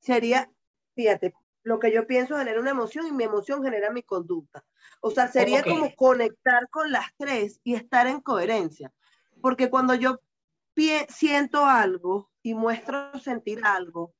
Sería, 0.00 0.50
fíjate, 0.94 1.34
lo 1.62 1.78
que 1.78 1.92
yo 1.92 2.06
pienso 2.06 2.36
genera 2.36 2.60
una 2.60 2.70
emoción 2.70 3.06
y 3.06 3.12
mi 3.12 3.24
emoción 3.24 3.62
genera 3.62 3.90
mi 3.90 4.02
conducta. 4.02 4.64
O 5.00 5.10
sea, 5.10 5.28
sería 5.28 5.62
como 5.62 5.94
conectar 5.94 6.68
con 6.70 6.90
las 6.90 7.06
tres 7.16 7.60
y 7.62 7.74
estar 7.74 8.06
en 8.06 8.20
coherencia. 8.20 8.92
Porque 9.40 9.70
cuando 9.70 9.94
yo 9.94 10.20
siento 11.08 11.64
algo 11.64 12.30
y 12.42 12.54
muestro 12.54 13.18
sentir 13.18 13.60
algo, 13.64 14.14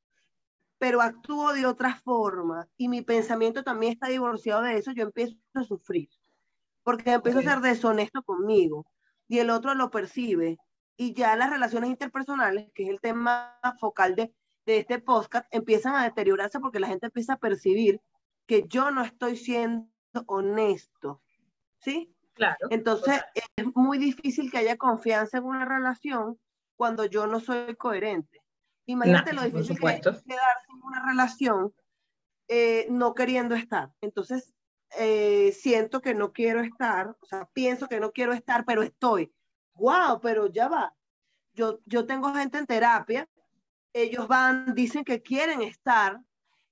pero 0.79 1.01
actúo 1.01 1.53
de 1.53 1.67
otra 1.67 2.01
forma 2.05 2.69
y 2.77 2.88
mi 2.88 3.03
pensamiento 3.03 3.64
también 3.64 3.93
está 3.93 4.09
divorciado 4.09 4.62
de 4.62 4.77
eso, 4.77 4.93
yo 4.93 5.05
empiezo 5.05 5.37
a 5.55 5.64
sufrir, 5.64 6.09
porque 6.83 7.12
empiezo 7.12 7.41
a 7.41 7.43
ser 7.43 7.61
deshonesto 7.61 8.23
conmigo 8.23 8.87
y 9.27 9.38
el 9.38 9.51
otro 9.51 9.75
lo 9.75 9.91
percibe 9.91 10.59
y 10.97 11.14
ya 11.14 11.37
las 11.37 11.51
relaciones 11.51 11.91
interpersonales, 11.91 12.71
que 12.75 12.85
es 12.85 12.91
el 12.91 13.01
tema 13.01 13.59
focal 13.81 14.14
de, 14.14 14.33
de 14.69 14.81
este 14.81 14.99
podcast, 14.99 15.47
empiezan 15.51 15.95
a 15.95 16.05
deteriorarse 16.05 16.61
porque 16.61 16.79
la 16.79 16.89
gente 16.89 17.07
empieza 17.07 17.33
a 17.33 17.39
percibir 17.39 18.03
que 18.47 18.65
yo 18.69 18.91
no 18.91 19.03
estoy 19.03 19.39
siendo 19.39 19.89
honesto, 20.27 21.23
¿sí? 21.79 22.15
Claro. 22.35 22.69
Entonces 22.69 23.23
es 23.35 23.67
muy 23.75 23.97
difícil 23.97 24.51
que 24.51 24.59
haya 24.59 24.77
confianza 24.77 25.39
en 25.39 25.45
una 25.45 25.65
relación 25.65 26.39
cuando 26.77 27.07
yo 27.07 27.27
no 27.27 27.41
soy 27.41 27.77
coherente. 27.77 28.43
Imagínate 28.85 29.33
lo 29.33 29.43
difícil 29.43 29.79
que 29.79 29.87
es 29.87 30.03
quedarse 30.03 30.67
en 30.71 30.83
una 30.83 31.07
relación 31.07 31.75
eh, 32.49 32.87
no 32.91 33.15
queriendo 33.15 33.55
estar. 33.55 33.91
Entonces, 34.03 34.55
eh, 34.99 35.53
siento 35.53 36.03
que 36.03 36.15
no 36.15 36.33
quiero 36.33 36.61
estar, 36.61 37.17
o 37.21 37.27
sea, 37.27 37.49
pienso 37.55 37.89
que 37.89 38.01
no 38.01 38.13
quiero 38.13 38.35
estar, 38.35 38.67
pero 38.67 38.83
estoy. 38.83 39.33
¡Wow! 39.75 40.21
Pero 40.21 40.47
ya 40.47 40.69
va. 40.69 40.95
Yo, 41.55 41.81
yo 41.87 42.05
tengo 42.05 42.35
gente 42.35 42.59
en 42.59 42.67
terapia, 42.67 43.29
ellos 43.92 44.29
van, 44.29 44.74
dicen 44.74 45.05
que 45.05 45.22
quieren 45.22 45.62
estar, 45.62 46.20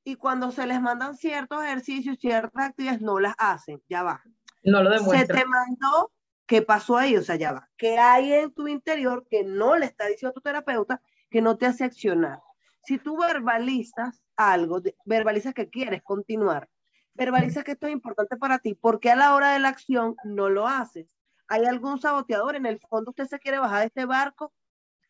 y 0.05 0.15
cuando 0.15 0.53
se 0.53 0.67
les 0.67 0.81
mandan 0.81 1.17
ciertos 1.17 1.65
ejercicios, 1.65 2.19
ciertas 2.19 2.67
actividades, 2.67 3.01
no 3.01 3.19
las 3.19 3.35
hacen, 3.39 3.83
ya 3.89 4.03
va. 4.03 4.23
No 4.63 4.83
lo 4.83 4.91
demuestra. 4.91 5.37
Se 5.37 5.43
te 5.43 5.49
mandó, 5.49 6.13
¿qué 6.47 6.63
pasó 6.63 6.97
ahí? 6.97 7.17
O 7.17 7.23
sea, 7.23 7.37
ya 7.37 7.53
va. 7.53 7.69
¿Qué 7.77 7.99
hay 7.99 8.33
en 8.33 8.53
tu 8.53 8.69
interior 8.69 9.27
que 9.29 9.43
no 9.43 9.77
le 9.77 9.87
está 9.87 10.07
diciendo 10.07 10.31
a 10.31 10.35
tu 10.35 10.41
terapeuta 10.41 11.03
que 11.31 11.43
no 11.43 11.57
te 11.57 11.67
hace 11.67 11.85
accionar. 11.85 12.41
Si 12.85 12.99
tú 12.99 13.19
verbalizas 13.19 14.23
algo, 14.37 14.81
verbalizas 15.05 15.55
que 15.55 15.69
quieres 15.69 16.03
continuar, 16.03 16.69
verbalizas 17.15 17.65
que 17.65 17.73
esto 17.73 17.87
es 17.87 17.93
importante 17.93 18.37
para 18.37 18.59
ti, 18.59 18.75
porque 18.75 19.11
a 19.11 19.17
la 19.17 19.35
hora 19.35 19.53
de 19.53 19.59
la 19.59 19.69
acción 19.69 20.17
no 20.25 20.49
lo 20.49 20.69
haces? 20.69 21.17
¿Hay 21.49 21.65
algún 21.65 22.01
saboteador? 22.01 22.57
En 22.57 22.67
el 22.67 22.79
fondo 22.79 23.11
usted 23.11 23.27
se 23.27 23.39
quiere 23.39 23.59
bajar 23.59 23.81
de 23.81 23.87
este 23.87 24.05
barco 24.05 24.53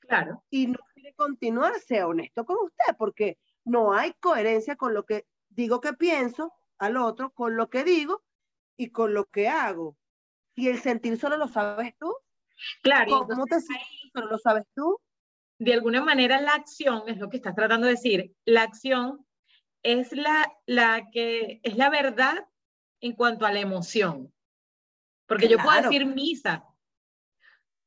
claro. 0.01 0.43
y 0.51 0.69
no 0.69 0.79
continuar, 1.15 1.79
sea 1.81 2.07
honesto 2.07 2.45
con 2.45 2.57
usted, 2.65 2.97
porque 2.99 3.39
no 3.65 3.93
hay 3.93 4.13
coherencia 4.21 4.77
con 4.77 4.95
lo 4.95 5.05
que 5.05 5.27
digo 5.49 5.81
que 5.81 5.93
pienso 5.93 6.53
al 6.79 6.97
otro, 6.97 7.33
con 7.33 7.57
lo 7.57 7.71
que 7.71 7.85
digo 7.85 8.23
y 8.77 8.91
con 8.91 9.15
lo 9.15 9.25
que 9.27 9.49
hago. 9.49 9.97
Y 10.55 10.69
el 10.69 10.81
sentir 10.81 11.19
solo 11.19 11.37
lo 11.37 11.49
sabes 11.49 11.95
tú. 11.99 12.15
Claro. 12.83 13.27
¿Cómo 13.27 13.45
te 13.45 13.61
sientes? 13.61 13.87
Solo 14.13 14.29
lo 14.29 14.39
sabes 14.39 14.65
tú 14.75 15.01
de 15.59 15.75
alguna 15.75 16.03
manera 16.03 16.41
la 16.41 16.55
acción, 16.55 17.03
es 17.07 17.19
lo 17.19 17.31
que 17.31 17.39
estás 17.39 17.55
tratando 17.55 17.87
de 17.87 17.95
decir, 17.95 18.35
la 18.45 18.63
acción 18.63 19.27
es 19.83 20.13
la, 20.13 20.53
la 20.67 21.09
que 21.11 21.61
es 21.63 21.77
la 21.77 21.89
verdad 21.91 22.47
en 23.01 23.13
cuanto 23.15 23.47
a 23.47 23.53
la 23.53 23.61
emoción. 23.61 24.33
Porque 25.27 25.49
yo 25.49 25.59
puedo 25.59 25.83
decir 25.83 26.07
misa, 26.07 26.65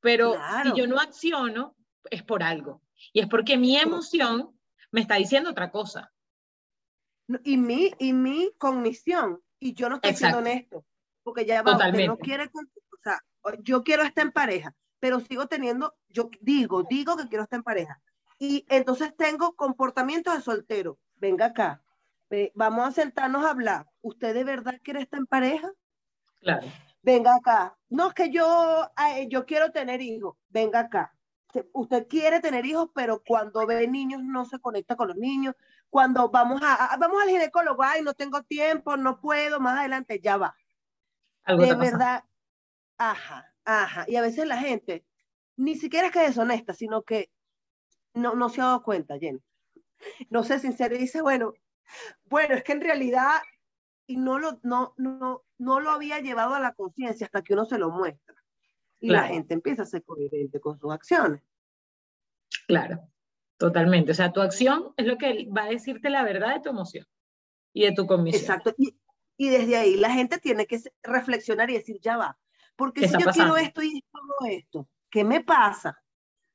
pero 0.02 0.36
si 0.64 0.74
yo 0.76 0.88
no 0.88 1.00
acciono, 1.00 1.76
es 2.10 2.24
por 2.24 2.44
algo. 2.44 2.82
Y 3.14 3.22
es 3.22 3.28
porque 3.28 3.58
mi 3.58 3.78
emoción 3.78 4.58
me 4.92 5.02
está 5.02 5.16
diciendo 5.16 5.50
otra 5.50 5.72
cosa. 5.72 6.12
Y 7.44 7.58
mi, 7.58 7.92
y 8.00 8.14
mi 8.14 8.52
cognición, 8.58 9.42
y 9.60 9.74
yo 9.74 9.90
no 9.90 9.96
estoy 9.96 10.16
siendo 10.16 10.40
honesto, 10.40 10.86
porque 11.24 11.46
ya 11.46 11.62
va, 11.62 11.92
no 11.92 12.18
quiere, 12.18 12.46
o 12.46 12.98
sea, 13.04 13.20
yo 13.62 13.84
quiero 13.84 14.04
estar 14.04 14.26
en 14.26 14.32
pareja, 14.32 14.76
pero 15.00 15.20
sigo 15.20 15.48
teniendo, 15.48 15.96
yo 16.08 16.30
digo, 16.42 16.84
digo 16.84 17.18
que 17.18 17.28
quiero 17.28 17.44
estar 17.44 17.58
en 17.58 17.64
pareja. 17.64 18.02
Y 18.40 18.66
entonces 18.70 19.16
tengo 19.16 19.56
comportamientos 19.56 20.34
de 20.34 20.42
soltero. 20.42 20.98
Venga 21.18 21.48
acá, 21.48 21.84
vamos 22.56 22.88
a 22.88 22.92
sentarnos 22.92 23.46
a 23.46 23.52
hablar. 23.52 23.88
¿Usted 24.02 24.34
de 24.34 24.44
verdad 24.44 24.80
quiere 24.84 25.02
estar 25.02 25.20
en 25.20 25.28
pareja? 25.28 25.70
Claro. 26.40 26.68
Venga 27.02 27.36
acá. 27.36 27.78
No 27.90 28.08
es 28.08 28.14
que 28.14 28.32
yo, 28.32 28.90
yo 29.28 29.46
quiero 29.46 29.72
tener 29.72 30.02
hijos. 30.02 30.36
Venga 30.50 30.80
acá. 30.80 31.14
Usted 31.74 32.08
quiere 32.08 32.40
tener 32.40 32.66
hijos, 32.66 32.90
pero 32.94 33.24
cuando 33.26 33.66
ve 33.66 33.88
niños 33.88 34.22
no 34.24 34.46
se 34.46 34.60
conecta 34.60 34.96
con 34.96 35.08
los 35.08 35.18
niños. 35.18 35.56
Cuando 35.90 36.30
vamos 36.30 36.62
a, 36.64 36.96
vamos 37.00 37.22
al 37.22 37.30
ginecólogo, 37.30 37.82
ay, 37.82 38.04
no 38.04 38.14
tengo 38.14 38.44
tiempo, 38.44 38.96
no 38.98 39.20
puedo, 39.20 39.60
más 39.60 39.80
adelante 39.80 40.20
ya 40.22 40.38
va. 40.38 40.56
de 41.48 41.76
verdad, 41.76 42.24
ajá. 42.98 43.46
Ajá, 43.66 44.06
y 44.08 44.16
a 44.16 44.22
veces 44.24 44.48
la 44.48 44.58
gente 44.58 45.06
ni 45.56 45.76
siquiera 45.76 46.08
es 46.08 46.14
que 46.14 46.22
es 46.22 46.30
deshonesta, 46.30 46.74
sino 46.74 47.04
que 47.04 47.30
no, 48.16 48.34
no 48.34 48.50
se 48.50 48.62
ha 48.62 48.66
dado 48.66 48.82
cuenta, 48.82 49.20
Jenny. 49.20 49.40
No 50.30 50.44
sé, 50.44 50.58
sincero, 50.58 50.98
dice, 50.98 51.22
bueno, 51.22 51.54
bueno, 52.26 52.56
es 52.56 52.64
que 52.64 52.72
en 52.72 52.82
realidad 52.82 53.42
y 54.08 54.18
no 54.18 54.40
lo, 54.40 54.60
no, 54.64 54.96
no, 54.98 55.44
no 55.60 55.80
lo 55.80 55.92
había 55.92 56.20
llevado 56.20 56.56
a 56.56 56.60
la 56.60 56.74
conciencia 56.74 57.28
hasta 57.28 57.44
que 57.44 57.54
uno 57.54 57.66
se 57.66 57.78
lo 57.78 57.92
muestra. 57.92 58.39
Y 59.00 59.10
la 59.10 59.24
gente 59.24 59.54
empieza 59.54 59.84
a 59.84 59.86
ser 59.86 60.04
coherente 60.04 60.60
con 60.60 60.78
sus 60.78 60.92
acciones. 60.92 61.42
Claro, 62.68 63.00
totalmente. 63.58 64.12
O 64.12 64.16
sea, 64.16 64.34
tu 64.34 64.42
acción 64.42 64.94
es 64.98 65.06
lo 65.06 65.18
que 65.18 65.48
va 65.56 65.64
a 65.64 65.70
decirte 65.70 66.10
la 66.10 66.24
verdad 66.24 66.56
de 66.56 66.62
tu 66.62 66.70
emoción 66.70 67.06
y 67.74 67.86
de 67.86 67.94
tu 67.94 68.06
convicción. 68.06 68.42
Exacto. 68.42 68.74
Y, 68.78 69.00
y 69.38 69.50
desde 69.50 69.78
ahí 69.78 69.96
la 69.96 70.12
gente 70.12 70.38
tiene 70.38 70.66
que 70.68 70.82
reflexionar 71.02 71.70
y 71.70 71.76
decir, 71.76 71.98
ya 72.02 72.18
va, 72.18 72.38
porque 72.80 73.08
si 73.08 73.14
yo 73.18 73.32
quiero 73.32 73.58
esto 73.58 73.84
y 73.84 74.02
todo 74.10 74.50
esto, 74.50 74.88
¿qué 75.10 75.26
me 75.26 75.44
pasa? 75.44 76.02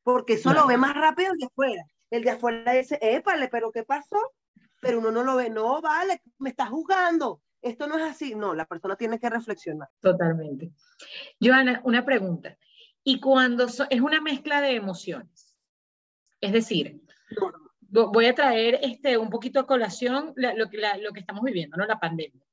Porque 0.03 0.35
eso 0.35 0.55
lo 0.55 0.67
ve 0.67 0.79
más 0.79 0.95
rápido 0.95 1.33
el 1.33 1.39
de 1.39 1.47
afuera. 1.47 1.85
El 2.11 2.25
de 2.25 2.31
afuera 2.31 2.73
dice, 2.73 2.99
épale, 3.03 3.49
pero 3.49 3.71
¿qué 3.71 3.85
pasó? 3.85 4.33
Pero 4.81 5.01
uno 5.01 5.11
no 5.11 5.23
lo 5.23 5.37
ve, 5.37 5.51
no, 5.51 5.83
vale, 5.83 6.23
me 6.39 6.51
está 6.51 6.67
juzgando. 6.67 7.43
Esto 7.64 7.87
no 7.87 7.96
es 7.96 8.05
así. 8.05 8.35
No, 8.35 8.55
la 8.55 8.66
persona 8.66 8.94
tiene 8.94 9.18
que 9.18 9.31
reflexionar. 9.31 9.88
Totalmente. 10.00 10.70
Joana, 11.40 11.81
una 11.85 12.05
pregunta. 12.05 12.59
¿Y 13.03 13.20
cuando 13.20 13.64
es 13.64 14.00
una 14.00 14.20
mezcla 14.20 14.61
de 14.61 14.77
emociones? 14.77 15.57
Es 16.40 16.53
decir, 16.53 17.00
voy 17.81 18.27
a 18.27 18.35
traer 18.35 18.81
este, 18.83 19.16
un 19.16 19.31
poquito 19.31 19.61
a 19.61 19.66
colación 19.66 20.35
lo, 20.37 20.68
que, 20.68 20.79
lo 21.00 21.12
que 21.12 21.20
estamos 21.20 21.42
viviendo, 21.42 21.77
¿no? 21.77 21.87
La 21.87 21.98
pandemia. 21.98 22.44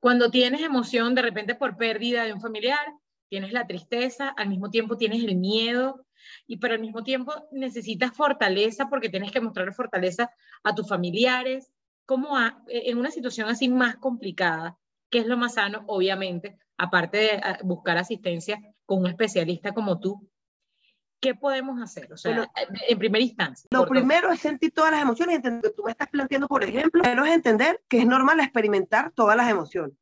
Cuando 0.00 0.30
tienes 0.30 0.62
emoción 0.62 1.14
de 1.14 1.22
repente 1.22 1.54
por 1.54 1.76
pérdida 1.76 2.24
de 2.24 2.32
un 2.32 2.40
familiar, 2.40 2.86
tienes 3.28 3.52
la 3.52 3.66
tristeza, 3.66 4.28
al 4.28 4.48
mismo 4.48 4.70
tiempo 4.70 4.96
tienes 4.96 5.22
el 5.22 5.36
miedo, 5.36 6.06
y 6.46 6.56
pero 6.56 6.74
al 6.74 6.80
mismo 6.80 7.02
tiempo 7.02 7.32
necesitas 7.52 8.12
fortaleza 8.12 8.88
porque 8.88 9.10
tienes 9.10 9.32
que 9.32 9.40
mostrar 9.40 9.72
fortaleza 9.74 10.30
a 10.62 10.74
tus 10.74 10.88
familiares, 10.88 11.72
como 12.06 12.38
en 12.68 12.98
una 12.98 13.10
situación 13.10 13.48
así 13.48 13.68
más 13.68 13.96
complicada, 13.96 14.78
que 15.10 15.18
es 15.18 15.26
lo 15.26 15.36
más 15.36 15.54
sano, 15.54 15.84
obviamente, 15.86 16.58
aparte 16.78 17.18
de 17.18 17.40
buscar 17.62 17.98
asistencia 17.98 18.60
con 18.84 19.00
un 19.00 19.08
especialista 19.08 19.72
como 19.72 20.00
tú, 20.00 20.28
¿qué 21.20 21.34
podemos 21.34 21.82
hacer? 21.82 22.12
O 22.12 22.16
sea, 22.16 22.50
en 22.88 22.98
primera 22.98 23.24
instancia. 23.24 23.66
Lo 23.70 23.86
primero 23.86 24.30
es 24.30 24.40
sentir 24.40 24.72
todas 24.72 24.92
las 24.92 25.02
emociones, 25.02 25.36
entender 25.36 25.62
que 25.62 25.76
tú 25.76 25.82
me 25.84 25.90
estás 25.90 26.08
planteando, 26.08 26.46
por 26.46 26.62
ejemplo, 26.62 27.02
primero 27.02 27.24
es 27.24 27.32
entender 27.32 27.82
que 27.88 27.98
es 27.98 28.06
normal 28.06 28.38
experimentar 28.40 29.12
todas 29.12 29.36
las 29.36 29.50
emociones. 29.50 29.96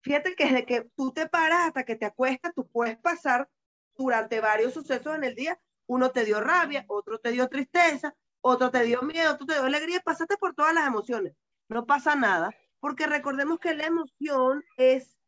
Fíjate 0.00 0.34
que 0.34 0.44
desde 0.44 0.64
que 0.64 0.88
tú 0.96 1.12
te 1.12 1.28
paras 1.28 1.66
hasta 1.66 1.84
que 1.84 1.96
te 1.96 2.06
acuestas, 2.06 2.54
tú 2.54 2.66
puedes 2.68 2.96
pasar 2.96 3.50
durante 3.96 4.40
varios 4.40 4.72
sucesos 4.72 5.14
en 5.16 5.24
el 5.24 5.34
día. 5.34 5.60
Uno 5.86 6.10
te 6.10 6.24
dio 6.24 6.40
rabia, 6.40 6.84
otro 6.86 7.18
te 7.18 7.32
dio 7.32 7.48
tristeza, 7.48 8.14
otro 8.48 8.70
te 8.70 8.82
dio 8.82 9.02
miedo, 9.02 9.32
otro 9.32 9.46
te 9.46 9.54
dio 9.54 9.64
alegría. 9.64 10.00
Pasaste 10.00 10.36
por 10.36 10.54
todas 10.54 10.74
las 10.74 10.86
emociones. 10.86 11.34
No 11.68 11.86
pasa 11.86 12.14
nada, 12.14 12.50
porque 12.80 13.06
recordemos 13.06 13.58
que 13.58 13.74
la 13.74 13.86
emoción 13.86 14.64
es 14.76 15.18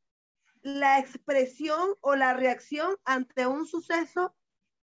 la 0.62 0.98
expresión 0.98 1.94
o 2.00 2.16
la 2.16 2.34
reacción 2.34 2.96
ante 3.04 3.46
un 3.46 3.66
suceso 3.66 4.34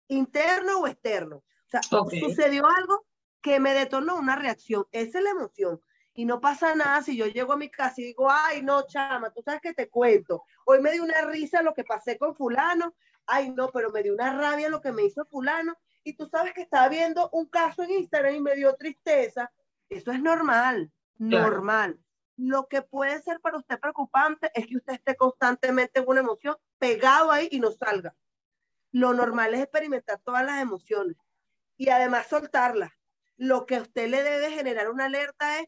interno 0.08 0.80
o 0.80 0.88
externo. 0.88 1.38
O 1.38 1.70
sea, 1.70 1.82
sucedió 1.82 2.66
algo 2.68 3.06
que 3.42 3.60
me 3.60 3.74
detonó 3.74 4.18
una 4.18 4.36
reacción. 4.36 4.86
Esa 4.92 5.20
es 5.20 5.24
la 5.24 5.32
emoción. 5.32 5.82
Y 6.14 6.26
no 6.26 6.40
pasa 6.40 6.74
nada 6.74 7.04
si 7.04 7.16
yo 7.16 7.28
llego 7.28 7.54
a 7.54 7.58
mi 7.58 7.70
casa 7.70 8.02
y 8.02 8.06
digo, 8.06 8.28
ay, 8.32 8.64
no, 8.64 8.88
chama, 8.88 9.30
tú 9.32 9.42
sabes 9.44 9.62
que 9.62 9.74
te 9.74 9.90
cuento. 9.90 10.44
Hoy 10.66 10.82
me 10.82 10.92
dio 10.92 11.04
una 11.04 11.22
risa 11.22 11.62
lo 11.62 11.74
que 11.74 11.84
pasé 11.84 12.18
con 12.18 12.36
fulano. 12.36 12.96
Ay, 13.28 13.52
no, 13.52 13.70
pero 13.70 13.92
me 13.92 14.02
dio 14.02 14.14
una 14.14 14.34
rabia 14.34 14.70
lo 14.70 14.82
que 14.82 14.92
me 14.92 15.04
hizo 15.04 15.26
fulano. 15.26 15.78
Y 16.08 16.14
tú 16.14 16.26
sabes 16.26 16.54
que 16.54 16.62
estaba 16.62 16.88
viendo 16.88 17.30
un 17.34 17.48
caso 17.48 17.84
en 17.84 17.92
Instagram 17.92 18.36
y 18.36 18.40
me 18.40 18.56
dio 18.56 18.74
tristeza. 18.76 19.52
Eso 19.90 20.14
es 20.14 20.22
normal, 20.22 20.90
normal. 21.18 22.00
Lo 22.38 22.70
que 22.70 22.82
puede 22.82 23.22
ser 23.22 23.42
para 23.42 23.58
usted 23.58 23.78
preocupante 23.78 24.50
es 24.54 24.68
que 24.68 24.78
usted 24.78 24.94
esté 24.94 25.18
constantemente 25.18 26.00
en 26.00 26.08
una 26.08 26.22
emoción 26.22 26.56
pegado 26.80 27.30
ahí 27.30 27.50
y 27.52 27.60
no 27.60 27.74
salga. 27.74 28.16
Lo 28.94 29.14
normal 29.14 29.54
es 29.54 29.64
experimentar 29.64 30.22
todas 30.24 30.46
las 30.46 30.62
emociones 30.62 31.18
y 31.76 31.90
además 31.90 32.28
soltarlas. 32.28 32.94
Lo 33.36 33.66
que 33.66 33.76
a 33.76 33.82
usted 33.82 34.08
le 34.08 34.24
debe 34.24 34.50
generar 34.52 34.90
una 34.90 35.08
alerta 35.08 35.60
es 35.60 35.68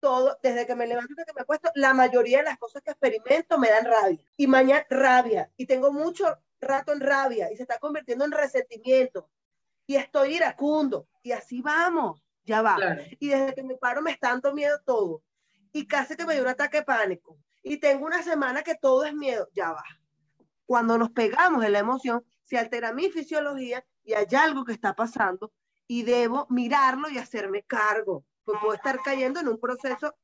todo, 0.00 0.38
desde 0.42 0.66
que 0.66 0.76
me 0.76 0.86
levanto 0.86 1.12
hasta 1.12 1.26
que 1.26 1.34
me 1.34 1.42
acuesto, 1.42 1.70
la 1.74 1.92
mayoría 1.92 2.38
de 2.38 2.44
las 2.44 2.56
cosas 2.56 2.80
que 2.80 2.92
experimento 2.92 3.58
me 3.58 3.68
dan 3.68 3.84
rabia. 3.84 4.24
Y 4.38 4.46
mañana 4.46 4.86
rabia. 4.88 5.52
Y 5.58 5.66
tengo 5.66 5.92
mucho 5.92 6.38
rato 6.58 6.94
en 6.94 7.00
rabia 7.00 7.52
y 7.52 7.56
se 7.56 7.64
está 7.64 7.78
convirtiendo 7.78 8.24
en 8.24 8.32
resentimiento. 8.32 9.28
Y 9.86 9.96
estoy 9.96 10.36
iracundo. 10.36 11.08
Y 11.22 11.32
así 11.32 11.62
vamos, 11.62 12.22
ya 12.44 12.62
va. 12.62 12.76
Y 13.18 13.28
desde 13.28 13.54
que 13.54 13.62
me 13.62 13.76
paro 13.76 14.02
me 14.02 14.10
está 14.10 14.30
dando 14.30 14.52
miedo 14.54 14.78
todo. 14.84 15.22
Y 15.72 15.86
casi 15.86 16.16
que 16.16 16.24
me 16.24 16.34
dio 16.34 16.42
un 16.42 16.48
ataque 16.48 16.78
de 16.78 16.84
pánico. 16.84 17.38
Y 17.62 17.78
tengo 17.78 18.06
una 18.06 18.22
semana 18.22 18.62
que 18.62 18.74
todo 18.74 19.04
es 19.04 19.14
miedo, 19.14 19.48
ya 19.52 19.72
va. 19.72 19.84
Cuando 20.66 20.98
nos 20.98 21.10
pegamos 21.10 21.64
en 21.64 21.72
la 21.72 21.78
emoción, 21.78 22.24
se 22.44 22.58
altera 22.58 22.92
mi 22.92 23.10
fisiología 23.10 23.84
y 24.02 24.12
hay 24.12 24.26
algo 24.36 24.64
que 24.64 24.72
está 24.72 24.94
pasando 24.94 25.52
y 25.86 26.02
debo 26.02 26.46
mirarlo 26.50 27.08
y 27.08 27.18
hacerme 27.18 27.62
cargo. 27.62 28.24
Pues 28.44 28.58
puedo 28.60 28.74
estar 28.74 28.98
cayendo 29.02 29.40
en 29.40 29.48
un 29.48 29.58
proceso, 29.58 30.14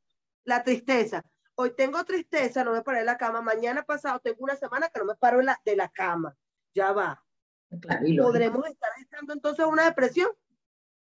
la 0.45 0.63
tristeza. 0.63 1.25
Hoy 1.55 1.75
tengo 1.75 2.03
tristeza, 2.05 2.65
no 2.65 2.73
me 2.73 2.83
paré 2.83 3.01
de 3.01 3.05
la 3.05 3.17
cama. 3.17 3.41
Mañana 3.41 3.83
pasado 3.83 4.21
tengo 4.21 4.39
una 4.41 4.57
semana 4.57 4.89
que 4.89 5.01
no 5.01 5.07
me 5.07 5.15
paro 5.15 5.41
de 5.65 5.77
la 5.77 5.89
cama. 5.89 6.37
Ya 6.75 6.93
va. 6.93 7.23
¿Podremos 7.71 8.67
estar 8.67 8.91
estando 9.01 9.33
entonces 9.33 9.65
en 9.65 9.73
una 9.73 9.85
depresión? 9.85 10.31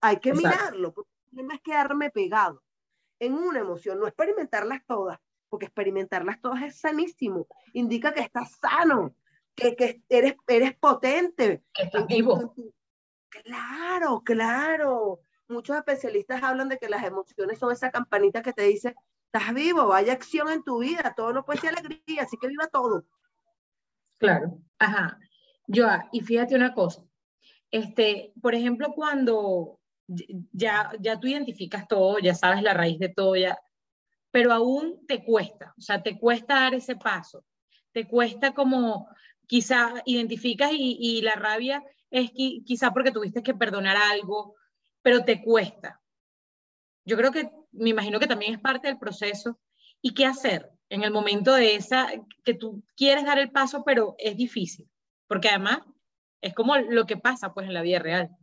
Hay 0.00 0.18
que 0.18 0.32
mirarlo, 0.32 0.92
porque 0.92 1.10
no 1.32 1.52
es 1.52 1.60
quedarme 1.60 2.10
pegado 2.10 2.62
en 3.18 3.34
una 3.34 3.60
emoción, 3.60 3.98
no 3.98 4.06
experimentarlas 4.06 4.84
todas, 4.86 5.18
porque 5.48 5.66
experimentarlas 5.66 6.40
todas 6.40 6.62
es 6.62 6.78
sanísimo, 6.78 7.46
indica 7.72 8.12
que 8.12 8.20
estás 8.20 8.52
sano, 8.60 9.14
que, 9.54 9.74
que 9.74 10.02
eres, 10.08 10.36
eres 10.46 10.76
potente. 10.76 11.64
Que 11.72 11.84
estás 11.84 12.06
vivo. 12.06 12.54
Claro, 13.28 14.22
claro. 14.24 15.20
Muchos 15.48 15.76
especialistas 15.76 16.42
hablan 16.42 16.68
de 16.68 16.78
que 16.78 16.88
las 16.88 17.02
emociones 17.02 17.58
son 17.58 17.72
esa 17.72 17.90
campanita 17.90 18.42
que 18.42 18.52
te 18.52 18.62
dice, 18.62 18.94
estás 19.32 19.52
vivo, 19.54 19.92
hay 19.92 20.10
acción 20.10 20.50
en 20.50 20.62
tu 20.62 20.80
vida, 20.80 21.14
todo 21.16 21.32
no 21.32 21.44
puede 21.44 21.60
ser 21.60 21.70
alegría, 21.70 22.22
así 22.22 22.36
que 22.36 22.48
viva 22.48 22.66
todo. 22.68 23.04
Claro, 24.18 24.58
ajá. 24.78 25.18
Yo, 25.68 25.86
y 26.12 26.22
fíjate 26.22 26.54
una 26.56 26.72
cosa, 26.72 27.04
este, 27.70 28.32
por 28.40 28.54
ejemplo, 28.54 28.92
cuando 28.94 29.78
ya, 30.06 30.90
ya 30.98 31.20
tú 31.20 31.26
identificas 31.28 31.86
todo, 31.86 32.18
ya 32.18 32.34
sabes 32.34 32.62
la 32.62 32.72
raíz 32.72 32.98
de 32.98 33.10
todo, 33.10 33.36
ya, 33.36 33.58
pero 34.30 34.52
aún 34.54 35.06
te 35.06 35.22
cuesta, 35.22 35.74
o 35.76 35.80
sea, 35.80 36.02
te 36.02 36.18
cuesta 36.18 36.54
dar 36.54 36.74
ese 36.74 36.96
paso, 36.96 37.44
te 37.92 38.08
cuesta 38.08 38.54
como 38.54 39.08
quizá 39.46 40.02
identificas 40.06 40.70
y, 40.72 41.20
la 41.20 41.34
rabia 41.34 41.84
es 42.10 42.30
quizá 42.30 42.92
porque 42.92 43.12
tuviste 43.12 43.42
que 43.42 43.54
perdonar 43.54 43.96
algo, 43.96 44.54
pero 45.02 45.24
te 45.24 45.42
cuesta. 45.42 46.00
Yo 47.04 47.16
creo 47.16 47.30
que, 47.30 47.50
me 47.72 47.90
imagino 47.90 48.18
que 48.18 48.26
también 48.26 48.54
es 48.54 48.60
parte 48.60 48.88
del 48.88 48.98
proceso. 48.98 49.58
¿Y 50.00 50.14
qué 50.14 50.26
hacer 50.26 50.70
en 50.90 51.02
el 51.02 51.10
momento 51.10 51.54
de 51.54 51.74
esa, 51.74 52.08
que 52.44 52.54
tú 52.54 52.82
quieres 52.96 53.24
dar 53.24 53.38
el 53.38 53.50
paso, 53.50 53.82
pero 53.84 54.14
es 54.18 54.36
difícil? 54.36 54.88
Porque 55.28 55.48
además 55.48 55.80
es 56.40 56.54
como 56.54 56.76
lo 56.76 57.06
que 57.06 57.16
pasa 57.16 57.54
pues 57.54 57.66
en 57.66 57.74
la 57.74 57.82
vida 57.82 57.98
real. 57.98 58.36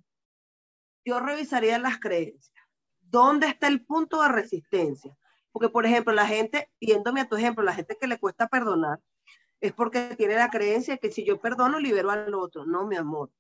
Yo 1.03 1.19
revisaría 1.19 1.77
las 1.79 1.99
creencias. 1.99 2.55
¿Dónde 3.01 3.47
está 3.47 3.67
el 3.67 3.85
punto 3.85 4.21
de 4.21 4.29
resistencia? 4.29 5.15
Porque, 5.51 5.69
por 5.69 5.85
ejemplo, 5.85 6.13
la 6.13 6.27
gente, 6.27 6.69
yéndome 6.79 7.21
a 7.21 7.29
tu 7.29 7.35
ejemplo, 7.35 7.63
la 7.63 7.73
gente 7.73 7.97
que 7.99 8.07
le 8.07 8.19
cuesta 8.19 8.47
perdonar, 8.47 8.99
es 9.61 9.71
porque 9.71 10.15
tiene 10.17 10.35
la 10.35 10.49
creencia 10.49 10.97
que 10.97 11.11
si 11.11 11.23
yo 11.23 11.39
perdono, 11.39 11.79
libero 11.79 12.11
al 12.11 12.33
otro. 12.33 12.65
No, 12.65 12.85
mi 12.85 12.95
amor. 12.95 13.31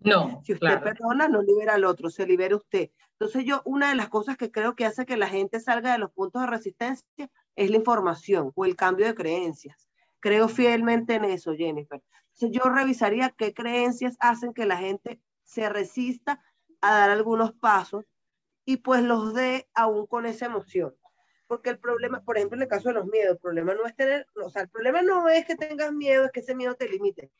No. 0.00 0.40
Si 0.44 0.54
usted 0.54 0.80
perdona, 0.82 1.28
no 1.28 1.42
libera 1.42 1.74
al 1.74 1.84
otro, 1.84 2.10
se 2.10 2.26
libera 2.26 2.56
usted. 2.56 2.90
Entonces 3.12 3.44
yo, 3.44 3.60
una 3.66 3.90
de 3.90 3.96
las 3.96 4.08
cosas 4.08 4.36
que 4.36 4.50
creo 4.50 4.74
que 4.74 4.86
hace 4.86 5.04
que 5.04 5.16
la 5.16 5.28
gente 5.28 5.60
salga 5.60 5.92
de 5.92 5.98
los 5.98 6.10
puntos 6.12 6.40
de 6.40 6.48
resistencia 6.48 7.30
es 7.56 7.70
la 7.70 7.76
información 7.76 8.52
o 8.54 8.64
el 8.64 8.76
cambio 8.76 9.06
de 9.06 9.14
creencias. 9.14 9.88
Creo 10.20 10.48
fielmente 10.48 11.14
en 11.14 11.26
eso, 11.26 11.54
Jennifer. 11.54 12.02
Yo 12.38 12.62
revisaría 12.64 13.30
qué 13.30 13.52
creencias 13.52 14.16
hacen 14.20 14.54
que 14.54 14.66
la 14.66 14.78
gente 14.78 15.20
se 15.44 15.68
resista 15.68 16.42
a 16.80 16.94
dar 16.94 17.10
algunos 17.10 17.52
pasos 17.52 18.04
y 18.64 18.78
pues 18.78 19.02
los 19.02 19.34
dé 19.34 19.68
aún 19.74 20.06
con 20.06 20.26
esa 20.26 20.46
emoción. 20.46 20.94
Porque 21.46 21.70
el 21.70 21.78
problema, 21.78 22.22
por 22.22 22.36
ejemplo, 22.36 22.56
en 22.56 22.62
el 22.62 22.68
caso 22.68 22.88
de 22.88 22.94
los 22.94 23.06
miedos, 23.06 23.32
el 23.32 23.38
problema 23.38 23.74
no 23.74 23.84
es 23.84 23.94
tener, 23.96 24.26
o 24.42 24.48
sea, 24.48 24.62
el 24.62 24.68
problema 24.68 25.02
no 25.02 25.28
es 25.28 25.44
que 25.44 25.56
tengas 25.56 25.92
miedo, 25.92 26.24
es 26.24 26.32
que 26.32 26.40
ese 26.40 26.54
miedo 26.54 26.74
te 26.74 26.88
limite 26.88 27.30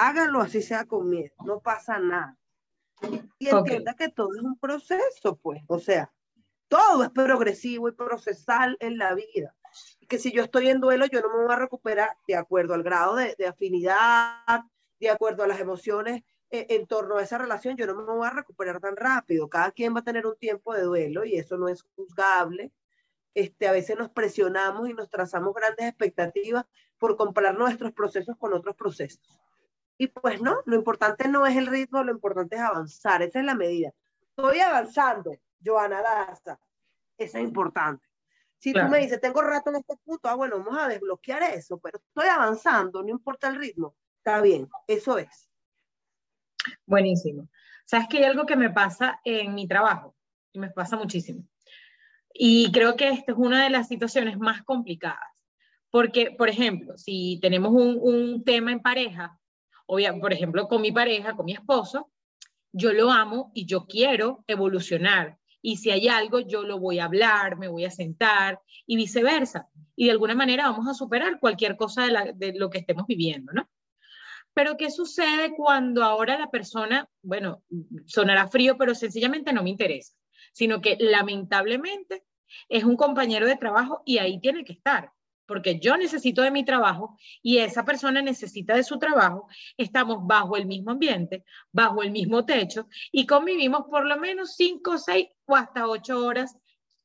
hágalo 0.00 0.40
así 0.40 0.62
sea 0.62 0.86
con 0.86 1.08
miedo, 1.08 1.34
no 1.44 1.60
pasa 1.60 1.98
nada. 1.98 2.36
Y 3.38 3.48
entienda 3.48 3.94
que 3.94 4.08
todo 4.08 4.34
es 4.34 4.42
un 4.42 4.58
proceso, 4.58 5.36
pues, 5.36 5.62
o 5.68 5.78
sea, 5.78 6.12
todo 6.68 7.04
es 7.04 7.10
progresivo 7.10 7.88
y 7.88 7.92
procesal 7.92 8.76
en 8.80 8.98
la 8.98 9.14
vida. 9.14 9.54
Que 10.10 10.18
si 10.18 10.30
yo 10.32 10.42
estoy 10.42 10.68
en 10.68 10.80
duelo, 10.80 11.06
yo 11.06 11.22
no 11.22 11.28
me 11.30 11.44
voy 11.44 11.52
a 11.54 11.56
recuperar 11.56 12.10
de 12.28 12.36
acuerdo 12.36 12.74
al 12.74 12.82
grado 12.82 13.16
de, 13.16 13.34
de 13.38 13.46
afinidad, 13.46 14.60
de 14.98 15.08
acuerdo 15.08 15.44
a 15.44 15.46
las 15.46 15.60
emociones 15.60 16.22
eh, 16.50 16.66
en 16.70 16.86
torno 16.88 17.16
a 17.16 17.22
esa 17.22 17.38
relación, 17.38 17.76
yo 17.76 17.86
no 17.86 17.94
me 17.94 18.02
voy 18.02 18.26
a 18.26 18.30
recuperar 18.30 18.80
tan 18.80 18.96
rápido. 18.96 19.48
Cada 19.48 19.70
quien 19.70 19.94
va 19.94 20.00
a 20.00 20.04
tener 20.04 20.26
un 20.26 20.36
tiempo 20.36 20.74
de 20.74 20.82
duelo 20.82 21.24
y 21.24 21.36
eso 21.36 21.56
no 21.56 21.68
es 21.68 21.82
juzgable. 21.94 22.72
Este, 23.34 23.68
a 23.68 23.72
veces 23.72 23.96
nos 23.96 24.10
presionamos 24.10 24.88
y 24.88 24.94
nos 24.94 25.08
trazamos 25.08 25.54
grandes 25.54 25.86
expectativas 25.86 26.64
por 26.98 27.16
comparar 27.16 27.56
nuestros 27.56 27.92
procesos 27.92 28.36
con 28.36 28.52
otros 28.52 28.74
procesos. 28.74 29.40
Y 29.96 30.08
pues 30.08 30.42
no, 30.42 30.58
lo 30.64 30.74
importante 30.74 31.28
no 31.28 31.46
es 31.46 31.56
el 31.56 31.68
ritmo, 31.68 32.02
lo 32.02 32.10
importante 32.10 32.56
es 32.56 32.62
avanzar, 32.62 33.22
esa 33.22 33.38
es 33.38 33.44
la 33.44 33.54
medida. 33.54 33.92
Estoy 34.20 34.58
avanzando, 34.58 35.36
Joana 35.64 36.02
Daza, 36.02 36.58
eso 37.16 37.38
es 37.38 37.44
importante. 37.44 38.09
Si 38.60 38.72
tú 38.72 38.80
me 38.90 38.98
dices, 38.98 39.20
tengo 39.20 39.40
rato 39.40 39.70
en 39.70 39.76
este 39.76 39.96
punto, 40.04 40.28
ah, 40.28 40.34
bueno, 40.34 40.58
vamos 40.58 40.78
a 40.78 40.86
desbloquear 40.86 41.42
eso, 41.54 41.78
pero 41.78 41.98
estoy 41.98 42.28
avanzando, 42.28 43.02
no 43.02 43.08
importa 43.08 43.48
el 43.48 43.56
ritmo, 43.56 43.96
está 44.18 44.40
bien, 44.42 44.68
eso 44.86 45.16
es. 45.18 45.48
Buenísimo. 46.84 47.48
Sabes 47.86 48.06
que 48.08 48.18
hay 48.18 48.24
algo 48.24 48.44
que 48.44 48.56
me 48.56 48.70
pasa 48.70 49.18
en 49.24 49.54
mi 49.54 49.66
trabajo, 49.66 50.14
y 50.52 50.58
me 50.58 50.70
pasa 50.70 50.96
muchísimo. 50.96 51.42
Y 52.34 52.70
creo 52.70 52.96
que 52.96 53.08
esta 53.08 53.32
es 53.32 53.38
una 53.38 53.64
de 53.64 53.70
las 53.70 53.88
situaciones 53.88 54.38
más 54.38 54.62
complicadas, 54.62 55.18
porque, 55.90 56.30
por 56.30 56.50
ejemplo, 56.50 56.98
si 56.98 57.38
tenemos 57.40 57.72
un, 57.72 57.98
un 57.98 58.44
tema 58.44 58.72
en 58.72 58.82
pareja, 58.82 59.40
por 60.20 60.32
ejemplo, 60.32 60.68
con 60.68 60.82
mi 60.82 60.92
pareja, 60.92 61.34
con 61.34 61.46
mi 61.46 61.54
esposo, 61.54 62.10
yo 62.72 62.92
lo 62.92 63.10
amo 63.10 63.50
y 63.54 63.66
yo 63.66 63.86
quiero 63.86 64.44
evolucionar. 64.46 65.39
Y 65.62 65.76
si 65.76 65.90
hay 65.90 66.08
algo, 66.08 66.40
yo 66.40 66.62
lo 66.62 66.78
voy 66.78 66.98
a 66.98 67.04
hablar, 67.04 67.58
me 67.58 67.68
voy 67.68 67.84
a 67.84 67.90
sentar 67.90 68.60
y 68.86 68.96
viceversa. 68.96 69.68
Y 69.96 70.06
de 70.06 70.12
alguna 70.12 70.34
manera 70.34 70.70
vamos 70.70 70.88
a 70.88 70.94
superar 70.94 71.38
cualquier 71.38 71.76
cosa 71.76 72.06
de, 72.34 72.52
lo 72.54 72.70
que 72.70 72.78
estemos 72.78 73.06
viviendo, 73.06 73.52
¿no? 73.52 73.68
Pero 74.52 74.76
¿qué 74.76 74.90
sucede 74.90 75.54
cuando 75.56 76.02
ahora 76.02 76.38
la 76.38 76.50
persona, 76.50 77.08
bueno, 77.22 77.62
sonará 78.06 78.48
frío, 78.48 78.76
pero 78.76 78.94
sencillamente 78.94 79.52
no 79.52 79.62
me 79.62 79.70
interesa, 79.70 80.14
sino 80.52 80.80
que 80.80 80.96
lamentablemente 80.98 82.24
es 82.68 82.82
un 82.82 82.96
compañero 82.96 83.46
de 83.46 83.56
trabajo 83.56 84.02
y 84.04 84.18
ahí 84.18 84.40
tiene 84.40 84.64
que 84.64 84.72
estar 84.72 85.12
porque 85.50 85.80
yo 85.80 85.96
necesito 85.96 86.42
de 86.42 86.52
mi 86.52 86.64
trabajo 86.64 87.18
y 87.42 87.58
esa 87.58 87.84
persona 87.84 88.22
necesita 88.22 88.76
de 88.76 88.84
su 88.84 89.00
trabajo, 89.00 89.48
estamos 89.76 90.18
bajo 90.22 90.56
el 90.56 90.64
mismo 90.64 90.92
ambiente, 90.92 91.44
bajo 91.72 92.04
el 92.04 92.12
mismo 92.12 92.44
techo 92.44 92.86
y 93.10 93.26
convivimos 93.26 93.82
por 93.90 94.06
lo 94.06 94.16
menos 94.16 94.54
cinco, 94.54 94.96
seis 94.96 95.26
o 95.46 95.56
hasta 95.56 95.88
ocho 95.88 96.24
horas 96.24 96.56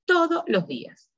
todos 0.05 0.43
los 0.45 0.67
días. 0.67 1.09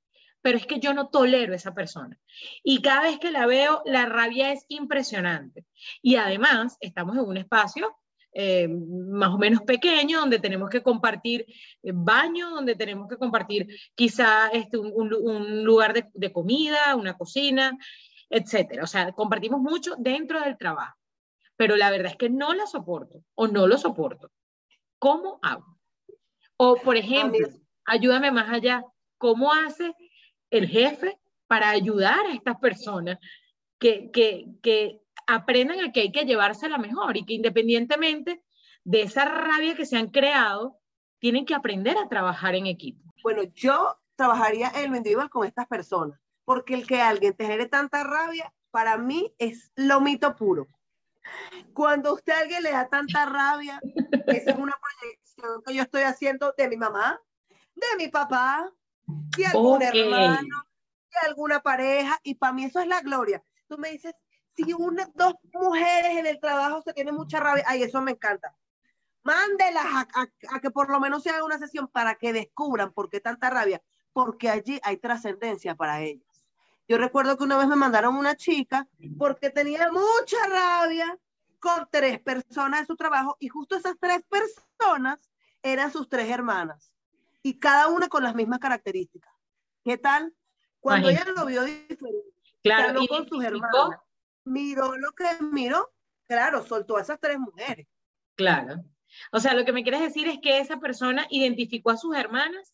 Pero 0.41 0.57
es 0.57 0.65
que 0.65 0.79
yo 0.79 0.93
no 0.93 1.09
tolero 1.09 1.51
a 1.51 1.57
esa 1.57 1.73
persona. 1.73 2.17
Y 2.63 2.81
cada 2.81 3.01
vez 3.01 3.19
que 3.19 3.31
la 3.31 3.45
veo, 3.45 3.81
la 3.83 4.05
rabia 4.05 4.53
es 4.53 4.65
impresionante. 4.69 5.65
Y 6.01 6.15
además, 6.15 6.77
estamos 6.79 7.17
en 7.17 7.25
un 7.25 7.35
espacio 7.35 7.93
eh, 8.39 8.67
más 8.67 9.33
o 9.33 9.39
menos 9.39 9.63
pequeño, 9.63 10.19
donde 10.19 10.37
tenemos 10.37 10.69
que 10.69 10.83
compartir 10.83 11.43
eh, 11.81 11.91
baño, 11.91 12.51
donde 12.51 12.75
tenemos 12.75 13.07
que 13.09 13.17
compartir 13.17 13.67
quizá 13.95 14.49
este, 14.49 14.77
un, 14.77 15.63
lugar 15.63 15.91
de, 15.91 16.05
de, 16.13 16.31
comida, 16.31 16.95
una 16.95 17.17
cocina, 17.17 17.75
etcétera. 18.29 18.83
O 18.83 18.87
sea, 18.87 19.11
compartimos 19.13 19.59
mucho 19.59 19.95
dentro 19.97 20.39
del 20.39 20.55
trabajo. 20.55 20.95
Pero 21.55 21.75
la 21.77 21.89
verdad 21.89 22.11
es 22.11 22.15
que 22.15 22.29
no 22.29 22.53
la 22.53 22.67
soporto 22.67 23.23
o 23.33 23.47
no 23.47 23.65
lo 23.65 23.75
soporto. 23.79 24.29
¿Cómo 24.99 25.39
hago? 25.41 25.79
O, 26.57 26.75
por 26.75 26.95
ejemplo, 26.95 27.47
ayúdame 27.85 28.29
más 28.29 28.53
allá, 28.53 28.83
¿cómo 29.17 29.51
hace 29.51 29.95
el 30.51 30.67
jefe 30.67 31.17
para 31.47 31.71
ayudar 31.71 32.23
a 32.27 32.33
estas 32.33 32.57
personas 32.59 33.17
que, 33.79 34.11
que, 34.11 34.45
que 34.61 35.01
aprendan 35.27 35.81
a 35.81 35.91
que 35.91 36.01
hay 36.01 36.11
que 36.11 36.25
llevársela 36.25 36.77
mejor 36.77 37.17
y 37.17 37.25
que 37.25 37.33
independientemente 37.33 38.43
de 38.83 39.01
esa 39.01 39.25
rabia 39.25 39.75
que 39.75 39.85
se 39.85 39.97
han 39.97 40.07
creado, 40.07 40.79
tienen 41.19 41.45
que 41.45 41.53
aprender 41.53 41.97
a 41.97 42.07
trabajar 42.07 42.55
en 42.55 42.67
equipo. 42.67 43.13
Bueno, 43.21 43.43
yo 43.43 43.99
trabajaría 44.15 44.71
en 44.75 44.91
lo 44.91 44.97
individual 44.97 45.29
con 45.29 45.45
estas 45.45 45.67
personas, 45.67 46.19
porque 46.45 46.73
el 46.73 46.87
que 46.87 47.01
alguien 47.01 47.33
te 47.33 47.43
genere 47.43 47.67
tanta 47.67 48.03
rabia, 48.03 48.53
para 48.71 48.97
mí 48.97 49.33
es 49.39 49.71
lo 49.75 49.99
mito 49.99 50.35
puro. 50.35 50.67
Cuando 51.73 52.13
usted 52.13 52.31
a 52.31 52.39
alguien 52.39 52.63
le 52.63 52.71
da 52.71 52.87
tanta 52.87 53.25
rabia, 53.25 53.81
esa 54.27 54.51
es 54.51 54.57
una 54.57 54.75
proyección 54.79 55.61
que 55.65 55.75
yo 55.75 55.83
estoy 55.83 56.03
haciendo 56.03 56.53
de 56.57 56.69
mi 56.69 56.77
mamá, 56.77 57.19
de 57.75 57.87
mi 57.97 58.07
papá, 58.07 58.71
de 59.37 59.45
algún 59.47 59.81
hermano, 59.81 60.65
de 61.11 61.27
alguna 61.27 61.59
pareja, 61.59 62.17
y 62.23 62.35
para 62.35 62.53
mí 62.53 62.65
eso 62.65 62.79
es 62.79 62.87
la 62.87 63.01
gloria. 63.01 63.43
Tú 63.67 63.77
me 63.77 63.91
dices, 63.91 64.13
si 64.57 64.73
una, 64.73 65.07
dos 65.13 65.35
mujeres 65.53 66.17
en 66.17 66.25
el 66.25 66.39
trabajo 66.39 66.81
se 66.81 66.93
tienen 66.93 67.15
mucha 67.15 67.39
rabia, 67.39 67.63
ay, 67.67 67.83
eso 67.83 68.01
me 68.01 68.11
encanta. 68.11 68.55
mándelas 69.23 69.85
a, 70.13 70.59
que 70.59 70.71
por 70.71 70.89
lo 70.89 70.99
menos 70.99 71.21
se 71.21 71.29
haga 71.29 71.43
una 71.43 71.59
sesión 71.59 71.87
para 71.87 72.15
que 72.15 72.33
descubran 72.33 72.91
por 72.91 73.09
qué 73.09 73.19
tanta 73.19 73.49
rabia, 73.49 73.81
porque 74.13 74.49
allí 74.49 74.79
hay 74.83 74.97
trascendencia 74.97 75.75
para 75.75 76.01
ellas. 76.01 76.25
Yo 76.87 76.97
recuerdo 76.97 77.37
que 77.37 77.43
una 77.43 77.57
vez 77.57 77.67
me 77.67 77.75
mandaron 77.75 78.15
una 78.15 78.35
chica 78.35 78.87
porque 79.17 79.49
tenía 79.49 79.91
mucha 79.91 80.37
rabia 80.49 81.17
con 81.59 81.87
tres 81.91 82.19
personas 82.21 82.81
de 82.81 82.85
su 82.85 82.95
trabajo 82.95 83.35
y 83.39 83.49
justo 83.49 83.75
esas 83.75 83.95
tres 83.99 84.23
personas 84.29 85.29
eran 85.61 85.91
sus 85.91 86.07
tres 86.07 86.29
hermanas 86.29 86.93
y 87.43 87.59
cada 87.59 87.89
una 87.89 88.07
con 88.07 88.23
las 88.23 88.35
mismas 88.35 88.59
características. 88.59 89.33
¿Qué 89.83 89.97
tal? 89.97 90.33
Cuando 90.79 91.09
ella 91.09 91.25
lo 91.35 91.45
vio 91.45 91.63
diferente, 91.63 92.31
claro, 92.63 93.01
con 93.07 93.27
sus 93.27 93.43
hermanas, 93.43 93.99
miró 94.47 94.97
lo 94.97 95.11
que 95.11 95.25
miró, 95.43 95.91
claro, 96.27 96.65
soltó 96.65 96.97
a 96.97 97.01
esas 97.01 97.19
tres 97.19 97.37
mujeres. 97.39 97.87
Claro. 98.35 98.83
O 99.31 99.39
sea, 99.39 99.53
lo 99.53 99.65
que 99.65 99.73
me 99.73 99.83
quieres 99.83 100.01
decir 100.01 100.27
es 100.27 100.39
que 100.41 100.59
esa 100.59 100.79
persona 100.79 101.25
identificó 101.29 101.91
a 101.91 101.97
sus 101.97 102.15
hermanas 102.15 102.73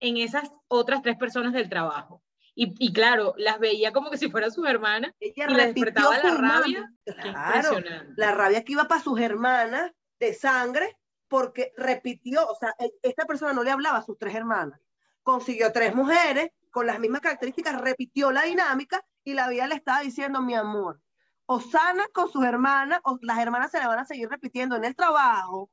en 0.00 0.16
esas 0.16 0.50
otras 0.68 1.02
tres 1.02 1.16
personas 1.16 1.52
del 1.52 1.68
trabajo. 1.68 2.22
Y, 2.56 2.92
claro, 2.92 3.34
las 3.36 3.58
veía 3.58 3.92
como 3.92 4.10
que 4.10 4.16
si 4.16 4.30
fueran 4.30 4.52
sus 4.52 4.68
hermanas 4.68 5.12
Ella 5.18 5.46
y 5.48 5.54
le 5.54 5.66
despertaba 5.66 6.18
la 6.18 6.36
rabia. 6.36 6.88
Claro, 7.04 7.80
la 8.16 8.30
rabia 8.30 8.62
que 8.62 8.72
iba 8.72 8.84
para 8.84 9.02
sus 9.02 9.18
hermanas 9.18 9.90
de 10.20 10.34
sangre 10.34 10.96
porque 11.26 11.72
repitió, 11.76 12.46
o 12.46 12.54
sea, 12.54 12.72
e, 12.78 12.92
esta 13.02 13.24
persona 13.24 13.52
no 13.52 13.64
le 13.64 13.72
hablaba 13.72 13.98
a 13.98 14.04
sus 14.04 14.16
tres 14.16 14.36
hermanas. 14.36 14.80
Consiguió 15.24 15.72
tres 15.72 15.96
mujeres 15.96 16.50
con 16.70 16.86
las 16.86 17.00
mismas 17.00 17.22
características, 17.22 17.80
repitió 17.80 18.30
la 18.30 18.42
dinámica 18.42 19.04
y 19.24 19.34
la 19.34 19.48
vida 19.48 19.66
le 19.66 19.74
estaba 19.74 20.02
diciendo, 20.02 20.40
mi 20.40 20.54
amor, 20.54 21.00
o 21.46 21.60
sana 21.60 22.04
con 22.12 22.30
sus 22.30 22.44
hermanas, 22.44 23.00
o 23.04 23.18
las 23.22 23.38
hermanas 23.38 23.70
se 23.70 23.78
le 23.78 23.86
van 23.86 23.98
a 23.98 24.04
seguir 24.04 24.28
repitiendo 24.28 24.76
en 24.76 24.84
el 24.84 24.96
trabajo, 24.96 25.70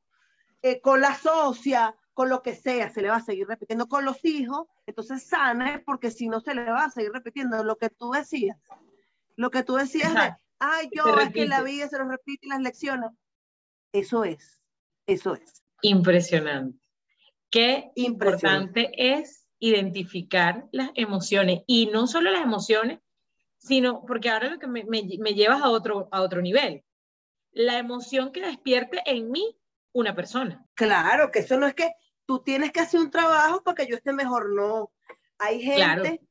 eh, 0.62 0.82
con 0.82 1.02
la 1.02 1.16
socia, 1.16 1.96
con 2.14 2.30
lo 2.30 2.42
que 2.42 2.56
sea, 2.56 2.90
se 2.90 3.02
le 3.02 3.10
va 3.10 3.18
a 3.18 3.22
seguir 3.22 3.48
repitiendo 3.48 3.88
con 3.88 4.06
los 4.06 4.24
hijos, 4.26 4.68
entonces 4.86 5.24
sana, 5.24 5.82
porque 5.86 6.12
si 6.12 6.28
no 6.28 6.42
se 6.42 6.54
le 6.54 6.70
va 6.70 6.86
a 6.86 6.92
seguir 6.92 7.12
repitiendo 7.12 7.64
lo 7.64 7.78
que 7.78 7.90
tú 7.90 8.12
decías. 8.12 8.58
Lo 9.36 9.50
que 9.50 9.64
tú 9.64 9.76
decías 9.76 10.14
de, 10.14 10.36
ay, 10.60 10.90
yo, 10.94 11.18
es 11.20 11.32
que 11.32 11.48
la 11.48 11.64
vida 11.64 11.88
se 11.88 11.98
nos 11.98 12.10
repite 12.10 12.48
las 12.48 12.60
lecciones. 12.60 13.12
Eso 13.94 14.24
es, 14.24 14.62
eso 15.08 15.36
es. 15.36 15.64
Impresionante. 15.82 16.78
Qué 17.50 17.92
importante 17.96 18.92
es 18.96 19.48
identificar 19.60 20.68
las 20.72 20.92
emociones 20.96 21.62
y 21.68 21.88
no 21.88 22.08
solo 22.08 22.32
las 22.32 22.44
emociones, 22.44 23.00
sino 23.62 24.04
porque 24.06 24.30
ahora 24.30 24.50
lo 24.50 24.60
que 24.60 24.68
me, 24.68 24.84
me, 24.86 25.08
me 25.20 25.34
llevas 25.36 25.62
a 25.62 25.70
otro, 25.70 26.10
a 26.12 26.22
otro 26.22 26.42
nivel. 26.42 26.84
La 27.52 27.78
emoción 27.78 28.32
que 28.32 28.42
despierte 28.42 29.02
en 29.06 29.30
mí 29.30 29.56
una 29.94 30.16
persona. 30.16 30.66
Claro, 30.74 31.32
que 31.32 31.40
eso 31.40 31.58
no 31.58 31.68
es 31.68 31.76
que 31.76 31.92
tú 32.26 32.42
tienes 32.42 32.72
que 32.72 32.80
hacer 32.80 33.00
un 33.00 33.12
trabajo 33.12 33.62
para 33.62 33.76
que 33.76 33.88
yo 33.88 33.96
esté 33.96 34.14
mejor, 34.14 34.52
no. 34.54 34.92
Hay 35.38 35.62
gente 35.62 36.22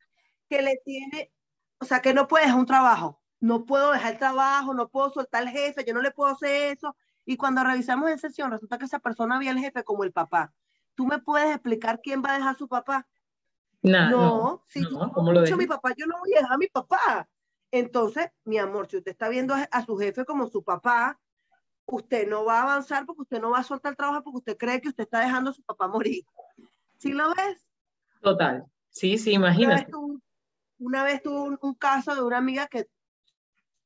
que 0.48 0.60
le 0.60 0.80
tiene, 0.84 1.32
o 1.78 1.84
sea, 1.84 2.00
que 2.00 2.14
no 2.14 2.26
puede 2.26 2.46
dejar 2.46 2.58
un 2.58 2.66
trabajo, 2.66 3.22
no 3.38 3.64
puedo 3.64 3.92
dejar 3.92 4.14
el 4.14 4.18
trabajo, 4.18 4.74
no 4.74 4.88
puedo 4.88 5.10
soltar 5.10 5.42
al 5.42 5.50
jefe, 5.50 5.84
yo 5.86 5.94
no 5.94 6.02
le 6.02 6.10
puedo 6.10 6.32
hacer 6.32 6.76
eso. 6.76 6.96
Y 7.24 7.36
cuando 7.36 7.62
revisamos 7.62 8.10
en 8.10 8.18
sesión, 8.18 8.50
resulta 8.50 8.76
que 8.76 8.86
esa 8.86 8.98
persona 8.98 9.36
había 9.36 9.52
al 9.52 9.58
jefe 9.60 9.84
como 9.84 10.02
el 10.02 10.12
papá. 10.12 10.52
¿Tú 10.96 11.06
me 11.06 11.20
puedes 11.20 11.50
explicar 11.50 12.00
quién 12.02 12.22
va 12.24 12.30
a 12.30 12.38
dejar 12.38 12.54
a 12.56 12.58
su 12.58 12.66
papá? 12.66 13.06
No, 13.82 14.10
no, 14.10 14.64
si 14.68 14.80
no, 14.80 15.12
¿cómo 15.12 15.32
lo 15.32 15.40
mi 15.56 15.66
papá, 15.66 15.94
yo 15.96 16.06
no 16.06 16.18
voy 16.18 16.34
a 16.34 16.40
dejar 16.40 16.54
a 16.54 16.58
mi 16.58 16.66
papá. 16.66 17.28
Entonces, 17.70 18.30
mi 18.44 18.58
amor, 18.58 18.88
si 18.88 18.96
usted 18.96 19.12
está 19.12 19.28
viendo 19.28 19.54
a 19.54 19.84
su 19.84 19.96
jefe 19.96 20.24
como 20.24 20.48
su 20.48 20.62
papá, 20.62 21.18
usted 21.86 22.28
no 22.28 22.44
va 22.44 22.58
a 22.58 22.62
avanzar 22.62 23.06
porque 23.06 23.22
usted 23.22 23.40
no 23.40 23.50
va 23.50 23.58
a 23.58 23.64
soltar 23.64 23.92
el 23.92 23.96
trabajo 23.96 24.22
porque 24.22 24.38
usted 24.38 24.56
cree 24.56 24.80
que 24.80 24.88
usted 24.88 25.04
está 25.04 25.20
dejando 25.20 25.50
a 25.50 25.54
su 25.54 25.62
papá 25.62 25.88
morir. 25.88 26.24
¿Sí 26.98 27.12
lo 27.12 27.32
ves? 27.34 27.66
Total. 28.20 28.66
Sí, 28.90 29.18
sí, 29.18 29.32
imagínate. 29.32 29.90
Una 30.78 31.04
vez 31.04 31.22
tuve, 31.22 31.56
un, 31.60 31.74
caso 31.74 32.14
de 32.14 32.22
una 32.22 32.38
amiga 32.38 32.66
que 32.66 32.88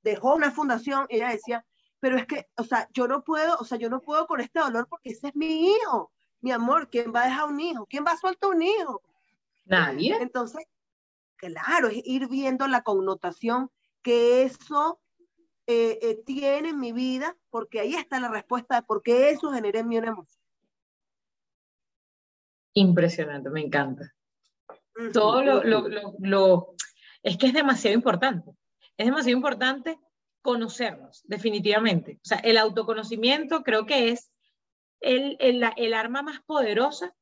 dejó 0.02 0.34
una 0.34 0.50
fundación 0.50 1.06
y 1.08 1.16
ella 1.16 1.30
decía, 1.30 1.66
pero 1.98 2.16
es 2.16 2.26
que, 2.26 2.48
o 2.56 2.64
sea, 2.64 2.88
yo 2.92 3.08
no 3.08 3.24
puedo, 3.24 3.56
o 3.58 3.64
sea, 3.64 3.78
yo 3.78 3.90
no 3.90 4.00
puedo 4.00 4.26
con 4.26 4.40
este 4.40 4.60
dolor 4.60 4.86
porque 4.88 5.10
ese 5.10 5.28
es 5.28 5.36
mi 5.36 5.68
hijo. 5.68 6.12
Mi 6.40 6.52
amor, 6.52 6.88
¿quién 6.88 7.12
va 7.14 7.22
a 7.22 7.26
dejar 7.26 7.48
un 7.48 7.60
hijo? 7.60 7.86
¿Quién 7.86 8.04
va 8.04 8.12
a 8.12 8.16
soltar 8.16 8.50
un 8.50 8.62
hijo? 8.62 9.02
Nadie. 9.64 10.16
Entonces, 10.20 10.64
claro, 11.36 11.88
es 11.88 12.00
ir 12.04 12.28
viendo 12.28 12.66
la 12.68 12.82
connotación 12.82 13.70
que 14.02 14.42
eso 14.42 15.00
eh, 15.66 15.98
eh, 16.02 16.22
tiene 16.26 16.70
en 16.70 16.80
mi 16.80 16.92
vida, 16.92 17.36
porque 17.50 17.80
ahí 17.80 17.94
está 17.94 18.20
la 18.20 18.28
respuesta 18.28 18.76
de 18.76 18.82
por 18.82 19.02
qué 19.02 19.30
eso 19.30 19.50
genera 19.50 19.80
en 19.80 19.88
mí 19.88 19.96
una 19.96 20.08
emoción. 20.08 20.42
Impresionante, 22.74 23.50
me 23.50 23.62
encanta. 23.62 24.12
Todo 25.12 25.42
lo, 25.42 25.64
lo, 25.64 26.14
lo, 26.18 26.74
es 27.22 27.36
que 27.38 27.46
es 27.46 27.52
demasiado 27.52 27.94
importante. 27.94 28.50
Es 28.96 29.06
demasiado 29.06 29.36
importante 29.36 29.98
conocernos, 30.42 31.22
definitivamente. 31.24 32.20
O 32.22 32.26
sea, 32.28 32.38
el 32.38 32.58
autoconocimiento 32.58 33.62
creo 33.62 33.86
que 33.86 34.10
es 34.10 34.30
el, 35.00 35.36
el, 35.40 35.64
el 35.76 35.94
arma 35.94 36.22
más 36.22 36.40
poderosa 36.42 37.14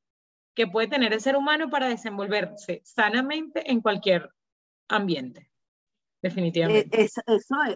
que 0.55 0.67
puede 0.67 0.89
tener 0.89 1.13
el 1.13 1.21
ser 1.21 1.37
humano 1.37 1.71
para 1.71 1.89
desenvolverse 1.89 2.83
sanamente 2.85 3.71
en 3.71 3.81
cualquier 3.81 4.31
ambiente 4.89 5.51
definitivamente. 6.23 7.01
Eh, 7.01 7.05
eso, 7.05 7.21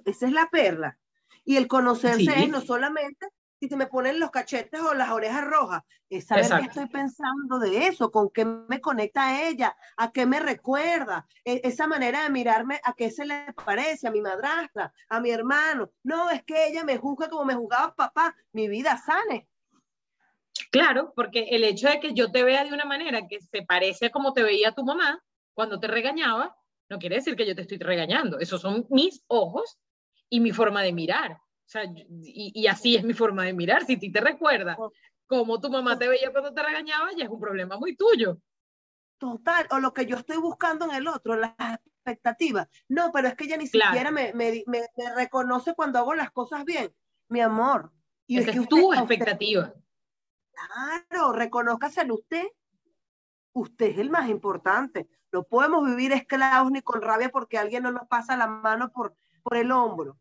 esa 0.05 0.27
es 0.27 0.33
la 0.33 0.49
perla. 0.51 0.99
Y 1.45 1.57
el 1.57 1.67
conocerse 1.67 2.33
es 2.43 2.49
no 2.49 2.61
solamente 2.61 3.29
si 3.59 3.69
se 3.69 3.77
me 3.77 3.87
ponen 3.87 4.21
los 4.21 4.31
cachetes 4.31 4.81
o 4.81 4.93
las 4.93 5.11
orejas 5.11 5.45
rojas, 5.47 5.83
es 6.11 6.27
saber 6.27 6.47
qué 6.61 6.67
estoy 6.67 6.89
pensando 6.89 7.59
de 7.59 7.87
eso, 7.87 8.11
con 8.11 8.29
qué 8.31 8.45
me 8.45 8.83
conecta 8.83 9.29
a 9.29 9.49
ella, 9.49 9.75
a 9.97 10.13
qué 10.13 10.27
me 10.27 10.41
recuerda, 10.41 11.27
e, 11.43 11.63
esa 11.65 11.87
manera 11.87 12.23
de 12.23 12.31
mirarme, 12.31 12.81
a 12.85 12.93
qué 12.93 13.11
se 13.11 13.25
le 13.25 13.55
parece, 13.65 14.09
a 14.09 14.11
mi 14.11 14.21
madrastra, 14.21 14.93
a 15.09 15.21
mi 15.21 15.31
hermano. 15.31 15.91
No, 16.03 16.29
es 16.31 16.45
que 16.45 16.69
ella 16.69 16.85
me 16.85 16.99
juzga 16.99 17.31
como 17.31 17.47
me 17.47 17.55
juzgaba 17.55 17.95
papá, 17.95 18.37
mi 18.53 18.69
vida 18.69 18.99
sane. 18.99 19.49
Claro, 20.71 21.13
porque 21.15 21.49
el 21.51 21.65
hecho 21.65 21.89
de 21.89 22.01
que 22.01 22.15
yo 22.15 22.31
te 22.31 22.45
vea 22.45 22.65
de 22.65 22.73
una 22.73 22.85
manera 22.85 23.27
que 23.29 23.41
se 23.41 23.63
parece 23.63 24.07
a 24.07 24.11
como 24.11 24.33
te 24.33 24.43
veía 24.43 24.73
tu 24.73 24.85
mamá 24.85 25.23
cuando 25.55 25.81
te 25.81 25.87
regañaba, 25.87 26.57
no 26.89 26.99
quiere 26.99 27.17
decir 27.17 27.37
que 27.37 27.47
yo 27.47 27.55
te 27.55 27.63
estoy 27.63 27.79
regañando. 27.79 28.39
Esos 28.39 28.61
son 28.61 28.87
mis 28.91 29.25
ojos 29.27 29.79
y 30.29 30.41
mi 30.41 30.53
forma 30.53 30.83
de 30.83 30.93
mirar. 30.93 31.33
O 31.33 31.69
sea, 31.69 31.83
y, 32.23 32.67
así 32.69 32.95
es 32.95 33.05
mi 33.05 33.13
forma 33.13 33.45
de 33.45 33.53
mirar. 33.53 33.85
Si 33.85 33.97
ti 33.97 34.13
te 34.13 34.21
recuerda 34.21 34.77
cómo 35.27 35.61
tu 35.61 35.69
mamá 35.69 35.99
te 35.99 36.09
veía 36.09 36.31
cuando 36.31 36.55
te 36.55 36.63
regañaba, 36.63 37.11
ya 37.17 37.25
es 37.25 37.31
un 37.31 37.41
problema 37.41 37.77
muy 37.77 37.97
tuyo. 37.97 38.39
Total, 39.19 39.67
o 39.71 39.79
lo 39.81 39.93
que 39.93 40.07
yo 40.07 40.17
estoy 40.17 40.37
buscando 40.37 40.85
en 40.85 40.95
el 40.95 41.09
otro, 41.09 41.37
las 41.37 41.55
expectativas. 42.05 42.69
No, 42.87 43.11
pero 43.13 43.29
es 43.29 43.35
que 43.35 43.45
ella 43.45 43.57
ni 43.57 43.67
siquiera 43.67 44.11
me, 44.11 44.33
me, 44.35 44.63
me, 44.67 44.87
reconoce 45.17 45.75
cuando 45.75 45.99
hago 45.99 46.15
las 46.15 46.31
cosas 46.31 46.65
bien. 46.65 46.95
Mi 47.29 47.41
amor. 47.41 47.93
Y 48.29 48.39
es, 48.39 48.47
es 48.47 48.69
tu 48.69 48.93
expectativa. 48.93 49.75
Claro, 50.57 51.33
reconózcaselo 51.33 52.15
usted. 52.15 52.47
Usted 53.53 53.87
es 53.87 53.99
el 53.99 54.11
más 54.11 54.29
importante. 54.29 55.09
No 55.33 55.45
podemos 55.45 55.85
vivir 55.87 56.13
esclavos 56.13 56.71
ni 56.71 56.83
con 56.83 57.03
rabia 57.03 57.31
porque 57.31 57.59
alguien 57.59 57.83
no 57.83 57.93
nos 57.93 58.07
pasa 58.09 58.37
la 58.37 58.47
mano 58.47 58.91
por, 58.93 59.17
por 59.43 59.57
el 59.57 59.71
hombro. 59.71 60.19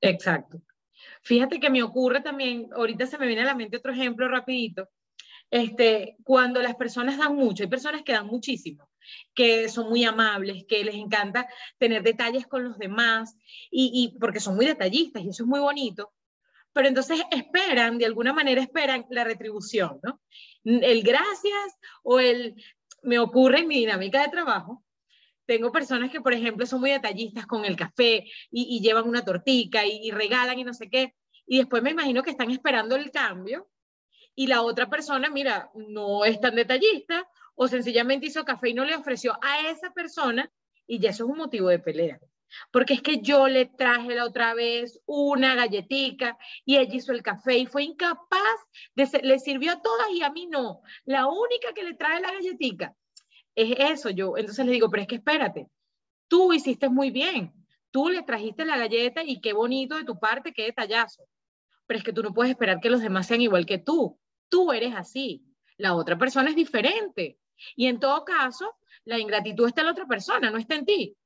Exacto. 0.00 0.60
Fíjate 1.22 1.60
que 1.60 1.70
me 1.70 1.82
ocurre 1.82 2.20
también, 2.20 2.68
ahorita 2.74 3.06
se 3.06 3.18
me 3.18 3.26
viene 3.26 3.42
a 3.42 3.46
la 3.46 3.54
mente 3.54 3.76
otro 3.76 3.92
ejemplo 3.92 4.28
rapidito, 4.28 4.88
este, 5.50 6.16
cuando 6.24 6.62
las 6.62 6.74
personas 6.74 7.18
dan 7.18 7.34
mucho, 7.36 7.62
hay 7.62 7.68
personas 7.68 8.02
que 8.02 8.12
dan 8.12 8.26
muchísimo, 8.26 8.88
que 9.34 9.68
son 9.68 9.88
muy 9.88 10.04
amables, 10.04 10.64
que 10.66 10.84
les 10.84 10.94
encanta 10.94 11.46
tener 11.78 12.02
detalles 12.02 12.46
con 12.46 12.64
los 12.64 12.78
demás, 12.78 13.36
y, 13.70 13.90
y 13.92 14.18
porque 14.18 14.40
son 14.40 14.56
muy 14.56 14.66
detallistas 14.66 15.22
y 15.22 15.28
eso 15.28 15.42
es 15.44 15.48
muy 15.48 15.60
bonito, 15.60 16.12
pero 16.74 16.88
entonces 16.88 17.22
esperan, 17.30 17.96
de 17.98 18.04
alguna 18.04 18.32
manera 18.34 18.60
esperan 18.60 19.06
la 19.08 19.24
retribución, 19.24 20.00
¿no? 20.02 20.20
El 20.64 21.02
gracias 21.02 21.78
o 22.02 22.18
el 22.18 22.56
me 23.02 23.18
ocurre 23.18 23.60
en 23.60 23.68
mi 23.68 23.76
dinámica 23.76 24.20
de 24.22 24.28
trabajo. 24.28 24.84
Tengo 25.46 25.70
personas 25.70 26.10
que, 26.10 26.20
por 26.20 26.32
ejemplo, 26.32 26.66
son 26.66 26.80
muy 26.80 26.90
detallistas 26.90 27.46
con 27.46 27.64
el 27.64 27.76
café 27.76 28.24
y, 28.50 28.80
llevan 28.80 29.08
una 29.08 29.24
tortica 29.24 29.86
y, 29.86 30.10
regalan 30.10 30.58
y 30.58 30.64
no 30.64 30.74
sé 30.74 30.90
qué. 30.90 31.14
Y 31.46 31.58
después 31.58 31.82
me 31.82 31.90
imagino 31.90 32.22
que 32.22 32.30
están 32.30 32.50
esperando 32.50 32.96
el 32.96 33.10
cambio 33.10 33.68
y 34.34 34.48
la 34.48 34.62
otra 34.62 34.90
persona, 34.90 35.30
mira, 35.30 35.70
no 35.74 36.24
es 36.24 36.40
tan 36.40 36.56
detallista 36.56 37.28
o 37.54 37.68
sencillamente 37.68 38.26
hizo 38.26 38.44
café 38.44 38.70
y 38.70 38.74
no 38.74 38.84
le 38.84 38.96
ofreció 38.96 39.38
a 39.42 39.68
esa 39.68 39.92
persona 39.92 40.50
y 40.88 40.98
ya 40.98 41.10
eso 41.10 41.24
es 41.24 41.30
un 41.30 41.36
motivo 41.36 41.68
de 41.68 41.78
pelea. 41.78 42.18
Porque 42.70 42.94
es 42.94 43.02
que 43.02 43.20
yo 43.20 43.48
le 43.48 43.66
traje 43.66 44.14
la 44.14 44.24
otra 44.24 44.54
vez 44.54 45.00
una 45.06 45.54
galletica 45.54 46.36
y 46.64 46.76
ella 46.76 46.94
hizo 46.94 47.12
el 47.12 47.22
café 47.22 47.58
y 47.58 47.66
fue 47.66 47.84
incapaz, 47.84 48.40
de 48.94 49.08
le 49.22 49.38
sirvió 49.38 49.72
a 49.72 49.82
todas 49.82 50.08
y 50.12 50.22
a 50.22 50.30
mí 50.30 50.46
no. 50.46 50.82
La 51.04 51.26
única 51.26 51.72
que 51.74 51.84
le 51.84 51.94
trae 51.94 52.20
la 52.20 52.32
galletica 52.32 52.94
es 53.54 53.74
eso. 53.78 54.10
Yo 54.10 54.36
entonces 54.36 54.64
le 54.66 54.72
digo, 54.72 54.90
pero 54.90 55.02
es 55.02 55.08
que 55.08 55.16
espérate, 55.16 55.68
tú 56.28 56.52
hiciste 56.52 56.88
muy 56.88 57.10
bien. 57.10 57.52
Tú 57.90 58.08
le 58.08 58.22
trajiste 58.22 58.64
la 58.64 58.76
galleta 58.76 59.22
y 59.22 59.40
qué 59.40 59.52
bonito 59.52 59.96
de 59.96 60.04
tu 60.04 60.18
parte, 60.18 60.52
qué 60.52 60.64
detallazo. 60.64 61.22
pero 61.86 61.98
es 61.98 62.04
que 62.04 62.12
tú 62.12 62.22
no 62.22 62.34
puedes 62.34 62.50
esperar 62.50 62.80
que 62.80 62.90
los 62.90 63.00
demás 63.00 63.26
sean 63.28 63.40
igual 63.40 63.66
que 63.66 63.78
tú. 63.78 64.18
Tú 64.48 64.72
eres 64.72 64.94
así, 64.96 65.44
la 65.76 65.94
otra 65.94 66.18
persona 66.18 66.50
es 66.50 66.56
diferente. 66.56 67.38
Y 67.76 67.86
en 67.86 68.00
todo 68.00 68.24
caso, 68.24 68.74
la 69.04 69.18
ingratitud 69.18 69.68
está 69.68 69.82
en 69.82 69.86
la 69.86 69.92
otra 69.92 70.06
persona, 70.06 70.50
no 70.50 70.58
está 70.58 70.74
en 70.74 70.86
ti. 70.86 71.16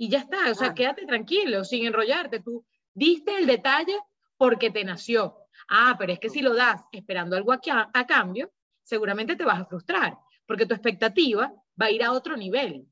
Y 0.00 0.08
ya 0.08 0.20
está, 0.20 0.50
o 0.50 0.54
sea, 0.54 0.72
quédate 0.72 1.04
tranquilo, 1.04 1.62
sin 1.62 1.84
enrollarte. 1.84 2.40
Tú 2.40 2.64
diste 2.94 3.36
el 3.36 3.46
detalle 3.46 3.98
porque 4.38 4.70
te 4.70 4.82
nació. 4.82 5.36
Ah, 5.68 5.96
pero 5.98 6.10
es 6.10 6.18
que 6.18 6.30
si 6.30 6.40
lo 6.40 6.54
das 6.54 6.82
esperando 6.90 7.36
algo 7.36 7.52
a, 7.52 7.60
a 7.92 8.06
cambio, 8.06 8.50
seguramente 8.82 9.36
te 9.36 9.44
vas 9.44 9.60
a 9.60 9.66
frustrar, 9.66 10.16
porque 10.46 10.64
tu 10.64 10.72
expectativa 10.72 11.52
va 11.78 11.86
a 11.86 11.90
ir 11.90 12.02
a 12.02 12.12
otro 12.12 12.34
nivel. 12.38 12.88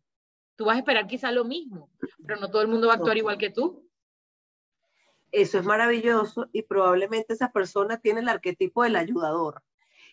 Tú 0.55 0.67
vas 0.67 0.77
a 0.77 0.81
esperar 0.81 1.07
quizá 1.07 1.33
lo 1.33 1.47
mismo, 1.47 1.91
pero 2.27 2.39
no 2.39 2.51
todo 2.51 2.61
el 2.61 2.69
mundo 2.69 2.89
va 2.89 2.93
a 2.93 2.97
actuar 2.97 3.17
igual 3.17 3.39
que 3.39 3.49
tú. 3.49 3.89
Eso 5.33 5.59
es 5.59 5.65
maravilloso 5.65 6.51
y 6.53 6.61
probablemente 6.61 7.33
esa 7.33 7.51
persona 7.51 7.97
tiene 7.97 8.21
el 8.21 8.29
arquetipo 8.29 8.83
del 8.83 8.97
ayudador. 8.97 9.63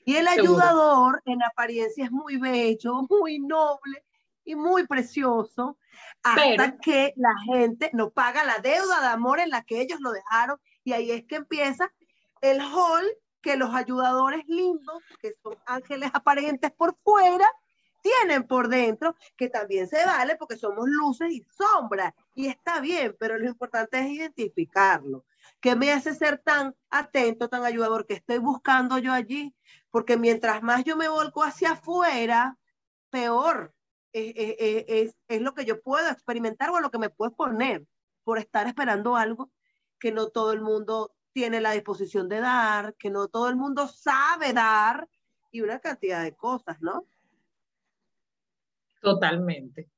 Y 0.05 0.15
el 0.15 0.29
ayudador 0.29 1.21
en 1.25 1.43
apariencia 1.43 2.05
es 2.05 2.11
muy 2.11 2.37
bello, 2.37 3.05
muy 3.09 3.39
noble 3.39 4.04
y 4.45 4.55
muy 4.55 4.87
precioso, 4.87 5.77
hasta 6.23 6.77
que 6.77 7.13
la 7.17 7.33
gente 7.45 7.89
no 7.93 8.11
paga 8.11 8.43
la 8.43 8.59
deuda 8.59 9.01
de 9.01 9.07
amor 9.07 9.39
en 9.39 9.49
la 9.49 9.63
que 9.63 9.81
ellos 9.81 9.99
lo 9.99 10.11
dejaron. 10.11 10.59
Y 10.83 10.93
ahí 10.93 11.11
es 11.11 11.25
que 11.25 11.35
empieza 11.35 11.91
el 12.41 12.61
hall 12.61 13.05
que 13.41 13.57
los 13.57 13.73
ayudadores 13.75 14.43
lindos, 14.47 15.03
que 15.19 15.33
son 15.43 15.55
ángeles 15.65 16.09
aparentes 16.13 16.71
por 16.71 16.95
fuera, 17.03 17.47
tienen 18.01 18.47
por 18.47 18.69
dentro, 18.69 19.15
que 19.35 19.49
también 19.49 19.87
se 19.87 20.03
vale 20.05 20.35
porque 20.35 20.57
somos 20.57 20.87
luces 20.87 21.31
y 21.31 21.43
sombras. 21.57 22.13
Y 22.35 22.47
está 22.47 22.79
bien, 22.79 23.15
pero 23.19 23.37
lo 23.37 23.47
importante 23.47 23.99
es 23.99 24.07
identificarlo. 24.07 25.25
¿Qué 25.59 25.75
me 25.75 25.91
hace 25.91 26.13
ser 26.13 26.37
tan 26.39 26.75
atento, 26.89 27.49
tan 27.49 27.65
ayudador? 27.65 28.05
que 28.05 28.13
estoy 28.13 28.37
buscando 28.37 28.99
yo 28.99 29.11
allí? 29.11 29.55
Porque 29.89 30.17
mientras 30.17 30.61
más 30.61 30.83
yo 30.83 30.95
me 30.97 31.07
volco 31.07 31.43
hacia 31.43 31.71
afuera, 31.71 32.57
peor 33.09 33.74
es, 34.15 35.15
es, 35.27 35.41
lo 35.41 35.53
que 35.53 35.65
yo 35.65 35.81
puedo 35.81 36.09
experimentar 36.09 36.69
o 36.69 36.79
lo 36.79 36.89
que 36.89 36.97
me 36.97 37.09
puedo 37.09 37.35
poner 37.35 37.85
por 38.23 38.37
estar 38.39 38.65
esperando 38.65 39.17
algo 39.17 39.51
que 39.99 40.11
no 40.11 40.29
todo 40.29 40.53
el 40.53 40.61
mundo 40.61 41.13
tiene 41.33 41.59
la 41.59 41.71
disposición 41.71 42.29
de 42.29 42.39
dar, 42.39 42.95
que 42.95 43.09
no 43.09 43.27
todo 43.27 43.49
el 43.49 43.57
mundo 43.57 43.87
sabe 43.87 44.53
dar 44.53 45.09
y 45.51 45.61
una 45.61 45.79
cantidad 45.79 46.23
de 46.23 46.33
cosas, 46.33 46.81
¿no? 46.81 47.05
Totalmente. 49.01 49.89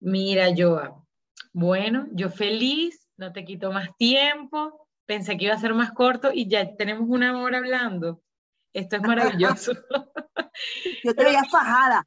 Mira, 0.00 0.48
Joa. 0.56 1.04
Bueno, 1.52 2.08
yo 2.12 2.30
feliz, 2.30 3.08
no 3.16 3.32
te 3.32 3.44
quito 3.44 3.72
más 3.72 3.94
tiempo. 3.96 4.88
Pensé 5.04 5.36
que 5.36 5.46
iba 5.46 5.54
a 5.54 5.60
ser 5.60 5.74
más 5.74 5.92
corto 5.92 6.30
y 6.32 6.48
ya 6.48 6.76
tenemos 6.76 7.08
una 7.08 7.40
hora 7.42 7.58
hablando. 7.58 8.22
Esto 8.72 8.96
es 8.96 9.02
maravilloso. 9.02 9.72
Yo 11.04 11.14
te 11.14 11.24
veía 11.24 11.44
fajada. 11.44 12.06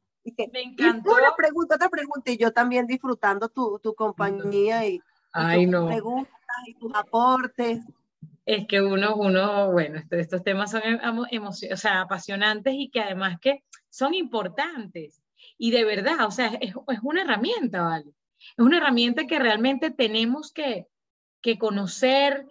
me 0.52 0.62
encantó. 0.62 1.12
Una 1.12 1.34
pregunta, 1.36 1.76
otra 1.76 1.88
pregunta, 1.88 2.30
y 2.30 2.36
yo 2.36 2.52
también 2.52 2.86
disfrutando 2.86 3.48
tu, 3.48 3.78
tu 3.80 3.94
compañía 3.94 4.86
y, 4.86 5.00
Ay, 5.32 5.70
tus 5.70 5.86
preguntas 5.86 6.34
y 6.66 6.74
tus 6.74 6.94
aportes. 6.94 7.80
Es 8.44 8.66
que 8.66 8.80
uno, 8.80 9.16
uno, 9.16 9.72
bueno, 9.72 10.00
estos, 10.10 10.42
temas 10.44 10.70
son 10.70 10.82
o 10.82 11.76
sea, 11.76 12.02
apasionantes 12.02 12.74
y 12.76 12.90
que 12.90 13.00
además 13.00 13.38
que 13.40 13.64
son 13.90 14.14
importantes. 14.14 15.20
Y 15.58 15.72
de 15.72 15.84
verdad, 15.84 16.26
o 16.26 16.30
sea, 16.30 16.46
es, 16.60 16.70
es 16.70 16.98
una 17.02 17.22
herramienta, 17.22 17.82
¿vale? 17.82 18.12
Es 18.38 18.64
una 18.64 18.78
herramienta 18.78 19.26
que 19.26 19.38
realmente 19.38 19.90
tenemos 19.90 20.52
que, 20.52 20.86
que 21.42 21.58
conocer, 21.58 22.46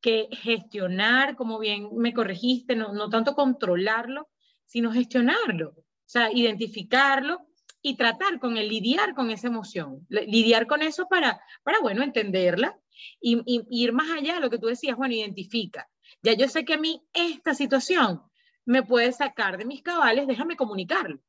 que 0.00 0.28
gestionar, 0.32 1.36
como 1.36 1.58
bien 1.58 1.88
me 1.96 2.12
corregiste, 2.12 2.76
no, 2.76 2.92
no 2.92 3.08
tanto 3.08 3.34
controlarlo, 3.34 4.28
sino 4.68 4.92
gestionarlo, 4.92 5.70
o 5.70 5.84
sea, 6.04 6.30
identificarlo 6.32 7.40
y 7.82 7.96
tratar 7.96 8.38
con 8.38 8.56
el 8.56 8.68
lidiar 8.68 9.14
con 9.14 9.30
esa 9.30 9.48
emoción, 9.48 10.06
lidiar 10.08 10.66
con 10.66 10.82
eso 10.82 11.08
para, 11.08 11.40
para 11.62 11.80
bueno, 11.80 12.02
entenderla 12.02 12.78
y, 13.20 13.42
ir 13.70 13.92
más 13.92 14.10
allá 14.10 14.34
de 14.34 14.40
lo 14.40 14.50
que 14.50 14.58
tú 14.58 14.66
decías, 14.66 14.96
bueno, 14.96 15.14
identifica. 15.14 15.88
Ya 16.22 16.34
yo 16.34 16.48
sé 16.48 16.64
que 16.64 16.74
a 16.74 16.78
mí 16.78 17.02
esta 17.12 17.54
situación 17.54 18.22
me 18.64 18.82
puede 18.82 19.12
sacar 19.12 19.56
de 19.56 19.64
mis 19.64 19.82
cabales, 19.82 20.26
déjame 20.26 20.56
comunicarlo. 20.56 21.20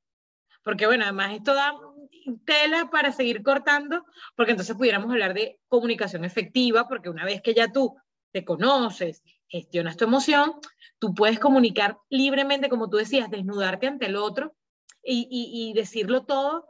Porque 0.64 0.86
bueno, 0.86 1.06
además 1.06 1.34
esto 1.34 1.54
da 1.54 1.74
tela 2.46 2.90
para 2.92 3.14
seguir 3.14 3.42
cortando, 3.42 4.06
porque 4.36 4.52
entonces 4.52 4.76
pudiéramos 4.76 5.12
hablar 5.12 5.34
de 5.34 5.60
comunicación 5.70 6.26
efectiva, 6.26 6.88
porque 6.88 7.10
una 7.10 7.24
vez 7.24 7.42
que 7.42 7.54
ya 7.54 7.72
tú 7.72 7.96
te 8.32 8.44
conoces, 8.44 9.24
gestionas 9.48 9.96
tu 9.96 10.04
emoción, 10.04 10.54
tú 11.00 11.14
puedes 11.14 11.40
comunicar 11.40 11.98
libremente, 12.10 12.70
como 12.70 12.90
tú 12.90 12.98
decías, 12.98 13.32
desnudarte 13.32 13.88
ante 13.88 14.06
el 14.06 14.16
otro 14.16 14.56
y, 15.02 15.74
decirlo 15.74 16.26
todo 16.26 16.68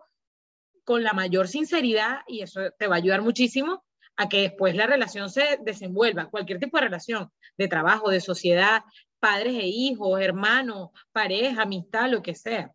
con 0.85 1.03
la 1.03 1.13
mayor 1.13 1.47
sinceridad 1.47 2.21
y 2.27 2.41
eso 2.41 2.61
te 2.77 2.87
va 2.87 2.95
a 2.95 2.97
ayudar 2.99 3.21
muchísimo 3.21 3.83
a 4.15 4.29
que 4.29 4.41
después 4.41 4.75
la 4.75 4.85
relación 4.85 5.29
se 5.29 5.59
desenvuelva, 5.61 6.29
cualquier 6.29 6.59
tipo 6.59 6.77
de 6.77 6.85
relación, 6.85 7.31
de 7.57 7.67
trabajo, 7.67 8.09
de 8.09 8.21
sociedad, 8.21 8.83
padres 9.19 9.55
e 9.55 9.67
hijos, 9.67 10.19
hermanos, 10.21 10.89
pareja, 11.11 11.63
amistad, 11.63 12.09
lo 12.09 12.21
que 12.21 12.35
sea. 12.35 12.71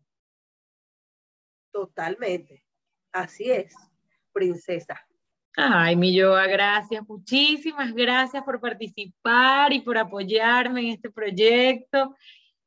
Totalmente. 1.71 2.65
Así 3.11 3.51
es, 3.51 3.73
princesa. 4.31 5.04
Ay, 5.57 5.95
mi 5.95 6.13
Yoa, 6.13 6.47
gracias, 6.47 7.07
muchísimas 7.07 7.93
gracias 7.93 8.43
por 8.43 8.59
participar 8.59 9.71
y 9.71 9.79
por 9.79 9.97
apoyarme 9.97 10.81
en 10.81 10.87
este 10.87 11.09
proyecto. 11.09 12.13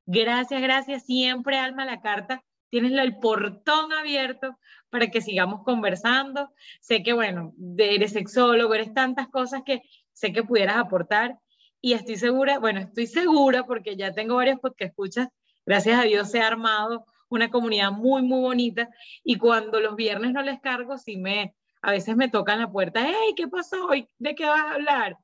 Gracias, 0.07 0.62
gracias 0.62 1.05
siempre, 1.05 1.59
Alma 1.59 1.84
la 1.84 2.01
Carta. 2.01 2.43
Tienes 2.70 2.93
el 2.93 3.18
portón 3.18 3.93
abierto 3.93 4.57
para 4.89 5.11
que 5.11 5.20
sigamos 5.20 5.64
conversando. 5.64 6.51
Sé 6.80 7.03
que, 7.03 7.12
bueno, 7.12 7.53
eres 7.76 8.12
sexólogo, 8.12 8.74
eres 8.74 8.95
tantas 8.95 9.28
cosas 9.28 9.62
que 9.66 9.82
sé 10.14 10.32
que 10.32 10.43
pudieras 10.43 10.78
aportar 10.78 11.39
y 11.82 11.93
estoy 11.93 12.16
segura, 12.16 12.59
bueno, 12.59 12.80
estoy 12.80 13.07
segura 13.07 13.64
porque 13.64 13.97
ya 13.97 14.14
tengo 14.14 14.36
varios 14.36 14.59
que 14.76 14.86
escuchas, 14.86 15.28
gracias 15.66 16.01
a 16.01 16.05
Dios 16.05 16.30
se 16.30 16.41
ha 16.41 16.47
armado 16.47 17.05
una 17.28 17.51
comunidad 17.51 17.93
muy, 17.93 18.22
muy 18.22 18.41
bonita 18.41 18.89
y 19.22 19.36
cuando 19.36 19.78
los 19.80 19.95
viernes 19.95 20.32
no 20.32 20.43
les 20.43 20.59
cargo, 20.61 20.97
sí 20.97 21.18
me, 21.18 21.55
a 21.83 21.93
veces 21.93 22.16
me 22.16 22.29
tocan 22.29 22.59
la 22.59 22.70
puerta, 22.70 23.05
hey, 23.07 23.35
¿qué 23.37 23.49
pasó 23.49 23.87
hoy? 23.87 24.09
¿De 24.18 24.35
qué 24.35 24.47
vas 24.47 24.61
a 24.61 24.74
hablar? 24.74 25.16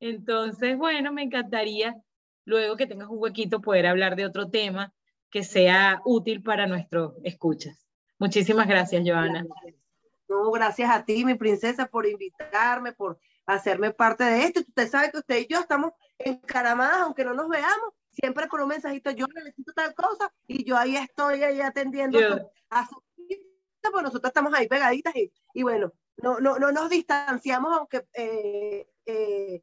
Entonces, 0.00 0.76
bueno, 0.76 1.12
me 1.12 1.22
encantaría 1.22 1.96
luego 2.44 2.76
que 2.76 2.86
tengas 2.86 3.08
un 3.08 3.18
huequito 3.18 3.60
poder 3.60 3.86
hablar 3.86 4.16
de 4.16 4.26
otro 4.26 4.50
tema 4.50 4.92
que 5.30 5.42
sea 5.42 6.00
útil 6.04 6.42
para 6.42 6.66
nuestros 6.66 7.14
escuchas. 7.24 7.86
Muchísimas 8.18 8.68
gracias, 8.68 9.02
Joana. 9.04 9.44
No, 10.28 10.50
gracias 10.50 10.90
a 10.90 11.04
ti, 11.04 11.24
mi 11.24 11.34
princesa, 11.34 11.86
por 11.86 12.06
invitarme, 12.06 12.92
por 12.92 13.18
hacerme 13.46 13.92
parte 13.92 14.24
de 14.24 14.44
esto. 14.44 14.60
Usted 14.60 14.88
sabe 14.88 15.10
que 15.10 15.18
usted 15.18 15.38
y 15.38 15.46
yo 15.46 15.60
estamos 15.60 15.92
encaramadas, 16.18 16.98
aunque 17.02 17.24
no 17.24 17.34
nos 17.34 17.48
veamos, 17.48 17.94
siempre 18.10 18.48
con 18.48 18.62
un 18.62 18.68
mensajito, 18.68 19.10
yo 19.10 19.26
necesito 19.34 19.72
tal 19.72 19.94
cosa, 19.94 20.32
y 20.46 20.64
yo 20.64 20.76
ahí 20.76 20.96
estoy 20.96 21.42
ahí 21.42 21.60
atendiendo 21.60 22.18
a 22.70 22.86
su 22.86 23.02
pues 23.90 24.04
nosotros 24.04 24.30
estamos 24.30 24.52
ahí 24.54 24.68
pegaditas 24.68 25.14
y, 25.16 25.32
y 25.54 25.62
bueno, 25.62 25.92
no, 26.18 26.40
no, 26.40 26.58
no 26.58 26.72
nos 26.72 26.88
distanciamos, 26.90 27.76
aunque 27.76 28.06
eh, 28.14 28.86
eh, 29.04 29.62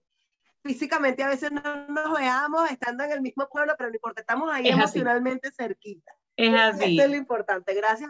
físicamente 0.64 1.24
a 1.24 1.28
veces 1.28 1.52
no 1.52 1.88
nos 1.88 2.18
veamos 2.18 2.70
estando 2.72 3.04
en 3.04 3.12
el 3.12 3.22
mismo 3.22 3.48
pueblo, 3.50 3.74
pero 3.78 3.90
no 3.90 3.96
importa, 3.96 4.22
estamos 4.22 4.50
ahí 4.52 4.68
emocionalmente 4.68 5.52
cerquita. 5.52 6.14
Es 6.36 6.54
así. 6.54 6.96
Eso 6.96 7.06
es 7.06 7.12
lo 7.12 7.18
importante. 7.18 7.74
Gracias 7.74 8.10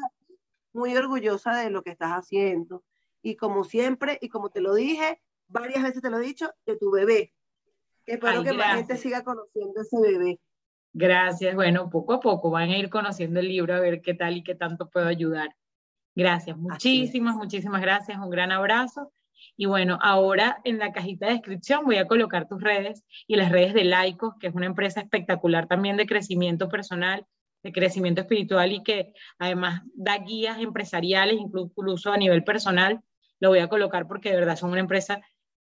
Muy 0.72 0.96
orgullosa 0.96 1.56
de 1.56 1.70
lo 1.70 1.84
que 1.84 1.92
estás 1.92 2.12
haciendo. 2.12 2.84
Y 3.22 3.36
como 3.36 3.64
siempre, 3.64 4.18
y 4.22 4.30
como 4.30 4.50
te 4.50 4.62
lo 4.62 4.74
dije, 4.74 5.22
varias 5.48 5.84
veces 5.84 6.02
te 6.02 6.10
lo 6.10 6.20
he 6.20 6.26
dicho, 6.26 6.52
de 6.66 6.78
tu 6.78 6.92
bebé. 6.92 7.34
Espero 8.06 8.44
que 8.44 8.54
más 8.54 8.76
gente 8.76 8.98
siga 8.98 9.24
conociendo 9.24 9.82
ese 9.82 10.00
bebé. 10.00 10.40
Gracias. 10.92 11.56
Bueno, 11.56 11.90
poco 11.90 12.14
a 12.14 12.20
poco 12.20 12.52
van 12.52 12.70
a 12.70 12.78
ir 12.78 12.90
conociendo 12.90 13.40
el 13.40 13.48
libro 13.48 13.74
a 13.74 13.80
ver 13.80 14.02
qué 14.02 14.14
tal 14.14 14.38
y 14.38 14.44
qué 14.44 14.56
tanto 14.56 14.90
puedo 14.90 15.08
ayudar. 15.08 15.56
Gracias, 16.16 16.58
muchísimas, 16.58 17.36
muchísimas 17.36 17.82
gracias. 17.82 18.18
Un 18.20 18.30
gran 18.30 18.52
abrazo. 18.52 19.12
Y 19.56 19.66
bueno, 19.66 20.00
ahora 20.02 20.60
en 20.64 20.80
la 20.80 20.92
cajita 20.92 21.28
de 21.28 21.34
descripción 21.34 21.86
voy 21.86 21.98
a 21.98 22.08
colocar 22.08 22.48
tus 22.48 22.62
redes 22.62 23.04
y 23.28 23.36
las 23.36 23.52
redes 23.52 23.74
de 23.74 23.84
Laicos, 23.84 24.36
que 24.40 24.48
es 24.48 24.56
una 24.56 24.66
empresa 24.66 25.02
espectacular 25.02 25.68
también 25.68 25.98
de 25.98 26.08
crecimiento 26.08 26.70
personal, 26.70 27.26
de 27.62 27.72
crecimiento 27.72 28.22
espiritual 28.22 28.72
y 28.72 28.84
que 28.84 29.14
además 29.38 29.82
da 29.96 30.18
guías 30.18 30.60
empresariales, 30.60 31.38
incluso 31.40 32.12
a 32.12 32.18
nivel 32.18 32.44
personal. 32.44 33.02
Lo 33.40 33.50
voy 33.50 33.60
a 33.60 33.68
colocar 33.68 34.08
porque 34.08 34.32
de 34.32 34.38
verdad 34.38 34.56
son 34.56 34.72
una 34.72 34.80
empresa 34.80 35.22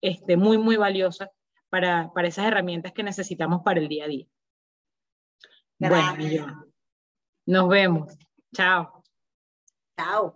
este, 0.01 0.37
muy, 0.37 0.59
muy 0.59 0.77
valiosa 0.77 1.31
para, 1.69 2.13
para 2.13 2.29
esas 2.29 2.47
herramientas 2.47 2.93
que 2.93 3.03
necesitamos 3.03 3.63
para 3.65 3.81
el 3.81 3.89
día 3.89 4.05
a 4.05 4.09
día. 4.09 4.27
Bueno, 5.79 6.65
nos 7.47 7.69
vemos. 7.69 8.17
Chao. 8.55 9.02
Chao. 9.99 10.31